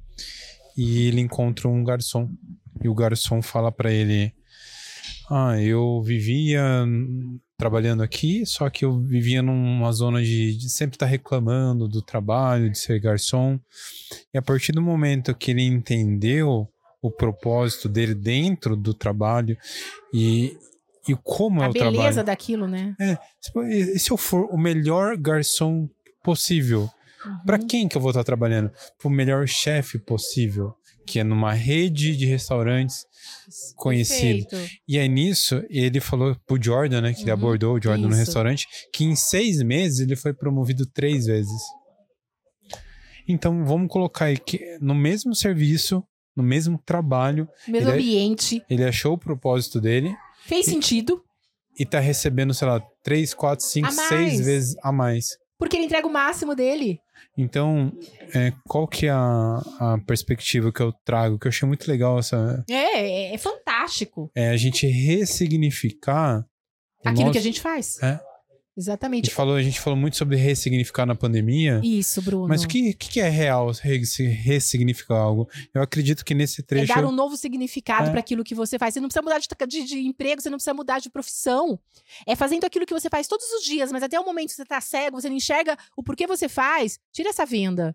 e 0.78 1.08
ele 1.08 1.21
encontra 1.21 1.67
um 1.67 1.84
garçom. 1.84 2.30
E 2.84 2.88
o 2.88 2.93
garçom 2.93 3.41
fala 3.41 3.71
pra 3.71 3.91
ele: 3.91 4.32
Ah, 5.30 5.60
eu 5.60 6.02
vivia 6.04 6.63
trabalhando 7.58 8.02
aqui, 8.02 8.45
só 8.45 8.69
que 8.69 8.86
eu 8.86 9.00
vivia 9.00 9.41
numa 9.41 9.91
zona 9.91 10.21
de, 10.21 10.58
de 10.58 10.69
sempre 10.69 10.95
estar 10.95 11.06
reclamando 11.06 11.88
do 11.88 12.02
trabalho, 12.02 12.71
de 12.71 12.78
ser 12.78 13.00
garçom. 13.00 13.60
E 14.34 14.38
a 14.38 14.41
partir 14.41 14.71
do 14.71 14.82
momento 14.82 15.36
que 15.36 15.52
ele 15.52 15.63
entendeu 15.63 16.67
o 17.02 17.10
propósito 17.10 17.89
dele 17.89 18.13
dentro 18.13 18.76
do 18.76 18.93
trabalho 18.93 19.58
e, 20.13 20.56
e 21.08 21.16
como 21.24 21.62
é 21.62 21.66
A 21.66 21.70
o 21.70 21.74
beleza 21.74 22.00
trabalho. 22.00 22.24
daquilo, 22.24 22.68
né? 22.68 22.96
E 23.70 24.00
se 24.00 24.12
eu 24.12 24.18
for 24.18 24.46
o 24.52 24.58
melhor 24.58 25.18
garçom 25.18 25.88
possível, 26.24 26.90
Pra 27.46 27.60
Uhum. 27.60 27.68
quem 27.68 27.88
que 27.88 27.96
eu 27.96 28.02
vou 28.02 28.10
estar 28.10 28.24
trabalhando? 28.24 28.72
Pro 28.98 29.08
melhor 29.08 29.48
chefe 29.48 30.00
possível, 30.00 30.74
que 31.06 31.20
é 31.20 31.24
numa 31.24 31.54
rede 31.54 32.18
de 32.18 32.26
restaurantes 32.26 33.06
conhecido. 33.76 34.48
Perfeito. 34.48 34.76
E 34.88 34.98
aí 34.98 35.08
nisso, 35.08 35.62
ele 35.70 36.00
falou 36.00 36.36
pro 36.48 36.58
Jordan, 36.60 37.02
né, 37.02 37.14
que 37.14 37.22
ele 37.22 37.30
Uhum, 37.30 37.38
abordou 37.38 37.76
o 37.76 37.80
Jordan 37.80 38.08
no 38.08 38.10
isso. 38.10 38.18
restaurante, 38.22 38.68
que 38.92 39.04
em 39.04 39.16
seis 39.16 39.62
meses 39.62 40.00
ele 40.00 40.16
foi 40.16 40.34
promovido 40.34 40.84
três 40.88 41.28
vezes. 41.28 41.62
Então 43.28 43.66
vamos 43.66 43.88
colocar 43.88 44.26
aí 44.26 44.38
que 44.38 44.78
no 44.82 44.96
mesmo 44.96 45.36
serviço, 45.36 46.04
no 46.36 46.42
mesmo 46.44 46.80
trabalho, 46.84 47.48
Mesmo 47.68 47.90
Ele 47.90 47.92
é- 47.92 47.96
ambiente. 47.96 48.64
ele 48.70 48.84
achou 48.84 49.14
o 49.14 49.18
propósito 49.18 49.80
dele 49.80 50.16
Fez 50.46 50.66
sentido, 50.66 51.24
e 51.80 51.86
tá 51.86 52.00
recebendo, 52.00 52.54
sei 52.54 52.68
lá, 52.68 52.82
três, 53.04 53.34
quatro, 53.34 53.66
cinco, 53.66 53.88
A 53.88 53.92
mais. 53.94 54.08
seis 54.10 54.40
vezes 54.46 54.76
a 54.84 54.92
mais. 54.92 55.38
porque 55.58 55.78
ele 55.78 55.86
entrega 55.86 56.08
o 56.08 56.12
máximo 56.12 56.54
dele. 56.56 57.00
Então, 57.38 57.92
é, 58.36 58.52
qual 58.68 58.88
que 58.88 59.06
é 59.06 59.12
a, 59.12 59.62
a 59.80 59.98
perspectiva 60.06 60.72
que 60.72 60.82
eu 60.82 60.92
trago? 61.06 61.40
Que 61.40 61.48
eu 61.48 61.50
achei 61.50 61.68
muito 61.68 61.88
legal 61.90 62.20
essa. 62.20 62.64
É, 62.70 62.74
é, 62.74 63.34
é 63.34 63.38
fantástico. 63.38 64.30
É 64.36 64.50
a 64.50 64.58
gente 64.58 64.86
ressignificar. 64.88 66.46
Aquilo 67.04 67.22
nosso- 67.28 67.32
que 67.34 67.38
a 67.38 67.42
gente 67.42 67.62
faz. 67.62 68.02
É. 68.04 68.20
A 68.76 68.80
Exatamente. 68.80 69.26
gente, 69.26 69.36
falou, 69.36 69.56
a 69.56 69.62
gente 69.62 69.82
falou 69.82 70.00
muito 70.00 70.16
sobre 70.16 70.38
ressignificar 70.38 71.06
na 71.06 71.14
pandemia. 71.14 71.82
Isso, 71.84 72.22
Bruno. 72.22 72.48
Mas 72.48 72.64
o 72.64 72.68
que, 72.70 72.94
que 72.94 73.20
é 73.20 73.28
real 73.28 73.70
res- 73.72 74.16
ressignificar 74.16 75.16
algo? 75.18 75.50
Eu 75.74 75.82
acredito 75.82 76.24
que 76.24 76.34
nesse 76.34 76.62
É 76.62 76.64
trecho. 76.64 76.88
dar 76.95 77.06
um 77.06 77.12
novo 77.12 77.36
significado 77.36 78.08
É. 78.08 78.12
para 78.12 78.22
aquilo 78.22 78.43
que 78.45 78.56
você 78.56 78.80
faz. 78.80 78.93
Você 78.93 79.02
não 79.02 79.10
precisa 79.10 79.22
mudar 79.22 79.39
de, 79.39 79.48
de- 79.68 79.84
de 79.84 80.00
emprego, 80.08 80.41
você 80.41 80.50
não 80.50 80.58
precisa 80.58 80.74
mudar 80.74 81.00
de 81.00 81.10
profissão. 81.10 81.78
É 82.26 82.34
fazendo 82.36 82.64
aquilo 82.64 82.86
que 82.86 82.93
você 82.93 83.10
faz 83.10 83.28
todos 83.28 83.45
os 83.52 83.66
dias, 83.66 83.91
mas 83.91 84.04
até 84.04 84.18
o 84.18 84.24
momento 84.26 84.48
que 84.50 84.56
você 84.56 84.66
tá 84.66 84.80
cego, 84.80 85.20
você 85.20 85.28
não 85.28 85.36
enxerga 85.36 85.78
o 85.98 86.02
porquê 86.02 86.26
você 86.26 86.48
faz, 86.48 86.98
tira 87.12 87.28
essa 87.30 87.45
venda. 87.45 87.93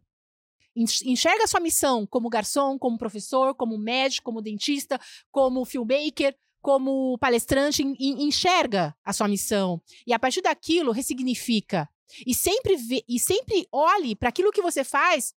Enx- 0.76 1.00
Enxerga 1.06 1.44
a 1.44 1.46
sua 1.46 1.58
missão 1.58 2.06
como 2.06 2.28
garçom, 2.28 2.78
como 2.78 2.98
professor, 2.98 3.54
como 3.54 3.78
médico, 3.78 4.24
como 4.26 4.42
dentista, 4.42 5.00
como 5.32 5.64
filmmaker, 5.64 6.36
como 6.66 7.16
palestrante. 7.18 7.80
En- 7.84 7.94
en- 8.00 8.22
Enxerga 8.26 8.92
a 9.04 9.12
sua 9.12 9.28
missão. 9.28 9.80
E 10.04 10.12
a 10.12 10.18
partir 10.18 10.40
daquilo, 10.42 10.90
ressignifica. 10.90 11.88
E 12.26 12.34
sempre, 12.34 12.74
vê, 12.76 13.04
e 13.08 13.20
sempre 13.20 13.68
olhe 13.70 14.16
para 14.16 14.28
aquilo 14.30 14.50
que 14.50 14.60
você 14.60 14.82
faz 14.82 15.32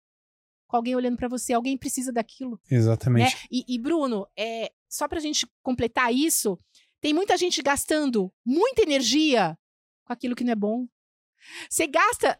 com 0.67 0.75
alguém 0.77 0.95
olhando 0.95 1.17
para 1.17 1.27
você. 1.27 1.53
Alguém 1.53 1.77
precisa 1.77 2.11
daquilo. 2.11 2.59
Exatamente. 2.69 3.31
Né? 3.35 3.41
E, 3.51 3.63
e, 3.67 3.77
Bruno, 3.77 4.25
é, 4.35 4.71
só 4.89 5.07
pra 5.07 5.19
gente 5.19 5.47
completar 5.61 6.11
isso, 6.11 6.57
tem 6.99 7.13
muita 7.13 7.37
gente 7.37 7.61
gastando 7.61 8.33
muita 8.43 8.81
energia 8.81 9.55
com 10.05 10.13
aquilo 10.13 10.35
que 10.35 10.43
não 10.43 10.53
é 10.53 10.55
bom. 10.55 10.87
Você 11.69 11.85
gasta 11.85 12.39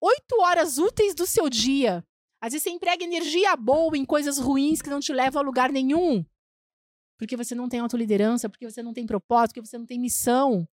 oito 0.00 0.40
horas 0.42 0.76
úteis 0.76 1.14
do 1.14 1.26
seu 1.26 1.48
dia. 1.48 2.04
Às 2.38 2.52
vezes 2.52 2.64
você 2.64 2.70
emprega 2.70 3.02
energia 3.02 3.56
boa 3.56 3.96
em 3.96 4.04
coisas 4.04 4.36
ruins 4.38 4.82
que 4.82 4.90
não 4.90 5.00
te 5.00 5.10
levam 5.12 5.40
a 5.40 5.44
lugar 5.44 5.72
nenhum. 5.72 6.22
Porque 7.18 7.36
você 7.36 7.54
não 7.54 7.68
tem 7.68 7.80
autoliderança, 7.80 8.48
porque 8.48 8.68
você 8.68 8.82
não 8.82 8.92
tem 8.92 9.06
propósito, 9.06 9.54
porque 9.54 9.66
você 9.66 9.78
não 9.78 9.86
tem 9.86 9.98
missão. 9.98 10.68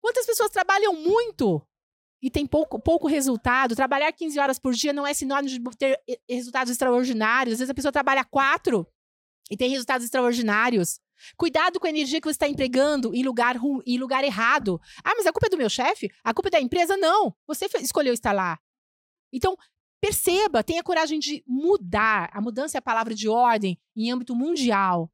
Quantas 0.00 0.26
pessoas 0.26 0.50
trabalham 0.50 0.94
muito 0.94 1.66
e 2.22 2.30
tem 2.30 2.46
pouco, 2.46 2.80
pouco 2.80 3.06
resultado? 3.06 3.74
Trabalhar 3.74 4.12
15 4.12 4.38
horas 4.38 4.58
por 4.58 4.72
dia 4.72 4.92
não 4.92 5.06
é 5.06 5.12
sinônimo 5.12 5.70
de 5.70 5.76
ter 5.76 6.00
eh, 6.08 6.18
resultados 6.28 6.70
extraordinários. 6.70 7.54
Às 7.54 7.58
vezes 7.60 7.70
a 7.70 7.74
pessoa 7.74 7.92
trabalha 7.92 8.24
quatro 8.24 8.86
e 9.50 9.56
tem 9.56 9.70
resultados 9.70 10.04
extraordinários. 10.04 11.00
Cuidado 11.36 11.80
com 11.80 11.86
a 11.86 11.90
energia 11.90 12.20
que 12.20 12.26
você 12.28 12.32
está 12.32 12.48
empregando 12.48 13.14
em 13.14 13.24
lugar, 13.24 13.56
em 13.84 13.98
lugar 13.98 14.22
errado. 14.22 14.80
Ah, 15.04 15.14
mas 15.16 15.26
a 15.26 15.32
culpa 15.32 15.46
é 15.46 15.50
do 15.50 15.58
meu 15.58 15.68
chefe? 15.68 16.10
A 16.22 16.32
culpa 16.32 16.48
é 16.48 16.52
da 16.52 16.60
empresa? 16.60 16.96
Não. 16.96 17.34
Você 17.46 17.66
escolheu 17.80 18.14
estar 18.14 18.32
lá. 18.32 18.58
Então, 19.32 19.56
perceba, 20.00 20.62
tenha 20.62 20.82
coragem 20.82 21.18
de 21.18 21.42
mudar. 21.46 22.30
A 22.32 22.40
mudança 22.40 22.76
é 22.76 22.80
a 22.80 22.82
palavra 22.82 23.14
de 23.14 23.28
ordem 23.28 23.78
em 23.96 24.12
âmbito 24.12 24.34
mundial. 24.34 25.10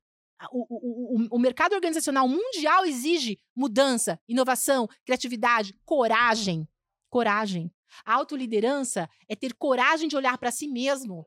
O, 0.53 0.66
o, 0.68 1.22
o, 1.22 1.37
o 1.37 1.39
mercado 1.39 1.74
organizacional 1.74 2.28
mundial 2.28 2.85
exige 2.85 3.39
mudança, 3.57 4.20
inovação, 4.28 4.89
criatividade, 5.05 5.74
coragem. 5.85 6.68
Coragem. 7.09 7.72
A 8.05 8.14
autoliderança 8.14 9.09
é 9.28 9.37
ter 9.37 9.55
coragem 9.55 10.09
de 10.09 10.16
olhar 10.16 10.37
para 10.39 10.51
si 10.51 10.66
mesmo 10.66 11.26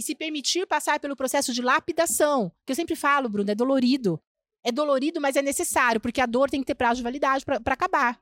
e 0.00 0.02
se 0.02 0.14
permitir 0.14 0.66
passar 0.66 0.98
pelo 0.98 1.14
processo 1.14 1.52
de 1.52 1.60
lapidação, 1.60 2.50
que 2.64 2.72
eu 2.72 2.76
sempre 2.76 2.96
falo, 2.96 3.28
Bruno, 3.28 3.50
é 3.50 3.54
dolorido. 3.54 4.18
É 4.64 4.72
dolorido, 4.72 5.20
mas 5.20 5.36
é 5.36 5.42
necessário, 5.42 6.00
porque 6.00 6.20
a 6.20 6.26
dor 6.26 6.50
tem 6.50 6.60
que 6.60 6.66
ter 6.66 6.74
prazo 6.74 6.96
de 6.96 7.02
validade 7.02 7.44
para 7.44 7.74
acabar. 7.74 8.18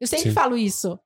Eu 0.00 0.06
sempre 0.06 0.30
Sim. 0.30 0.34
falo 0.34 0.56
isso. 0.56 0.98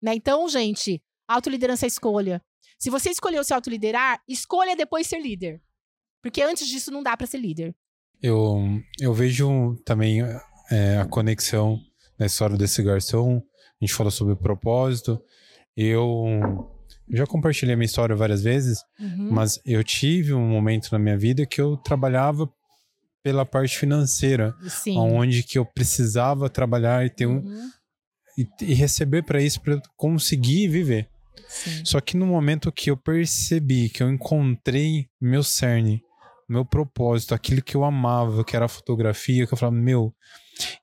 Né? 0.00 0.14
Então, 0.14 0.48
gente, 0.48 1.02
autoliderança 1.26 1.86
é 1.86 1.88
escolha. 1.88 2.42
Se 2.78 2.88
você 2.88 3.10
escolheu 3.10 3.44
se 3.44 3.52
autoliderar, 3.52 4.22
escolha 4.26 4.76
depois 4.76 5.06
ser 5.06 5.20
líder. 5.20 5.62
Porque 6.22 6.42
antes 6.42 6.66
disso 6.66 6.90
não 6.90 7.02
dá 7.02 7.16
para 7.16 7.26
ser 7.26 7.38
líder. 7.38 7.74
Eu, 8.22 8.80
eu 8.98 9.14
vejo 9.14 9.76
também 9.84 10.22
é, 10.70 10.98
a 10.98 11.06
conexão 11.06 11.80
na 12.18 12.26
história 12.26 12.56
desse 12.56 12.82
garçom. 12.82 13.42
A 13.80 13.84
gente 13.84 13.94
falou 13.94 14.10
sobre 14.10 14.34
o 14.34 14.36
propósito. 14.36 15.20
Eu 15.76 16.70
já 17.08 17.26
compartilhei 17.26 17.74
a 17.74 17.76
minha 17.76 17.86
história 17.86 18.14
várias 18.14 18.42
vezes, 18.42 18.84
uhum. 18.98 19.30
mas 19.30 19.58
eu 19.64 19.82
tive 19.82 20.32
um 20.34 20.48
momento 20.48 20.90
na 20.92 20.98
minha 20.98 21.16
vida 21.16 21.46
que 21.46 21.60
eu 21.60 21.76
trabalhava 21.76 22.48
pela 23.22 23.44
parte 23.44 23.76
financeira, 23.76 24.54
Sim. 24.68 24.96
onde 24.96 25.42
que 25.42 25.58
eu 25.58 25.64
precisava 25.64 26.48
trabalhar 26.48 27.04
e 27.04 27.10
ter 27.10 27.26
um 27.26 27.38
uhum. 27.38 27.70
e, 28.38 28.46
e, 28.62 28.74
receber 28.74 29.22
para 29.22 29.42
isso 29.42 29.60
para 29.60 29.80
conseguir 29.96 30.68
viver. 30.68 31.08
Sim. 31.48 31.84
Só 31.84 32.00
que 32.00 32.16
no 32.16 32.26
momento 32.26 32.72
que 32.72 32.90
eu 32.90 32.96
percebi 32.96 33.88
que 33.88 34.02
eu 34.02 34.10
encontrei 34.10 35.08
meu 35.20 35.42
cerne, 35.42 36.02
meu 36.50 36.64
propósito, 36.64 37.34
aquilo 37.34 37.62
que 37.62 37.76
eu 37.76 37.84
amava, 37.84 38.44
que 38.44 38.56
era 38.56 38.64
a 38.64 38.68
fotografia, 38.68 39.46
que 39.46 39.54
eu 39.54 39.58
falava, 39.58 39.76
meu, 39.76 40.14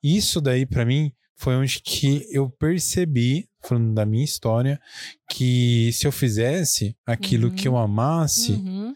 isso 0.02 0.40
daí 0.40 0.66
para 0.66 0.86
mim 0.86 1.12
foi 1.36 1.56
onde 1.56 1.82
que 1.82 2.26
eu 2.32 2.50
percebi, 2.50 3.48
falando 3.62 3.94
da 3.94 4.06
minha 4.06 4.24
história, 4.24 4.80
que 5.30 5.92
se 5.94 6.08
eu 6.08 6.12
fizesse 6.12 6.98
aquilo 7.06 7.50
uhum. 7.50 7.56
que 7.56 7.68
eu 7.68 7.74
uhum. 7.74 7.80
amasse, 7.80 8.54
uhum. 8.54 8.96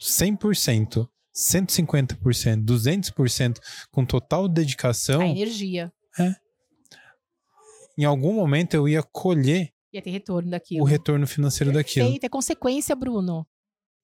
100%, 0.00 1.06
150%, 1.34 2.64
200%, 2.64 3.58
com 3.90 4.04
total 4.04 4.48
dedicação. 4.48 5.20
A 5.20 5.28
energia. 5.28 5.92
É. 6.18 6.34
Em 7.98 8.04
algum 8.04 8.32
momento 8.32 8.74
eu 8.74 8.88
ia 8.88 9.02
colher. 9.02 9.70
Ia 9.92 10.02
ter 10.02 10.10
retorno 10.10 10.50
daquilo. 10.50 10.82
O 10.82 10.84
retorno 10.84 11.26
financeiro 11.26 11.72
Perfeito, 11.72 12.04
daquilo. 12.04 12.18
É 12.22 12.28
consequência, 12.28 12.96
Bruno. 12.96 13.46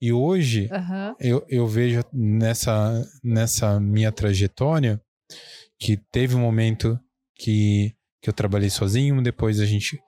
E 0.03 0.13
hoje, 0.13 0.69
uhum. 0.73 1.15
eu, 1.21 1.47
eu 1.49 1.65
vejo 1.65 2.03
nessa, 2.13 3.09
nessa 3.23 3.79
minha 3.79 4.11
trajetória 4.11 5.01
que 5.79 5.97
teve 6.11 6.35
um 6.35 6.41
momento 6.41 6.99
que, 7.37 7.95
que 8.21 8.29
eu 8.29 8.33
trabalhei 8.33 8.69
sozinho, 8.69 9.23
depois 9.23 9.61
a 9.61 9.65
gente 9.65 10.01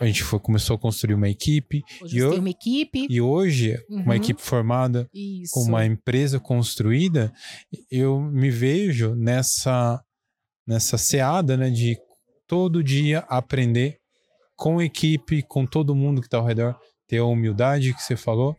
a 0.00 0.06
gente 0.06 0.22
foi, 0.22 0.38
começou 0.38 0.76
a 0.76 0.78
construir 0.78 1.14
uma 1.14 1.28
equipe. 1.28 1.82
Hoje 2.02 2.16
e 2.16 2.20
eu, 2.20 2.38
uma 2.38 2.48
equipe. 2.48 3.06
E 3.08 3.20
hoje, 3.20 3.78
uhum. 3.90 4.02
uma 4.02 4.16
equipe 4.16 4.40
formada, 4.40 5.06
Isso. 5.12 5.52
com 5.52 5.60
uma 5.60 5.84
empresa 5.84 6.40
construída, 6.40 7.30
eu 7.90 8.18
me 8.18 8.50
vejo 8.50 9.14
nessa, 9.14 10.02
nessa 10.66 10.96
seada 10.96 11.54
né, 11.54 11.68
de 11.68 11.98
todo 12.46 12.82
dia 12.82 13.20
aprender 13.28 13.98
com 14.54 14.80
equipe, 14.80 15.42
com 15.42 15.66
todo 15.66 15.94
mundo 15.94 16.22
que 16.22 16.28
está 16.28 16.38
ao 16.38 16.46
redor, 16.46 16.78
ter 17.06 17.18
a 17.18 17.24
humildade 17.24 17.94
que 17.94 18.02
você 18.02 18.16
falou, 18.16 18.56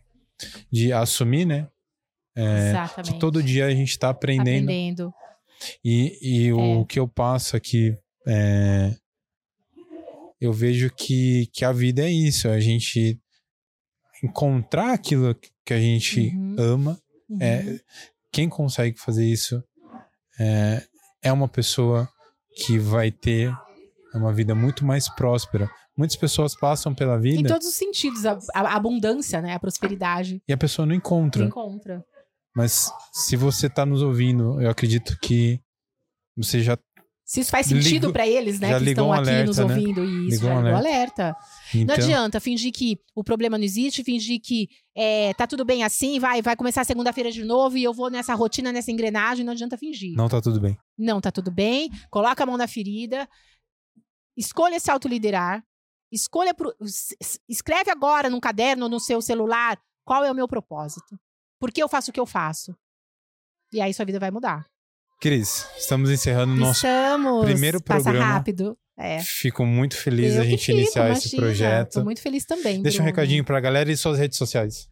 de 0.72 0.92
assumir, 0.94 1.46
né? 1.46 1.68
É, 2.36 2.70
Exatamente. 2.70 3.14
Que 3.14 3.20
todo 3.20 3.42
dia 3.42 3.66
a 3.66 3.72
gente 3.72 3.90
está 3.90 4.10
aprendendo. 4.10 4.66
aprendendo. 4.66 5.14
E, 5.84 6.20
e 6.22 6.50
é. 6.50 6.54
o 6.54 6.86
que 6.86 7.00
eu 7.00 7.08
passo 7.08 7.56
aqui 7.58 7.98
é, 8.28 8.96
eu 10.40 10.54
vejo 10.54 10.92
que, 10.94 11.48
que 11.54 11.66
a 11.66 11.72
vida 11.72 12.04
é 12.04 12.12
isso, 12.12 12.48
a 12.48 12.60
gente 12.60 13.20
encontrar 14.24 14.94
aquilo 14.94 15.36
que 15.66 15.74
a 15.74 15.80
gente 15.80 16.30
uhum. 16.30 16.56
ama. 16.60 17.02
Uhum. 17.30 17.38
É, 17.42 17.80
quem 18.32 18.48
consegue 18.48 19.00
fazer 19.00 19.26
isso 19.26 19.64
é, 20.40 20.84
é 21.24 21.32
uma 21.32 21.48
pessoa 21.48 22.08
que 22.56 22.78
vai 22.78 23.12
ter 23.12 23.52
uma 24.14 24.34
vida 24.34 24.54
muito 24.56 24.86
mais 24.86 25.10
próspera. 25.10 25.70
Muitas 25.98 26.16
pessoas 26.16 26.56
passam 26.56 26.94
pela 26.94 27.20
vida. 27.20 27.42
Em 27.42 27.44
todos 27.44 27.68
os 27.68 27.74
sentidos, 27.74 28.24
a, 28.26 28.38
a 28.54 28.76
abundância, 28.76 29.42
né? 29.42 29.56
A 29.56 29.60
prosperidade. 29.60 30.42
E 30.48 30.54
a 30.54 30.58
pessoa 30.58 30.86
não 30.86 30.94
encontra. 30.94 31.42
Não 31.42 31.50
encontra. 31.50 32.06
Mas 32.56 32.92
se 33.12 33.36
você 33.36 33.66
está 33.66 33.86
nos 33.86 34.02
ouvindo, 34.04 34.62
eu 34.62 34.70
acredito 34.70 35.18
que 35.20 35.60
você 36.36 36.62
já. 36.62 36.78
Se 37.26 37.42
isso 37.42 37.52
faz 37.52 37.66
sentido 37.66 38.14
para 38.14 38.28
eles, 38.28 38.60
né? 38.60 38.78
Que 38.80 38.90
estão 38.90 39.10
um 39.10 39.14
aqui 39.14 39.30
alerta, 39.30 39.46
nos 39.48 39.58
né? 39.58 39.64
ouvindo. 39.64 40.02
Né? 40.02 40.08
Isso, 40.08 40.30
ligou 40.30 40.50
já 40.50 40.56
um 40.56 40.64
ligou 40.64 40.78
alerta. 40.78 41.24
alerta. 41.24 41.46
Então... 41.74 41.86
Não 41.86 42.04
adianta 42.04 42.40
fingir 42.40 42.72
que 42.72 43.00
o 43.16 43.24
problema 43.24 43.58
não 43.58 43.66
existe, 43.66 44.04
fingir 44.04 44.40
que 44.42 44.70
é, 44.96 45.34
tá 45.34 45.46
tudo 45.46 45.66
bem 45.66 45.84
assim, 45.84 46.20
vai, 46.20 46.42
vai 46.42 46.56
começar 46.56 46.84
segunda-feira 46.84 47.32
de 47.32 47.44
novo 47.44 47.78
e 47.78 47.84
eu 47.84 47.94
vou 47.94 48.10
nessa 48.10 48.34
rotina, 48.34 48.72
nessa 48.72 48.92
engrenagem, 48.92 49.44
não 49.44 49.54
adianta 49.54 49.78
fingir. 49.78 50.16
Não 50.16 50.30
tá 50.30 50.40
tudo 50.40 50.62
bem. 50.62 50.78
Não 50.98 51.20
tá 51.20 51.32
tudo 51.32 51.52
bem. 51.52 51.92
Coloca 52.10 52.44
a 52.44 52.46
mão 52.46 52.56
na 52.56 52.68
ferida. 52.68 53.28
Escolha 54.38 54.80
se 54.80 54.90
autoliderar. 54.90 55.64
Escolha 56.12 56.54
pro, 56.54 56.74
escreve 57.50 57.92
agora 57.92 58.30
num 58.30 58.40
caderno, 58.40 58.88
no 58.88 59.00
seu 59.00 59.22
celular, 59.22 59.78
qual 60.06 60.24
é 60.24 60.32
o 60.32 60.36
meu 60.36 60.48
propósito. 60.48 61.20
Por 61.60 61.72
que 61.72 61.82
eu 61.82 61.90
faço 61.90 62.12
o 62.12 62.14
que 62.14 62.20
eu 62.20 62.26
faço? 62.26 62.76
E 63.74 63.82
aí 63.82 63.94
sua 63.94 64.06
vida 64.06 64.20
vai 64.20 64.32
mudar. 64.32 64.66
Cris, 65.20 65.68
estamos 65.78 66.10
encerrando 66.10 66.54
o 66.54 66.56
nosso 66.56 66.86
primeiro 67.44 67.82
programa. 67.82 68.20
Passa 68.20 68.34
rápido. 68.34 68.78
É. 68.98 69.20
Fico 69.22 69.66
muito 69.66 69.96
feliz 69.96 70.36
eu 70.36 70.42
a 70.42 70.44
gente 70.44 70.66
fico, 70.66 70.78
iniciar 70.80 71.08
imagina. 71.08 71.26
esse 71.26 71.36
projeto. 71.36 71.94
Tô 71.94 72.04
muito 72.04 72.22
feliz 72.22 72.46
também. 72.46 72.82
Deixa 72.82 72.98
Bruno. 72.98 73.10
um 73.10 73.12
recadinho 73.12 73.44
pra 73.44 73.60
galera 73.60 73.92
e 73.92 73.98
suas 73.98 74.18
redes 74.18 74.38
sociais. 74.38 74.90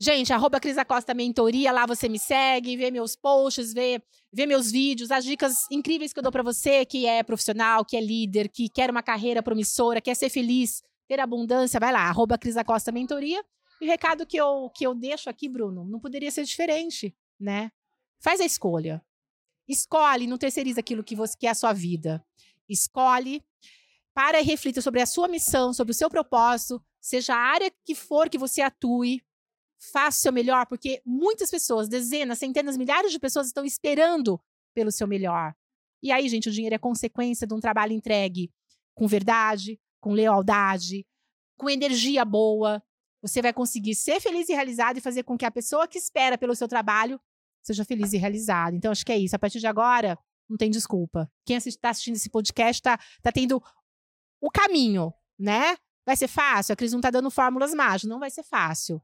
Gente, 0.00 0.32
arroba 0.32 0.60
Cris 0.60 0.78
Acosta 0.78 1.12
Mentoria, 1.12 1.72
lá 1.72 1.84
você 1.84 2.08
me 2.08 2.20
segue, 2.20 2.76
vê 2.76 2.88
meus 2.88 3.16
posts, 3.16 3.72
vê, 3.72 4.00
vê 4.32 4.46
meus 4.46 4.70
vídeos, 4.70 5.10
as 5.10 5.24
dicas 5.24 5.66
incríveis 5.72 6.12
que 6.12 6.20
eu 6.20 6.22
dou 6.22 6.30
para 6.30 6.42
você, 6.44 6.84
que 6.84 7.04
é 7.04 7.20
profissional, 7.24 7.84
que 7.84 7.96
é 7.96 8.00
líder, 8.00 8.48
que 8.48 8.68
quer 8.68 8.90
uma 8.90 9.02
carreira 9.02 9.42
promissora, 9.42 10.00
quer 10.00 10.14
ser 10.14 10.30
feliz, 10.30 10.84
ter 11.08 11.18
abundância, 11.18 11.80
vai 11.80 11.92
lá, 11.92 12.02
arroba 12.02 12.38
Cris 12.38 12.56
Acosta 12.56 12.92
Mentoria. 12.92 13.44
E 13.80 13.86
o 13.86 13.88
recado 13.88 14.24
que 14.24 14.36
eu, 14.36 14.70
que 14.72 14.86
eu 14.86 14.94
deixo 14.94 15.28
aqui, 15.28 15.48
Bruno, 15.48 15.84
não 15.84 15.98
poderia 15.98 16.30
ser 16.30 16.44
diferente, 16.44 17.12
né? 17.38 17.72
Faz 18.20 18.40
a 18.40 18.44
escolha. 18.44 19.04
Escolhe, 19.66 20.28
não 20.28 20.38
terceiriza 20.38 20.78
aquilo 20.78 21.02
que, 21.02 21.16
você, 21.16 21.36
que 21.36 21.46
é 21.46 21.50
a 21.50 21.54
sua 21.54 21.72
vida. 21.72 22.24
Escolhe, 22.68 23.42
para 24.14 24.40
e 24.40 24.44
reflita 24.44 24.80
sobre 24.80 25.00
a 25.00 25.06
sua 25.06 25.26
missão, 25.26 25.72
sobre 25.72 25.90
o 25.90 25.94
seu 25.94 26.08
propósito, 26.08 26.80
seja 27.00 27.34
a 27.34 27.38
área 27.38 27.72
que 27.84 27.96
for 27.96 28.28
que 28.28 28.38
você 28.38 28.60
atue, 28.60 29.22
faça 29.78 30.18
o 30.18 30.20
seu 30.22 30.32
melhor, 30.32 30.66
porque 30.66 31.00
muitas 31.04 31.50
pessoas, 31.50 31.88
dezenas, 31.88 32.38
centenas, 32.38 32.76
milhares 32.76 33.12
de 33.12 33.18
pessoas 33.18 33.46
estão 33.46 33.64
esperando 33.64 34.40
pelo 34.74 34.90
seu 34.90 35.06
melhor. 35.06 35.54
E 36.02 36.12
aí, 36.12 36.28
gente, 36.28 36.48
o 36.48 36.52
dinheiro 36.52 36.74
é 36.74 36.78
consequência 36.78 37.46
de 37.46 37.54
um 37.54 37.60
trabalho 37.60 37.92
entregue 37.92 38.50
com 38.94 39.06
verdade, 39.06 39.80
com 40.00 40.12
lealdade, 40.12 41.06
com 41.56 41.70
energia 41.70 42.24
boa. 42.24 42.82
Você 43.22 43.42
vai 43.42 43.52
conseguir 43.52 43.94
ser 43.94 44.20
feliz 44.20 44.48
e 44.48 44.52
realizado 44.52 44.98
e 44.98 45.00
fazer 45.00 45.24
com 45.24 45.36
que 45.36 45.44
a 45.44 45.50
pessoa 45.50 45.88
que 45.88 45.98
espera 45.98 46.38
pelo 46.38 46.54
seu 46.54 46.68
trabalho 46.68 47.20
seja 47.62 47.84
feliz 47.84 48.12
e 48.12 48.16
realizado. 48.16 48.74
Então, 48.74 48.92
acho 48.92 49.04
que 49.04 49.12
é 49.12 49.18
isso. 49.18 49.34
A 49.34 49.38
partir 49.38 49.58
de 49.58 49.66
agora, 49.66 50.18
não 50.48 50.56
tem 50.56 50.70
desculpa. 50.70 51.30
Quem 51.44 51.56
está 51.56 51.90
assistindo 51.90 52.16
esse 52.16 52.30
podcast 52.30 52.80
está 52.80 52.98
tá 53.22 53.32
tendo 53.32 53.62
o 54.40 54.50
caminho, 54.50 55.12
né? 55.38 55.76
Vai 56.06 56.16
ser 56.16 56.28
fácil? 56.28 56.72
A 56.72 56.76
Cris 56.76 56.92
não 56.92 57.00
está 57.00 57.10
dando 57.10 57.30
fórmulas 57.30 57.74
mágicas. 57.74 58.08
Não 58.08 58.18
vai 58.18 58.30
ser 58.30 58.42
fácil. 58.42 59.02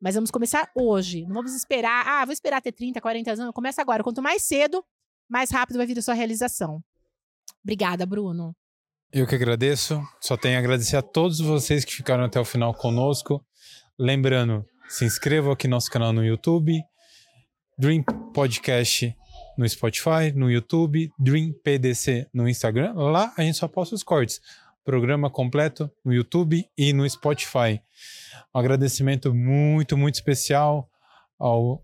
Mas 0.00 0.14
vamos 0.14 0.30
começar 0.30 0.70
hoje. 0.74 1.24
Não 1.26 1.34
vamos 1.34 1.54
esperar. 1.54 2.06
Ah, 2.06 2.24
vou 2.24 2.32
esperar 2.32 2.60
ter 2.60 2.72
30, 2.72 3.00
40 3.00 3.32
anos. 3.32 3.54
Começa 3.54 3.80
agora. 3.80 4.02
Quanto 4.02 4.22
mais 4.22 4.42
cedo, 4.42 4.84
mais 5.28 5.50
rápido 5.50 5.76
vai 5.76 5.86
vir 5.86 5.98
a 5.98 6.02
sua 6.02 6.14
realização. 6.14 6.82
Obrigada, 7.62 8.04
Bruno. 8.04 8.54
Eu 9.12 9.26
que 9.26 9.34
agradeço. 9.34 10.00
Só 10.20 10.36
tenho 10.36 10.56
a 10.56 10.58
agradecer 10.58 10.96
a 10.96 11.02
todos 11.02 11.40
vocês 11.40 11.84
que 11.84 11.94
ficaram 11.94 12.24
até 12.24 12.38
o 12.38 12.44
final 12.44 12.74
conosco. 12.74 13.44
Lembrando, 13.98 14.64
se 14.88 15.04
inscrevam 15.04 15.52
aqui 15.52 15.66
no 15.66 15.76
nosso 15.76 15.90
canal 15.90 16.12
no 16.12 16.24
YouTube, 16.24 16.82
Dream 17.78 18.02
Podcast 18.34 19.16
no 19.56 19.68
Spotify, 19.68 20.32
no 20.34 20.50
YouTube, 20.50 21.10
Dream 21.18 21.52
PDC 21.64 22.28
no 22.32 22.48
Instagram. 22.48 22.92
Lá 22.94 23.32
a 23.36 23.42
gente 23.42 23.56
só 23.56 23.66
posta 23.66 23.94
os 23.94 24.02
cortes. 24.02 24.40
Programa 24.86 25.28
completo 25.28 25.90
no 26.04 26.14
YouTube 26.14 26.64
e 26.78 26.92
no 26.92 27.10
Spotify. 27.10 27.82
Um 28.54 28.58
agradecimento 28.60 29.34
muito, 29.34 29.98
muito 29.98 30.14
especial 30.14 30.88
ao 31.36 31.82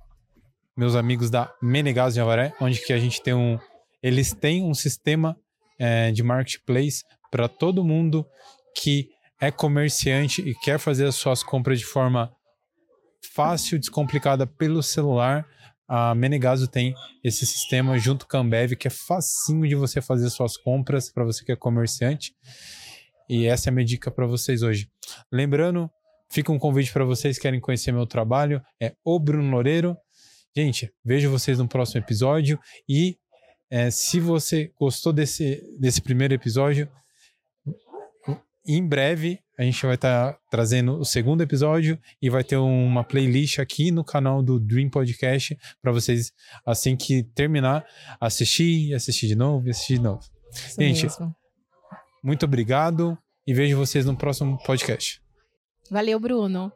meus 0.76 0.94
amigos 0.94 1.28
da 1.28 1.52
Menegas 1.60 2.14
de 2.14 2.20
Avaré, 2.20 2.54
onde 2.60 2.80
que 2.80 2.92
a 2.92 2.98
gente 3.00 3.20
tem 3.20 3.34
um, 3.34 3.58
eles 4.00 4.32
têm 4.32 4.62
um 4.62 4.72
sistema 4.72 5.36
é, 5.80 6.12
de 6.12 6.22
marketplace 6.22 7.02
para 7.28 7.48
todo 7.48 7.84
mundo 7.84 8.24
que 8.76 9.08
é 9.40 9.50
comerciante 9.50 10.40
e 10.40 10.54
quer 10.54 10.78
fazer 10.78 11.06
as 11.06 11.16
suas 11.16 11.42
compras 11.42 11.80
de 11.80 11.84
forma 11.84 12.32
fácil, 13.34 13.80
descomplicada 13.80 14.46
pelo 14.46 14.80
celular. 14.80 15.44
A 15.88 16.14
Menegaso 16.14 16.68
tem 16.68 16.94
esse 17.24 17.44
sistema 17.44 17.98
junto 17.98 18.28
com 18.28 18.36
a 18.36 18.40
Ambev 18.40 18.76
que 18.76 18.86
é 18.86 18.90
facinho 18.92 19.66
de 19.66 19.74
você 19.74 20.00
fazer 20.00 20.30
suas 20.30 20.56
compras 20.56 21.10
para 21.12 21.24
você 21.24 21.44
que 21.44 21.50
é 21.50 21.56
comerciante. 21.56 22.32
E 23.32 23.46
essa 23.46 23.68
é 23.68 23.70
a 23.70 23.72
minha 23.72 23.86
dica 23.86 24.10
para 24.10 24.26
vocês 24.26 24.62
hoje. 24.62 24.90
Lembrando, 25.32 25.90
fica 26.30 26.52
um 26.52 26.58
convite 26.58 26.92
para 26.92 27.02
vocês 27.02 27.38
que 27.38 27.42
querem 27.42 27.60
conhecer 27.60 27.90
meu 27.90 28.06
trabalho, 28.06 28.60
é 28.78 28.94
o 29.02 29.18
Bruno 29.18 29.50
Loureiro. 29.50 29.96
Gente, 30.54 30.92
vejo 31.02 31.30
vocês 31.30 31.58
no 31.58 31.66
próximo 31.66 31.98
episódio 31.98 32.60
e 32.86 33.16
é, 33.70 33.90
se 33.90 34.20
você 34.20 34.70
gostou 34.78 35.14
desse, 35.14 35.62
desse 35.80 36.02
primeiro 36.02 36.34
episódio, 36.34 36.86
em 38.66 38.86
breve 38.86 39.40
a 39.58 39.62
gente 39.62 39.80
vai 39.86 39.94
estar 39.94 40.34
tá 40.34 40.38
trazendo 40.50 40.98
o 40.98 41.04
segundo 41.06 41.40
episódio 41.40 41.98
e 42.20 42.28
vai 42.28 42.44
ter 42.44 42.58
uma 42.58 43.02
playlist 43.02 43.60
aqui 43.60 43.90
no 43.90 44.04
canal 44.04 44.42
do 44.42 44.60
Dream 44.60 44.90
Podcast 44.90 45.56
para 45.80 45.90
vocês, 45.90 46.34
assim 46.66 46.96
que 46.96 47.22
terminar, 47.34 47.82
assistir, 48.20 48.92
assistir 48.92 49.26
de 49.26 49.36
novo, 49.36 49.70
assistir 49.70 49.94
de 49.94 50.02
novo. 50.02 50.20
Isso 50.52 50.78
gente, 50.78 51.04
mesmo. 51.04 51.34
muito 52.22 52.44
obrigado 52.44 53.18
e 53.46 53.54
vejo 53.54 53.76
vocês 53.76 54.04
no 54.04 54.16
próximo 54.16 54.58
podcast. 54.64 55.20
Valeu, 55.90 56.18
Bruno. 56.18 56.72